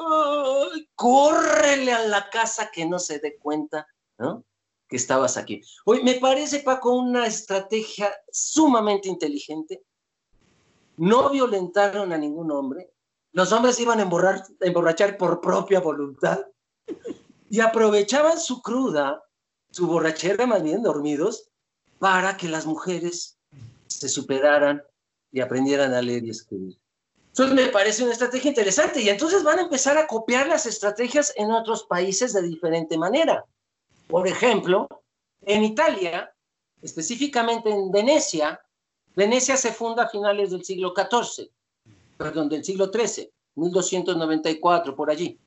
córrele 0.96 1.94
a 1.94 2.08
la 2.08 2.30
casa 2.30 2.70
que 2.72 2.86
no 2.86 3.00
se 3.00 3.20
dé 3.20 3.38
cuenta, 3.38 3.88
¿no? 4.18 4.44
Que 4.88 4.98
estabas 4.98 5.38
aquí. 5.38 5.62
Hoy 5.86 6.04
me 6.04 6.16
parece, 6.16 6.60
Paco, 6.60 6.92
una 6.94 7.26
estrategia 7.28 8.12
sumamente 8.32 9.08
inteligente. 9.08 9.84
No 10.98 11.30
violentaron 11.30 12.12
a 12.12 12.18
ningún 12.18 12.52
hombre. 12.52 12.92
Los 13.32 13.52
hombres 13.54 13.80
iban 13.80 14.00
a 14.00 14.10
emborrachar 14.60 15.16
por 15.16 15.40
propia 15.40 15.80
voluntad 15.80 16.40
y 17.50 17.60
aprovechaban 17.62 18.40
su 18.40 18.62
cruda, 18.62 19.24
su 19.72 19.88
borrachera 19.88 20.46
más 20.46 20.64
bien 20.64 20.82
dormidos, 20.82 21.50
para 22.00 22.38
que 22.38 22.48
las 22.48 22.66
mujeres 22.66 23.38
se 23.88 24.10
superaran 24.10 24.84
y 25.32 25.42
aprendieran 25.42 25.94
a 25.94 26.02
leer 26.02 26.24
y 26.24 26.30
escribir. 26.30 26.78
Entonces 27.28 27.56
me 27.56 27.72
parece 27.72 28.04
una 28.04 28.14
estrategia 28.14 28.50
interesante 28.50 29.02
y 29.02 29.10
entonces 29.10 29.44
van 29.44 29.60
a 29.60 29.64
empezar 29.64 29.98
a 29.98 30.08
copiar 30.08 30.48
las 30.48 30.66
estrategias 30.66 31.34
en 31.36 31.52
otros 31.52 31.84
países 31.84 32.34
de 32.34 32.42
diferente 32.42 32.98
manera. 32.98 33.46
Por 34.08 34.28
ejemplo, 34.28 34.88
en 35.42 35.64
Italia, 35.64 36.34
específicamente 36.82 37.70
en 37.70 37.92
Venecia, 37.92 38.60
Venecia 39.16 39.58
se 39.58 39.72
funda 39.72 40.04
a 40.04 40.10
finales 40.10 40.52
del 40.52 40.64
siglo 40.64 40.94
XIV, 40.96 41.50
perdón, 42.18 42.50
del 42.50 42.64
siglo 42.64 42.92
XIII, 42.92 43.32
1294, 43.56 44.96
por 44.96 45.10
allí. 45.10 45.40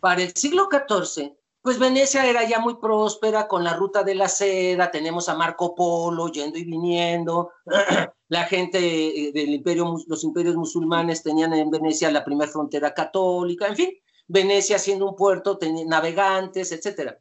Para 0.00 0.22
el 0.22 0.34
siglo 0.34 0.68
XIV, 0.70 1.34
pues 1.64 1.78
Venecia 1.78 2.28
era 2.28 2.46
ya 2.46 2.58
muy 2.58 2.74
próspera 2.74 3.48
con 3.48 3.64
la 3.64 3.72
ruta 3.72 4.04
de 4.04 4.14
la 4.14 4.28
seda, 4.28 4.90
tenemos 4.90 5.30
a 5.30 5.34
Marco 5.34 5.74
Polo 5.74 6.28
yendo 6.28 6.58
y 6.58 6.64
viniendo, 6.64 7.52
la 8.28 8.44
gente 8.44 8.78
eh, 8.78 9.32
del 9.32 9.48
imperio, 9.48 9.96
los 10.06 10.24
imperios 10.24 10.56
musulmanes 10.56 11.22
tenían 11.22 11.54
en 11.54 11.70
Venecia 11.70 12.10
la 12.10 12.22
primera 12.22 12.52
frontera 12.52 12.92
católica, 12.92 13.66
en 13.66 13.76
fin, 13.76 13.90
Venecia 14.28 14.78
siendo 14.78 15.08
un 15.08 15.16
puerto, 15.16 15.58
navegantes, 15.86 16.70
etc. 16.70 17.14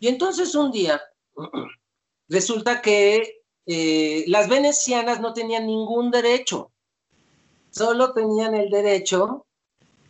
Y 0.00 0.08
entonces 0.08 0.54
un 0.54 0.72
día 0.72 0.98
resulta 2.28 2.80
que 2.80 3.42
eh, 3.66 4.24
las 4.28 4.48
venecianas 4.48 5.20
no 5.20 5.34
tenían 5.34 5.66
ningún 5.66 6.10
derecho, 6.10 6.72
solo 7.68 8.14
tenían 8.14 8.54
el 8.54 8.70
derecho 8.70 9.44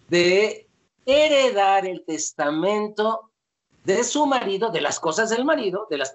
de 0.08 0.67
heredar 1.08 1.86
el 1.86 2.04
testamento 2.04 3.30
de 3.82 4.04
su 4.04 4.26
marido, 4.26 4.68
de 4.68 4.82
las 4.82 5.00
cosas 5.00 5.30
del 5.30 5.46
marido, 5.46 5.86
de 5.88 5.96
las 5.96 6.12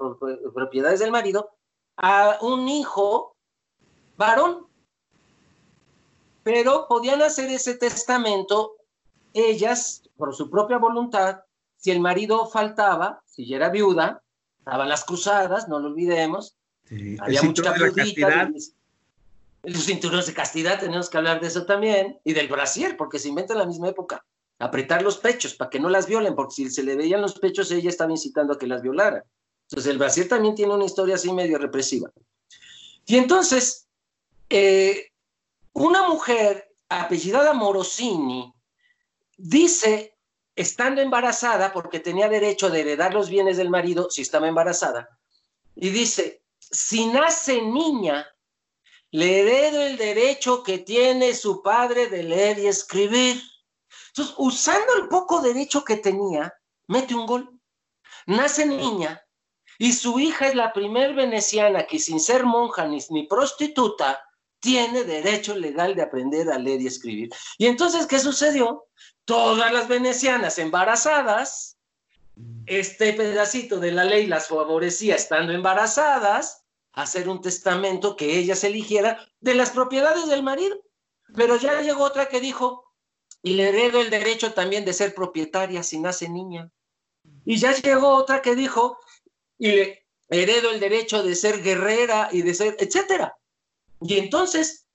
propiedades 0.53 0.99
del 0.99 1.11
marido, 1.11 1.49
a 1.97 2.37
un 2.41 2.69
hijo 2.69 3.35
varón. 4.17 4.67
Pero 6.43 6.85
podían 6.87 7.23
hacer 7.23 7.49
ese 7.49 7.75
testamento 7.75 8.75
ellas, 9.33 10.03
por 10.15 10.35
su 10.35 10.51
propia 10.51 10.77
voluntad, 10.77 11.39
si 11.77 11.89
el 11.89 11.99
marido 11.99 12.45
faltaba, 12.45 13.23
si 13.25 13.47
ya 13.47 13.55
era 13.55 13.69
viuda, 13.69 14.21
estaban 14.59 14.87
las 14.87 15.05
cruzadas, 15.05 15.67
no 15.67 15.79
lo 15.79 15.87
olvidemos. 15.87 16.55
había 17.19 17.41
mucha 17.41 17.73
viudita. 17.73 18.51
Los 19.63 19.85
cinturones 19.85 20.27
de 20.27 20.33
castidad, 20.33 20.79
tenemos 20.79 21.09
que 21.09 21.17
hablar 21.17 21.39
de 21.39 21.47
eso 21.47 21.65
también, 21.65 22.19
y 22.23 22.33
del 22.33 22.49
brasier, 22.49 22.95
porque 22.95 23.17
se 23.17 23.29
inventa 23.29 23.53
en 23.53 23.59
la 23.59 23.65
misma 23.65 23.89
época 23.89 24.23
apretar 24.63 25.01
los 25.01 25.17
pechos 25.17 25.53
para 25.53 25.69
que 25.69 25.79
no 25.79 25.89
las 25.89 26.07
violen, 26.07 26.35
porque 26.35 26.55
si 26.55 26.69
se 26.69 26.83
le 26.83 26.95
veían 26.95 27.21
los 27.21 27.39
pechos, 27.39 27.69
ella 27.71 27.89
estaba 27.89 28.11
incitando 28.11 28.53
a 28.53 28.57
que 28.57 28.67
las 28.67 28.81
violara. 28.81 29.23
Entonces, 29.69 29.91
el 29.91 29.97
Brasil 29.97 30.27
también 30.27 30.55
tiene 30.55 30.73
una 30.73 30.85
historia 30.85 31.15
así 31.15 31.31
medio 31.31 31.57
represiva. 31.57 32.11
Y 33.05 33.17
entonces, 33.17 33.87
eh, 34.49 35.11
una 35.73 36.07
mujer 36.07 36.73
apellidada 36.89 37.53
Morosini 37.53 38.53
dice, 39.37 40.15
estando 40.55 41.01
embarazada, 41.01 41.73
porque 41.73 41.99
tenía 41.99 42.29
derecho 42.29 42.69
de 42.69 42.81
heredar 42.81 43.13
los 43.13 43.29
bienes 43.29 43.57
del 43.57 43.69
marido 43.69 44.09
si 44.09 44.21
estaba 44.21 44.47
embarazada, 44.47 45.09
y 45.75 45.89
dice, 45.89 46.43
si 46.59 47.07
nace 47.07 47.61
niña, 47.61 48.27
le 49.11 49.41
heredo 49.41 49.81
el 49.81 49.97
derecho 49.97 50.63
que 50.63 50.79
tiene 50.79 51.33
su 51.33 51.61
padre 51.61 52.07
de 52.07 52.23
leer 52.23 52.59
y 52.59 52.67
escribir. 52.67 53.41
Entonces, 54.15 54.35
usando 54.37 54.95
el 55.01 55.07
poco 55.07 55.41
derecho 55.41 55.83
que 55.83 55.97
tenía, 55.97 56.53
mete 56.87 57.15
un 57.15 57.25
gol. 57.25 57.59
Nace 58.27 58.65
niña 58.65 59.23
y 59.79 59.91
su 59.93 60.19
hija 60.19 60.47
es 60.47 60.55
la 60.55 60.71
primer 60.71 61.15
veneciana 61.15 61.87
que 61.87 61.97
sin 61.97 62.19
ser 62.19 62.45
monja 62.45 62.87
ni, 62.87 63.27
prostituta 63.27 64.23
tiene 64.59 65.03
derecho 65.03 65.55
legal 65.55 65.95
de 65.95 66.03
aprender 66.03 66.51
a 66.51 66.59
leer 66.59 66.81
y 66.81 66.87
escribir. 66.87 67.29
Y 67.57 67.65
entonces, 67.65 68.05
¿qué 68.05 68.19
sucedió? 68.19 68.85
Todas 69.25 69.73
las 69.73 69.87
venecianas 69.87 70.59
embarazadas, 70.59 71.77
este 72.67 73.13
pedacito 73.13 73.79
de 73.79 73.91
la 73.91 74.03
ley 74.05 74.27
las 74.27 74.47
favorecía 74.47 75.15
estando 75.15 75.53
embarazadas, 75.53 76.63
hacer 76.93 77.27
un 77.27 77.41
testamento 77.41 78.15
que 78.15 78.37
ellas 78.37 78.63
eligiera 78.63 79.27
de 79.39 79.55
las 79.55 79.71
propiedades 79.71 80.27
del 80.27 80.43
marido. 80.43 80.77
Pero 81.35 81.55
ya 81.55 81.81
llegó 81.81 82.03
otra 82.03 82.29
que 82.29 82.39
dijo, 82.39 82.82
y 83.43 83.53
le 83.53 83.69
heredo 83.69 83.99
el 84.01 84.09
derecho 84.09 84.53
también 84.53 84.85
de 84.85 84.93
ser 84.93 85.13
propietaria 85.13 85.83
si 85.83 85.99
nace 85.99 86.29
niña. 86.29 86.71
Y 87.45 87.57
ya 87.57 87.73
llegó 87.75 88.15
otra 88.15 88.41
que 88.41 88.55
dijo, 88.55 88.97
y 89.59 89.71
le 89.71 90.05
heredo 90.29 90.71
el 90.71 90.79
derecho 90.79 91.21
de 91.21 91.35
ser 91.35 91.61
guerrera 91.61 92.29
y 92.31 92.41
de 92.41 92.53
ser, 92.53 92.77
etcétera. 92.79 93.37
Y 94.01 94.17
entonces 94.17 94.87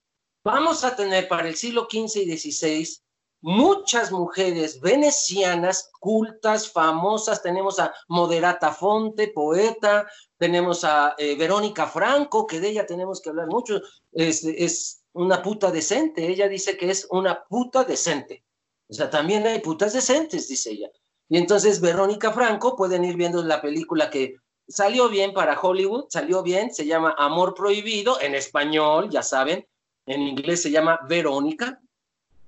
vamos 0.43 0.83
a 0.83 0.95
tener 0.95 1.27
para 1.27 1.47
el 1.47 1.55
siglo 1.55 1.87
XV 1.89 2.23
y 2.23 2.37
XVI 2.37 2.99
muchas 3.41 4.11
mujeres 4.11 4.81
venecianas, 4.81 5.91
cultas, 5.99 6.71
famosas. 6.71 7.43
Tenemos 7.43 7.79
a 7.79 7.93
Moderata 8.07 8.71
Fonte, 8.71 9.29
poeta, 9.29 10.07
tenemos 10.37 10.83
a 10.83 11.15
eh, 11.17 11.35
Verónica 11.35 11.87
Franco, 11.87 12.47
que 12.47 12.59
de 12.59 12.69
ella 12.69 12.85
tenemos 12.85 13.21
que 13.21 13.29
hablar 13.29 13.47
mucho. 13.47 13.79
Es, 14.11 14.43
es 14.43 14.98
una 15.19 15.41
puta 15.41 15.69
decente. 15.69 16.27
Ella 16.27 16.47
dice 16.47 16.77
que 16.77 16.89
es 16.89 17.05
una 17.11 17.43
puta 17.43 17.83
decente. 17.83 18.45
O 18.87 18.93
sea, 18.93 19.09
también 19.09 19.45
hay 19.45 19.59
putas 19.59 19.93
decentes, 19.93 20.47
dice 20.47 20.71
ella. 20.71 20.89
Y 21.27 21.37
entonces 21.37 21.81
Verónica 21.81 22.31
Franco, 22.31 22.75
pueden 22.75 23.03
ir 23.03 23.17
viendo 23.17 23.43
la 23.43 23.61
película 23.61 24.09
que 24.09 24.37
salió 24.67 25.09
bien 25.09 25.33
para 25.33 25.59
Hollywood, 25.59 26.05
salió 26.09 26.41
bien, 26.41 26.73
se 26.73 26.85
llama 26.85 27.15
Amor 27.17 27.53
Prohibido, 27.53 28.19
en 28.21 28.33
español, 28.33 29.09
ya 29.09 29.21
saben, 29.21 29.67
en 30.05 30.21
inglés 30.21 30.61
se 30.61 30.71
llama 30.71 30.99
Verónica. 31.07 31.81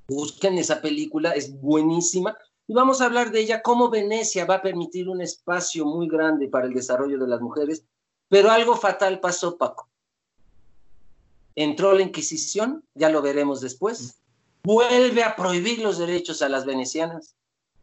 Busquen 0.07 0.57
esa 0.57 0.81
película, 0.81 1.31
es 1.31 1.53
buenísima. 1.59 2.37
Y 2.67 2.73
vamos 2.73 3.01
a 3.01 3.05
hablar 3.05 3.31
de 3.31 3.41
ella, 3.41 3.61
cómo 3.61 3.89
Venecia 3.89 4.45
va 4.45 4.55
a 4.55 4.61
permitir 4.61 5.09
un 5.09 5.21
espacio 5.21 5.85
muy 5.85 6.07
grande 6.07 6.47
para 6.47 6.67
el 6.67 6.73
desarrollo 6.73 7.19
de 7.19 7.27
las 7.27 7.41
mujeres. 7.41 7.83
Pero 8.29 8.49
algo 8.49 8.77
fatal 8.77 9.19
pasó, 9.19 9.57
Paco 9.57 9.90
entró 11.55 11.93
la 11.93 12.01
Inquisición, 12.01 12.83
ya 12.95 13.09
lo 13.09 13.21
veremos 13.21 13.61
después, 13.61 14.21
vuelve 14.63 15.23
a 15.23 15.35
prohibir 15.35 15.79
los 15.79 15.97
derechos 15.97 16.41
a 16.41 16.49
las 16.49 16.65
venecianas 16.65 17.35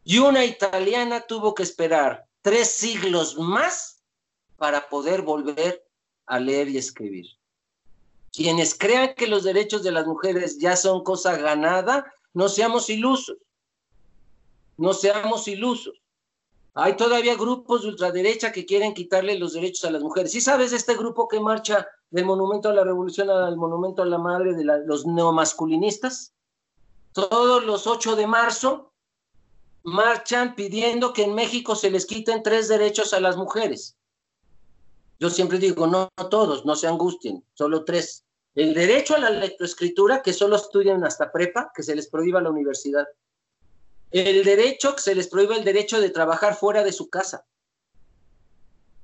y 0.03 0.19
una 0.19 0.45
italiana 0.45 1.21
tuvo 1.21 1.53
que 1.53 1.63
esperar 1.63 2.25
tres 2.41 2.71
siglos 2.71 3.37
más 3.37 4.01
para 4.57 4.89
poder 4.89 5.21
volver 5.21 5.85
a 6.25 6.39
leer 6.39 6.69
y 6.69 6.77
escribir. 6.77 7.27
Quienes 8.31 8.75
crean 8.77 9.13
que 9.15 9.27
los 9.27 9.43
derechos 9.43 9.83
de 9.83 9.91
las 9.91 10.05
mujeres 10.05 10.59
ya 10.59 10.75
son 10.75 11.03
cosa 11.03 11.37
ganada, 11.37 12.13
no 12.33 12.47
seamos 12.47 12.89
ilusos, 12.89 13.37
no 14.77 14.93
seamos 14.93 15.47
ilusos. 15.47 15.99
Hay 16.81 16.95
todavía 16.95 17.35
grupos 17.35 17.81
de 17.81 17.89
ultraderecha 17.89 18.53
que 18.53 18.65
quieren 18.65 18.93
quitarle 18.93 19.37
los 19.37 19.53
derechos 19.53 19.83
a 19.83 19.91
las 19.91 20.01
mujeres. 20.01 20.31
¿Sí 20.31 20.39
sabes 20.39 20.71
este 20.71 20.95
grupo 20.95 21.27
que 21.27 21.39
marcha 21.41 21.85
del 22.09 22.25
monumento 22.25 22.69
a 22.69 22.73
la 22.73 22.85
revolución 22.85 23.29
al 23.29 23.57
monumento 23.57 24.01
a 24.01 24.05
la 24.05 24.17
madre 24.17 24.53
de 24.53 24.63
los 24.63 25.05
neomasculinistas? 25.05 26.33
Todos 27.11 27.65
los 27.65 27.85
8 27.85 28.15
de 28.15 28.27
marzo 28.27 28.93
marchan 29.83 30.55
pidiendo 30.55 31.11
que 31.11 31.23
en 31.23 31.35
México 31.35 31.75
se 31.75 31.91
les 31.91 32.05
quiten 32.05 32.43
tres 32.43 32.69
derechos 32.69 33.13
a 33.13 33.19
las 33.19 33.35
mujeres. 33.35 33.97
Yo 35.19 35.29
siempre 35.29 35.57
digo, 35.57 35.85
no, 35.85 36.09
todos, 36.29 36.65
no 36.65 36.75
se 36.75 36.87
angustien, 36.87 37.43
solo 37.55 37.83
tres. 37.83 38.23
El 38.55 38.73
derecho 38.73 39.15
a 39.15 39.19
la 39.19 39.29
lectoescritura, 39.31 40.21
que 40.21 40.31
solo 40.31 40.55
estudian 40.55 41.03
hasta 41.03 41.31
prepa, 41.31 41.71
que 41.75 41.83
se 41.83 41.95
les 41.95 42.09
prohíba 42.09 42.41
la 42.41 42.49
universidad 42.49 43.05
el 44.11 44.43
derecho, 44.43 44.95
se 44.97 45.15
les 45.15 45.27
prohíbe 45.27 45.55
el 45.55 45.63
derecho 45.63 46.01
de 46.01 46.09
trabajar 46.09 46.55
fuera 46.55 46.83
de 46.83 46.91
su 46.91 47.09
casa. 47.09 47.45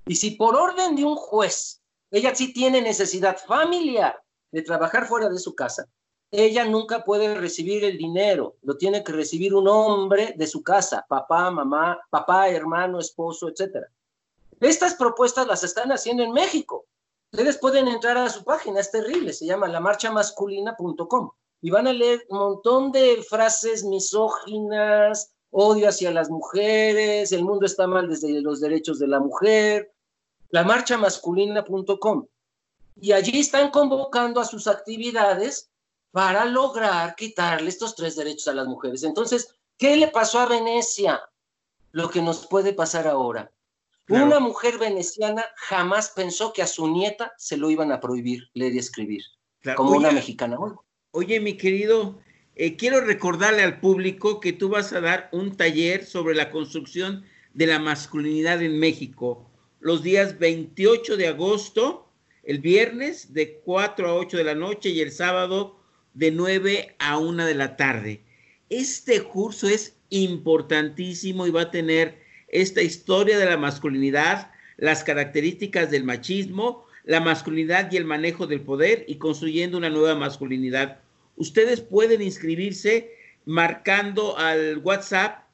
Y 0.06 0.16
si 0.16 0.32
por 0.32 0.56
orden 0.56 0.96
de 0.96 1.04
un 1.04 1.16
juez, 1.16 1.82
ella 2.12 2.34
sí 2.36 2.54
tiene 2.54 2.82
necesidad 2.82 3.38
familiar 3.38 4.22
de 4.52 4.62
trabajar 4.62 5.08
fuera 5.08 5.30
de 5.30 5.40
su 5.40 5.56
casa, 5.56 5.88
ella 6.32 6.66
nunca 6.66 7.04
puede 7.04 7.36
recibir 7.36 7.84
el 7.84 7.98
dinero, 7.98 8.58
lo 8.64 8.78
tiene 8.78 9.04
que 9.04 9.12
recibir 9.12 9.54
un 9.54 9.68
hombre 9.68 10.34
de 10.36 10.48
su 10.48 10.64
casa, 10.64 11.06
papá, 11.08 11.50
mamá, 11.52 12.00
papá, 12.10 12.50
hermano, 12.50 13.00
esposo, 13.00 13.48
etc. 13.48 13.86
Estas 14.60 14.96
propuestas 14.96 15.48
las 15.48 15.64
están 15.64 15.92
haciendo 15.92 16.24
en 16.24 16.32
México. 16.32 16.86
Ustedes 17.32 17.58
pueden 17.58 17.88
entrar 17.88 18.18
a 18.18 18.30
su 18.30 18.44
página, 18.44 18.80
es 18.80 18.92
terrible, 18.92 19.34
se 19.34 19.46
llama 19.46 19.68
lamarchamasculina.com. 19.68 21.32
y 21.62 21.70
van 21.70 21.88
a 21.88 21.94
leer 21.94 22.26
un 22.30 22.38
montón 22.38 22.92
de 22.92 23.24
frases 23.28 23.84
misóginas, 23.84 25.34
odio 25.52 25.90
hacia 25.90 26.12
las 26.12 26.30
mujeres, 26.30 27.32
el 27.32 27.44
mundo 27.44 27.66
está 27.66 27.88
mal 27.88 28.10
desde 28.10 28.42
los 28.42 28.60
derechos 28.60 29.00
de 29.00 29.08
la 29.08 29.20
mujer, 29.20 29.92
la 30.50 30.64
masculina.com 30.64 32.28
Y 32.96 33.12
allí 33.12 33.40
están 33.40 33.72
convocando 33.72 34.40
a 34.40 34.46
sus 34.46 34.68
actividades 34.68 35.70
para 36.12 36.46
lograr 36.46 37.16
quitarle 37.16 37.70
estos 37.70 37.96
tres 37.96 38.16
derechos 38.16 38.48
a 38.48 38.54
las 38.54 38.68
mujeres. 38.68 39.04
Entonces, 39.04 39.56
¿qué 39.78 39.98
le 39.98 40.08
pasó 40.08 40.40
a 40.40 40.46
Venecia? 40.46 41.22
Lo 41.92 42.10
que 42.10 42.22
nos 42.22 42.48
puede 42.48 42.74
pasar 42.74 43.08
ahora. 43.08 43.52
Una 44.08 44.40
mujer 44.40 44.78
veneciana 44.78 45.44
jamás 45.56 46.10
pensó 46.10 46.54
que 46.54 46.62
a 46.62 46.68
su 46.68 46.88
nieta 46.88 47.34
se 47.38 47.58
lo 47.58 47.70
iban 47.70 47.92
a 47.92 48.00
prohibir 48.00 48.50
leer 48.54 48.76
y 48.76 48.80
escribir, 48.80 49.24
como 49.76 49.92
una 49.92 50.12
mexicana. 50.12 50.58
Oye, 51.18 51.40
mi 51.40 51.54
querido, 51.56 52.20
eh, 52.58 52.76
quiero 52.76 53.00
recordarle 53.00 53.64
al 53.64 53.80
público 53.80 54.42
que 54.42 54.52
tú 54.52 54.68
vas 54.68 54.92
a 54.92 55.00
dar 55.00 55.30
un 55.32 55.56
taller 55.56 56.04
sobre 56.04 56.36
la 56.36 56.52
construcción 56.52 57.24
de 57.54 57.68
la 57.68 57.80
masculinidad 57.80 58.62
en 58.62 58.78
México 58.78 59.50
los 59.86 60.04
días 60.04 60.40
28 60.40 61.16
de 61.16 61.28
agosto, 61.28 62.10
el 62.44 62.60
viernes 62.60 63.34
de 63.34 63.62
4 63.64 64.10
a 64.10 64.16
8 64.16 64.36
de 64.36 64.44
la 64.44 64.56
noche 64.56 64.90
y 64.90 65.00
el 65.00 65.12
sábado 65.12 65.80
de 66.16 66.32
9 66.32 66.96
a 66.98 67.18
1 67.18 67.46
de 67.46 67.54
la 67.54 67.78
tarde. 67.78 68.22
Este 68.70 69.22
curso 69.22 69.70
es 69.70 69.96
importantísimo 70.10 71.48
y 71.48 71.52
va 71.52 71.62
a 71.62 71.72
tener 71.72 72.20
esta 72.48 72.82
historia 72.82 73.38
de 73.38 73.46
la 73.46 73.58
masculinidad, 73.58 74.52
las 74.76 75.06
características 75.06 75.92
del 75.92 76.04
machismo, 76.04 76.86
la 77.06 77.22
masculinidad 77.22 77.90
y 77.92 77.98
el 77.98 78.06
manejo 78.06 78.48
del 78.48 78.62
poder 78.62 79.06
y 79.08 79.16
construyendo 79.16 79.78
una 79.78 79.92
nueva 79.92 80.16
masculinidad 80.16 81.05
ustedes 81.36 81.82
pueden 81.82 82.22
inscribirse 82.22 83.12
marcando 83.46 84.38
al 84.38 84.80
WhatsApp 84.80 85.46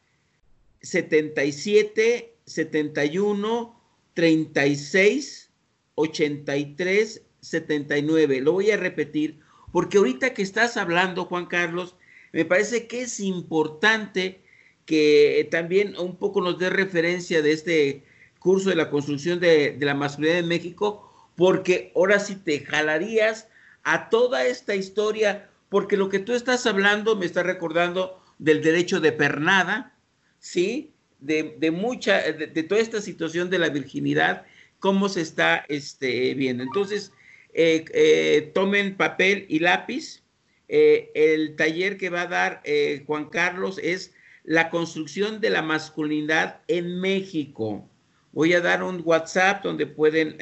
77 0.82 2.36
71 2.46 3.82
36 4.14 5.52
83 5.96 7.22
79. 7.42 8.42
Lo 8.42 8.54
voy 8.54 8.72
a 8.72 8.78
repetir 8.78 9.40
porque 9.72 9.98
ahorita 9.98 10.34
que 10.34 10.42
estás 10.42 10.78
hablando, 10.78 11.26
Juan 11.26 11.46
Carlos, 11.46 11.96
me 12.34 12.46
parece 12.46 12.88
que 12.88 13.02
es 13.02 13.20
importante 13.20 14.42
que 14.86 15.48
también 15.52 15.96
un 15.98 16.18
poco 16.18 16.42
nos 16.42 16.60
dé 16.60 16.70
referencia 16.70 17.42
de 17.42 17.52
este 17.52 18.04
curso 18.40 18.70
de 18.70 18.76
la 18.76 18.90
construcción 18.90 19.40
de, 19.40 19.72
de 19.72 19.86
la 19.86 19.94
masculinidad 19.94 20.40
en 20.40 20.48
México, 20.48 21.32
porque 21.36 21.92
ahora 21.96 22.20
sí 22.20 22.36
te 22.36 22.60
jalarías 22.60 23.48
a 23.84 24.10
toda 24.10 24.46
esta 24.46 24.76
historia 24.76 25.51
porque 25.72 25.96
lo 25.96 26.10
que 26.10 26.20
tú 26.20 26.34
estás 26.34 26.66
hablando 26.66 27.16
me 27.16 27.26
está 27.26 27.44
recordando 27.44 28.22
del 28.40 28.62
derecho 28.62 29.00
de 29.00 29.14
pernada, 29.14 29.96
¿sí? 30.38 30.92
De, 31.22 31.72
mucha, 31.72 32.22
de, 32.34 32.64
toda 32.64 32.82
esta 32.82 33.00
situación 33.00 33.50
de 33.50 33.58
la 33.58 33.70
virginidad, 33.70 34.46
cómo 34.80 35.08
se 35.08 35.22
está 35.22 35.64
este, 35.70 36.34
viendo. 36.34 36.62
Entonces, 36.62 37.14
eh, 37.54 37.86
eh, 37.94 38.52
tomen 38.54 38.98
papel 38.98 39.46
y 39.48 39.60
lápiz. 39.60 40.24
Eh, 40.68 41.10
el 41.16 41.56
taller 41.56 41.98
que 41.98 42.10
va 42.10 42.24
a 42.24 42.28
dar 42.28 42.64
Juan 43.06 43.30
Carlos 43.30 43.80
es 43.82 44.14
la 44.44 44.70
construcción 44.70 45.40
de 45.40 45.52
la 45.52 45.62
masculinidad 45.62 46.64
en 46.68 47.00
México. 47.00 47.90
Voy 48.34 48.52
a 48.52 48.60
dar 48.60 48.84
un 48.84 49.02
WhatsApp 49.06 49.64
donde 49.64 49.88
pueden 49.88 50.36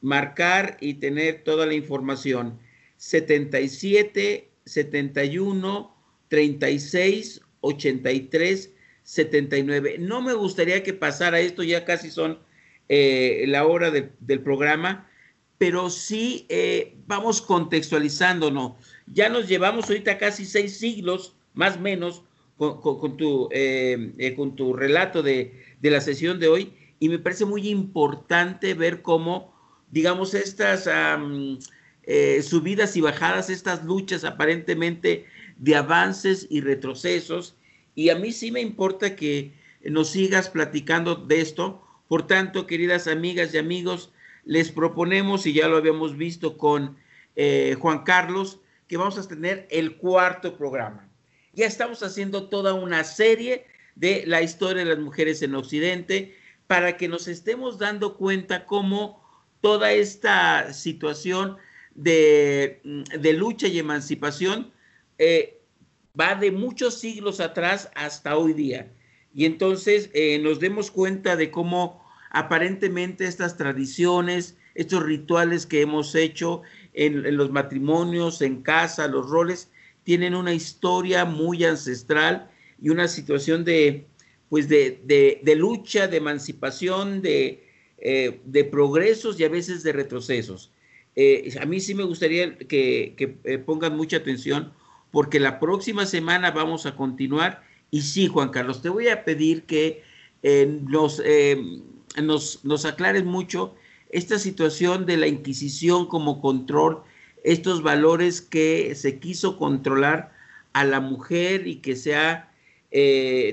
marcar 0.00 0.76
y 0.80 0.94
tener 0.94 1.42
toda 1.42 1.66
la 1.66 1.74
información. 1.74 2.60
77 2.96 4.50
71 4.64 5.96
36 6.28 7.40
83 7.60 8.70
79. 9.02 9.96
No 10.00 10.20
me 10.20 10.34
gustaría 10.34 10.82
que 10.82 10.92
pasara 10.92 11.40
esto, 11.40 11.62
ya 11.62 11.84
casi 11.84 12.10
son 12.10 12.40
eh, 12.88 13.44
la 13.46 13.66
hora 13.66 13.90
del 13.90 14.40
programa, 14.40 15.08
pero 15.58 15.90
sí 15.90 16.46
eh, 16.48 16.96
vamos 17.06 17.40
contextualizándonos. 17.40 18.72
Ya 19.06 19.28
nos 19.28 19.48
llevamos 19.48 19.88
ahorita 19.88 20.18
casi 20.18 20.44
seis 20.44 20.78
siglos, 20.78 21.36
más 21.54 21.76
o 21.76 21.80
menos, 21.80 22.22
con, 22.56 23.16
tu, 23.16 23.48
eh, 23.52 24.34
con 24.36 24.56
tu 24.56 24.72
relato 24.72 25.22
de, 25.22 25.62
de, 25.80 25.90
la 25.90 26.00
sesión 26.00 26.40
de 26.40 26.48
hoy, 26.48 26.72
y 26.98 27.08
me 27.08 27.18
parece 27.18 27.44
muy 27.44 27.68
importante 27.68 28.72
ver 28.74 29.02
cómo, 29.02 29.54
digamos, 29.90 30.32
estas 30.34 30.88
eh, 32.06 32.40
subidas 32.42 32.96
y 32.96 33.00
bajadas, 33.00 33.50
estas 33.50 33.84
luchas 33.84 34.24
aparentemente 34.24 35.26
de 35.56 35.74
avances 35.74 36.46
y 36.48 36.60
retrocesos. 36.60 37.56
Y 37.94 38.10
a 38.10 38.16
mí 38.16 38.32
sí 38.32 38.52
me 38.52 38.60
importa 38.60 39.16
que 39.16 39.52
nos 39.82 40.10
sigas 40.10 40.48
platicando 40.48 41.16
de 41.16 41.40
esto. 41.40 41.82
Por 42.08 42.26
tanto, 42.26 42.66
queridas 42.66 43.08
amigas 43.08 43.52
y 43.52 43.58
amigos, 43.58 44.12
les 44.44 44.70
proponemos, 44.70 45.46
y 45.46 45.52
ya 45.52 45.68
lo 45.68 45.76
habíamos 45.76 46.16
visto 46.16 46.56
con 46.56 46.96
eh, 47.34 47.76
Juan 47.80 48.04
Carlos, 48.04 48.60
que 48.86 48.96
vamos 48.96 49.18
a 49.18 49.26
tener 49.26 49.66
el 49.70 49.96
cuarto 49.96 50.56
programa. 50.56 51.08
Ya 51.52 51.66
estamos 51.66 52.02
haciendo 52.02 52.48
toda 52.48 52.74
una 52.74 53.02
serie 53.02 53.66
de 53.96 54.24
la 54.26 54.42
historia 54.42 54.84
de 54.84 54.90
las 54.90 54.98
mujeres 54.98 55.42
en 55.42 55.54
Occidente 55.54 56.36
para 56.66 56.96
que 56.96 57.08
nos 57.08 57.26
estemos 57.28 57.78
dando 57.78 58.16
cuenta 58.16 58.66
cómo 58.66 59.24
toda 59.60 59.92
esta 59.92 60.72
situación 60.72 61.56
Mm, 61.96 62.02
de, 63.20 63.32
lucha 63.32 63.68
y 63.68 63.78
emancipación 63.78 64.70
eh, 65.18 65.60
va 66.18 66.34
de 66.34 66.50
muchos 66.50 67.00
siglos 67.00 67.40
atrás 67.40 67.90
hasta 67.94 68.36
hoy 68.36 68.52
día. 68.52 68.92
Y 69.34 69.44
entonces 69.46 70.10
eh, 70.12 70.38
nos 70.38 70.60
demos 70.60 70.90
cuenta 70.90 71.36
de 71.36 71.50
cómo 71.50 72.04
aparentemente 72.30 73.26
estas 73.26 73.56
tradiciones, 73.56 74.56
estos 74.74 75.02
rituales 75.04 75.64
que 75.66 75.80
hemos 75.80 76.14
hecho 76.14 76.62
en, 76.92 77.36
los 77.36 77.50
matrimonios, 77.50 78.42
en 78.42 78.62
casa, 78.62 79.08
los 79.08 79.28
roles, 79.28 79.70
tienen 80.04 80.34
una 80.34 80.52
historia 80.52 81.24
muy 81.24 81.64
ancestral 81.64 82.50
y 82.80 82.90
una 82.90 83.08
situación 83.08 83.64
de, 83.64 84.06
pues 84.50 84.68
de, 84.68 85.54
lucha, 85.56 86.08
de 86.08 86.18
emancipación, 86.18 87.22
de, 87.22 87.66
eh, 87.98 88.40
de 88.44 88.64
progresos 88.64 89.40
y 89.40 89.44
a 89.44 89.48
veces 89.48 89.82
de 89.82 89.92
retrocesos. 89.92 90.70
Eh, 91.16 91.56
a 91.58 91.64
mí 91.64 91.80
sí 91.80 91.94
me 91.94 92.04
gustaría 92.04 92.58
que, 92.58 93.14
eh, 93.44 93.58
pongan 93.58 93.96
mucha 93.96 94.18
atención 94.18 94.72
porque 95.10 95.40
la 95.40 95.58
próxima 95.58 96.04
semana 96.04 96.50
vamos 96.50 96.84
a 96.84 96.94
continuar. 96.94 97.62
Y 97.90 98.02
sí, 98.02 98.28
Juan 98.28 98.50
Carlos, 98.50 98.82
te 98.82 98.90
voy 98.90 99.08
a 99.08 99.24
pedir 99.24 99.62
que 99.62 100.02
eh, 100.42 100.80
nos, 100.86 101.22
nos, 102.22 102.64
nos 102.64 102.84
aclares 102.84 103.24
mucho 103.24 103.74
esta 104.10 104.38
situación 104.38 105.06
de 105.06 105.16
la 105.16 105.26
Inquisición 105.26 106.06
como 106.06 106.40
control, 106.40 107.02
estos 107.44 107.82
valores 107.82 108.42
que 108.42 108.94
se 108.94 109.18
quiso 109.18 109.56
controlar 109.56 110.32
a 110.74 110.84
la 110.84 111.00
mujer 111.00 111.66
y 111.66 111.76
que 111.76 111.96
sea 111.96 112.52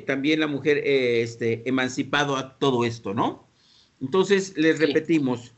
también 0.06 0.40
la 0.40 0.48
mujer 0.48 0.82
este, 0.86 1.68
emancipado 1.68 2.36
a 2.38 2.58
todo 2.58 2.86
esto, 2.86 3.14
¿no? 3.14 3.48
Entonces, 4.02 4.58
les 4.58 4.80
repetimos, 4.80 5.54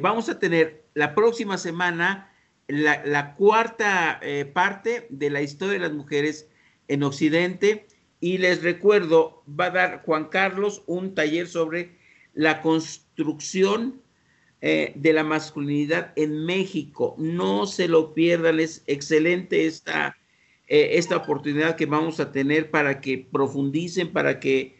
vamos 0.00 0.28
a 0.28 0.38
tener 0.38 0.85
la 0.96 1.14
próxima 1.14 1.58
semana 1.58 2.32
la, 2.68 3.34
cuarta 3.34 4.18
eh, 4.22 4.46
parte 4.46 5.06
de 5.10 5.28
la 5.28 5.42
historia 5.42 5.74
de 5.74 5.80
las 5.80 5.92
mujeres 5.92 6.48
en 6.88 7.02
Occidente. 7.02 7.86
Y 8.18 8.38
les 8.38 8.62
recuerdo, 8.62 9.44
va 9.48 9.66
a 9.66 9.70
dar 9.70 10.02
Juan 10.06 10.24
Carlos 10.30 10.82
un 10.86 11.14
taller 11.14 11.48
sobre 11.48 11.98
la 12.32 12.62
construcción 12.62 14.00
eh, 14.62 14.94
de 14.96 15.12
la 15.12 15.22
masculinidad 15.22 16.14
en 16.16 16.46
México. 16.46 17.14
No 17.18 17.66
se 17.66 17.88
lo 17.88 18.14
pierdan, 18.14 18.58
es 18.58 18.82
excelente 18.86 19.66
esta, 19.66 20.16
eh, 20.66 20.92
esta 20.92 21.18
oportunidad 21.18 21.76
que 21.76 21.84
vamos 21.84 22.20
a 22.20 22.32
tener 22.32 22.70
para 22.70 23.02
que 23.02 23.18
profundicen, 23.30 24.12
para 24.12 24.40
que 24.40 24.74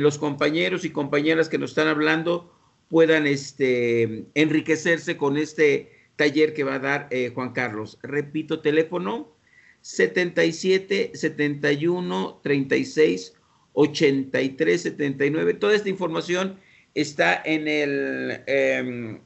los 0.00 0.16
compañeros 0.18 0.84
y 0.84 0.90
compañeras 0.90 1.48
que 1.48 1.58
nos 1.58 1.70
están 1.70 1.88
hablando 1.88 2.52
puedan 2.92 3.26
este, 3.26 4.26
enriquecerse 4.34 5.16
con 5.16 5.38
este 5.38 5.90
taller 6.16 6.52
que 6.52 6.62
va 6.62 6.74
a 6.74 6.78
dar 6.78 7.08
eh, 7.10 7.32
Juan 7.34 7.54
Carlos. 7.54 7.98
Repito, 8.02 8.60
teléfono 8.60 9.34
77 9.80 11.12
71 11.14 12.40
36 12.42 13.32
83 13.72 14.82
79. 14.82 15.54
Toda 15.54 15.74
esta 15.74 15.88
información 15.88 16.58
está 16.92 17.40
en 17.42 17.66
el 17.66 18.42
em, 18.46 19.20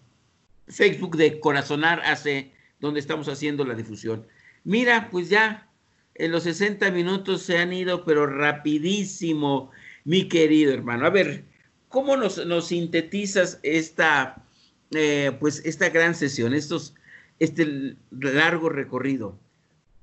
Facebook 0.69 1.17
de 1.17 1.41
Corazonar 1.41 2.01
Hace, 2.05 2.53
donde 2.79 3.01
estamos 3.01 3.29
haciendo 3.29 3.64
la 3.64 3.75
difusión. 3.75 4.29
Mira, 4.62 5.09
pues 5.11 5.29
ya 5.29 5.69
en 6.14 6.31
los 6.31 6.45
60 6.45 6.93
minutos 6.93 7.43
se 7.43 7.59
han 7.59 7.73
ido, 7.73 8.05
pero 8.05 8.29
rapidísimo, 8.29 9.73
mi 10.05 10.29
querido 10.29 10.73
hermano. 10.73 11.05
A 11.05 11.11
ver, 11.11 11.43
¿Cómo 11.89 12.16
nos, 12.16 12.66
sintetizas 12.66 13.59
esta, 13.62 14.45
eh, 14.91 15.37
pues 15.41 15.62
esta 15.64 15.89
gran 15.89 16.14
sesión, 16.14 16.55
estos, 16.55 16.95
este 17.39 17.97
largo 18.11 18.68
recorrido? 18.68 19.39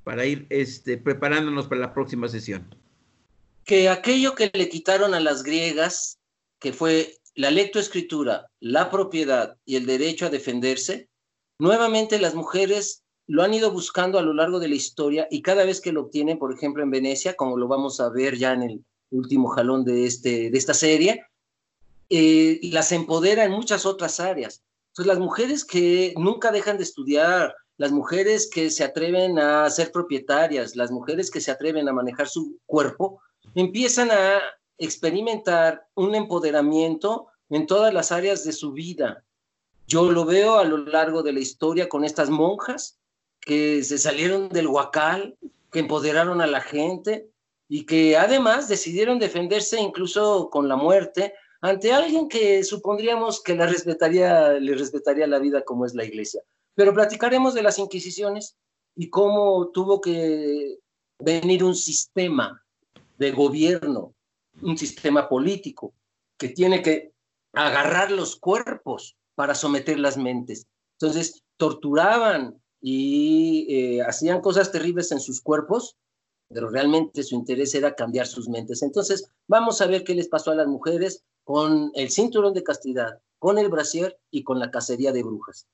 para 0.03 0.25
ir 0.25 0.45
este, 0.49 0.97
preparándonos 0.97 1.67
para 1.67 1.81
la 1.81 1.93
próxima 1.93 2.27
sesión. 2.27 2.75
Que 3.65 3.89
aquello 3.89 4.36
que 4.36 4.51
le 4.53 4.69
quitaron 4.69 5.13
a 5.13 5.19
las 5.19 5.43
griegas, 5.43 6.19
que 6.59 6.73
fue 6.73 7.17
la 7.36 7.51
lectoescritura, 7.51 8.47
la 8.59 8.91
propiedad 8.91 9.57
y 9.65 9.77
el 9.77 9.86
derecho 9.86 10.25
a 10.25 10.29
defenderse, 10.29 11.07
nuevamente 11.59 12.19
las 12.19 12.36
mujeres 12.36 13.03
lo 13.25 13.41
han 13.41 13.53
ido 13.53 13.71
buscando 13.71 14.19
a 14.19 14.21
lo 14.21 14.34
largo 14.34 14.59
de 14.59 14.67
la 14.67 14.75
historia 14.75 15.27
y 15.31 15.41
cada 15.41 15.63
vez 15.63 15.79
que 15.79 15.93
lo 15.93 16.01
obtienen, 16.01 16.38
por 16.38 16.53
ejemplo, 16.53 16.84
en 16.84 16.91
Venecia, 16.91 17.36
como 17.36 17.57
lo 17.57 17.69
vamos 17.69 18.01
a 18.01 18.09
ver 18.09 18.38
ya 18.38 18.53
en 18.53 18.63
el 18.63 18.86
último 19.11 19.47
jalón 19.47 19.86
de, 19.86 20.05
este, 20.05 20.51
de 20.51 20.57
esta 20.57 20.73
serie, 20.73 21.25
eh, 22.10 22.60
las 22.64 22.91
empodera 22.91 23.43
en 23.43 23.51
muchas 23.51 23.86
otras 23.86 24.20
áreas. 24.20 24.64
Entonces, 24.89 25.08
las 25.08 25.20
mujeres 25.20 25.66
que 25.66 26.14
nunca 26.18 26.51
dejan 26.51 26.78
de 26.78 26.84
estudiar, 26.84 27.56
las 27.78 27.91
mujeres 27.91 28.49
que 28.49 28.70
se 28.70 28.84
atreven 28.84 29.39
a 29.39 29.70
ser 29.70 29.91
propietarias, 29.91 30.76
las 30.76 30.91
mujeres 30.91 31.32
que 31.32 31.41
se 31.41 31.51
atreven 31.51 31.89
a 31.89 31.93
manejar 31.93 32.28
su 32.28 32.60
cuerpo, 32.66 33.22
empiezan 33.56 34.12
a 34.12 34.39
experimentar 34.78 35.88
un 35.95 36.16
empoderamiento 36.16 37.28
en 37.49 37.66
todas 37.66 37.93
las 37.93 38.12
áreas 38.12 38.43
de 38.43 38.51
su 38.51 38.72
vida. 38.74 39.24
Yo 39.88 40.12
lo 40.12 40.26
veo 40.26 40.60
a 40.60 40.64
lo 40.64 40.78
largo 40.78 41.24
de 41.24 41.34
la 41.34 41.39
historia 41.39 41.89
con 41.89 42.04
estas 42.04 42.30
monjas 42.30 42.99
que 43.39 43.84
se 43.84 43.97
salieron 43.97 44.49
del 44.49 44.68
huacal, 44.68 45.38
que 45.72 45.80
empoderaron 45.80 46.41
a 46.41 46.47
la 46.47 46.62
gente 46.62 47.30
y 47.68 47.86
que 47.86 48.16
además 48.18 48.68
decidieron 48.68 49.20
defenderse 49.20 49.80
incluso 49.80 50.49
con 50.49 50.68
la 50.68 50.76
muerte 50.76 51.34
ante 51.64 51.93
alguien 51.93 52.28
que 52.28 52.61
supondríamos 52.66 53.41
que 53.41 53.55
la 53.55 53.66
respetaría, 53.66 54.51
le 54.51 54.76
respetaría 54.76 55.28
la 55.28 55.39
vida 55.39 55.64
como 55.64 55.86
es 55.86 55.93
la 55.95 56.03
iglesia. 56.03 56.41
Pero 56.76 56.93
platicaremos 56.93 57.53
de 57.53 57.64
las 57.64 57.80
inquisiciones 57.80 58.57
y 58.97 59.09
cómo 59.09 59.70
tuvo 59.70 60.01
que 60.01 60.80
venir 61.20 61.64
un 61.64 61.74
sistema 61.74 62.61
de 63.18 63.32
gobierno, 63.32 64.14
un 64.61 64.78
sistema 64.78 65.30
político, 65.30 65.93
que 66.38 66.49
tiene 66.49 66.82
que 66.82 67.14
agarrar 67.53 68.11
los 68.11 68.36
cuerpos 68.36 69.16
para 69.34 69.55
someter 69.55 69.99
las 69.99 70.18
mentes. 70.18 70.68
Entonces, 70.99 71.43
torturaban 71.55 72.61
y 72.82 73.68
eh, 73.70 74.01
hacían 74.01 74.41
cosas 74.41 74.70
terribles 74.70 75.14
en 75.14 75.22
sus 75.22 75.39
cuerpos, 75.39 75.95
pero 76.49 76.70
realmente 76.70 77.24
su 77.24 77.36
interés 77.36 77.74
era 77.74 77.95
cambiar 77.95 78.28
sus 78.28 78.49
mentes. 78.49 78.84
Entonces, 78.84 79.30
vamos 79.47 79.80
a 79.80 79.88
ver 79.88 80.03
qué 80.03 80.14
les 80.14 80.28
pasó 80.28 80.51
a 80.51 80.55
las 80.55 80.68
mujeres 80.68 81.24
con 81.43 81.91
el 81.95 82.09
cinturón 82.09 82.53
de 82.53 82.63
castidad, 82.63 83.19
con 83.39 83.57
el 83.57 83.69
brasier 83.69 84.17
y 84.31 84.43
con 84.43 84.59
la 84.59 84.71
cacería 84.71 85.11
de 85.11 85.23
brujas. 85.23 85.67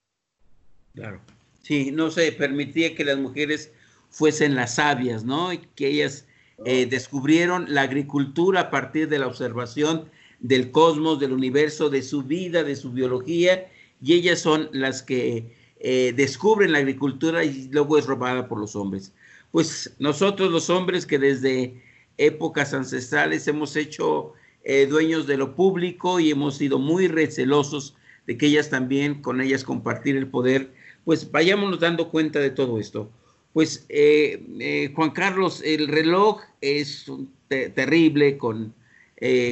Claro. 0.94 1.22
Sí, 1.62 1.92
no 1.92 2.10
se 2.10 2.32
permitía 2.32 2.96
que 2.96 3.06
las 3.06 3.18
mujeres 3.18 3.72
fuesen 4.10 4.56
las 4.56 4.76
sabias, 4.76 5.24
¿no? 5.24 5.54
Y 5.54 5.60
que 5.76 5.88
ellas 5.88 6.26
eh, 6.66 6.88
descubrieron 6.88 7.66
la 7.74 7.84
agricultura 7.84 8.62
a 8.62 8.70
partir 8.72 9.08
de 9.08 9.20
la 9.20 9.28
observación 9.28 10.10
del 10.40 10.72
cosmos, 10.72 11.20
del 11.20 11.34
universo, 11.34 11.90
de 11.90 12.02
su 12.02 12.24
vida, 12.24 12.64
de 12.64 12.76
su 12.76 12.92
biología, 12.92 13.70
y 14.02 14.14
ellas 14.14 14.40
son 14.40 14.70
las 14.72 15.04
que 15.04 15.56
eh, 15.80 16.14
descubren 16.16 16.72
la 16.72 16.80
agricultura 16.80 17.44
y 17.44 17.70
luego 17.72 17.98
es 17.98 18.06
robada 18.06 18.48
por 18.48 18.60
los 18.60 18.76
hombres. 18.76 19.14
Pues 19.52 19.96
nosotros 20.00 20.52
los 20.52 20.70
hombres 20.70 21.06
que 21.06 21.20
desde 21.20 21.82
épocas 22.18 22.74
ancestrales 22.74 23.48
hemos 23.48 23.76
hecho 23.76 24.34
eh, 24.64 24.86
dueños 24.86 25.28
de 25.28 25.38
lo 25.38 25.56
público 25.56 26.20
y 26.20 26.32
hemos 26.32 26.58
sido 26.58 26.80
muy 26.80 27.08
recelosos 27.08 27.96
de 28.28 28.38
que 28.38 28.48
ellas 28.48 28.70
también, 28.70 29.22
con 29.22 29.42
ellas 29.42 29.64
compartir 29.64 30.16
el 30.16 30.28
poder, 30.28 30.72
pues 31.06 31.32
vayámonos 31.32 31.80
dando 31.80 32.10
cuenta 32.10 32.40
de 32.40 32.52
todo 32.52 32.80
esto. 32.80 33.10
Pues 33.54 33.86
eh, 33.90 34.46
eh, 34.60 34.92
Juan 34.96 35.12
Carlos, 35.12 35.62
el 35.66 35.88
reloj 35.88 36.42
es 36.62 37.06
terrible 37.48 38.38
con, 38.38 38.76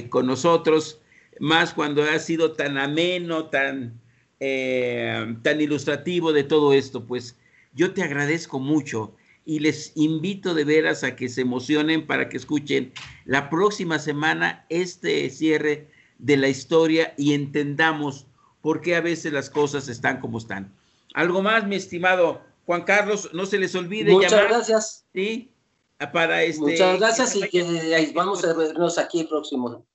con 0.09 0.27
nosotros, 0.27 0.99
más 1.39 1.73
cuando 1.73 2.03
ha 2.03 2.19
sido 2.19 2.51
tan 2.51 2.77
ameno, 2.77 3.45
tan, 3.45 3.99
tan 4.37 5.61
ilustrativo 5.61 6.31
de 6.31 6.43
todo 6.43 6.73
esto, 6.73 7.03
pues 7.05 7.35
yo 7.73 7.91
te 7.91 8.03
agradezco 8.03 8.59
mucho 8.59 9.15
y 9.47 9.59
les 9.59 9.93
invito 9.95 10.53
de 10.53 10.65
veras 10.65 11.05
a 11.05 11.15
que 11.15 11.29
se 11.29 11.39
emocionen 11.39 12.05
para 12.05 12.27
que 12.27 12.35
escuchen 12.35 12.91
la 13.23 13.49
próxima 13.49 13.97
semana 13.97 14.65
este 14.67 15.29
cierre 15.29 15.87
de 16.17 16.35
la 16.35 16.49
historia 16.49 17.13
y 17.17 17.33
entendamos 17.33 18.27
por 18.61 18.81
qué 18.81 18.97
a 18.97 19.01
veces 19.01 19.31
las 19.31 19.49
cosas 19.49 19.87
están 19.87 20.19
como 20.19 20.37
están. 20.37 20.75
Algo 21.13 21.41
más, 21.41 21.65
mi 21.65 21.77
estimado 21.77 22.41
Juan 22.65 22.83
Carlos, 22.83 23.29
no 23.31 23.45
se 23.45 23.57
les 23.57 23.73
olvide 23.73 24.11
Muchas 24.11 24.49
gracias. 24.49 25.05
Sí, 25.13 25.49
para 26.11 26.43
este. 26.43 26.59
Muchas 26.59 26.99
gracias 26.99 27.35
y 27.37 27.47
que 27.47 28.11
vamos 28.13 28.43
a 28.43 28.53
vernos 28.53 28.97
aquí 28.97 29.21
el 29.21 29.29
próximo 29.29 29.85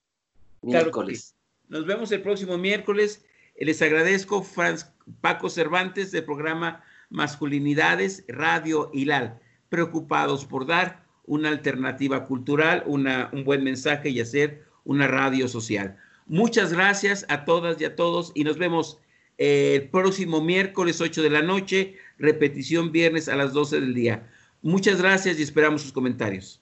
miércoles. 0.63 1.35
Nos 1.69 1.85
vemos 1.85 2.11
el 2.11 2.23
próximo 2.23 2.57
miércoles. 2.57 3.23
Les 3.59 3.83
agradezco, 3.83 4.43
Franz 4.43 4.87
Paco 5.21 5.51
Cervantes, 5.51 6.11
del 6.11 6.25
programa 6.25 6.83
Masculinidades 7.11 8.25
Radio 8.29 8.91
Hilal 8.95 9.42
preocupados 9.73 10.45
por 10.45 10.67
dar 10.67 11.03
una 11.25 11.49
alternativa 11.49 12.27
cultural, 12.27 12.83
una, 12.85 13.31
un 13.33 13.43
buen 13.43 13.65
mensaje 13.65 14.11
y 14.11 14.21
hacer 14.21 14.67
una 14.85 15.07
radio 15.07 15.49
social. 15.49 15.97
Muchas 16.27 16.75
gracias 16.75 17.25
a 17.31 17.47
todas 17.47 17.81
y 17.81 17.87
a 17.87 17.97
todos 17.97 18.33
y 18.35 18.45
nos 18.45 18.59
vemos 18.59 18.99
eh, 19.39 19.77
el 19.77 19.89
próximo 19.89 20.43
miércoles 20.43 21.01
8 21.01 21.23
de 21.23 21.31
la 21.31 21.41
noche, 21.41 21.97
repetición 22.19 22.93
viernes 22.93 23.31
a 23.31 23.37
las 23.37 23.55
12 23.55 23.81
del 23.81 23.95
día. 23.95 24.29
Muchas 24.61 25.01
gracias 25.01 25.39
y 25.39 25.43
esperamos 25.43 25.81
sus 25.81 25.93
comentarios. 25.93 26.62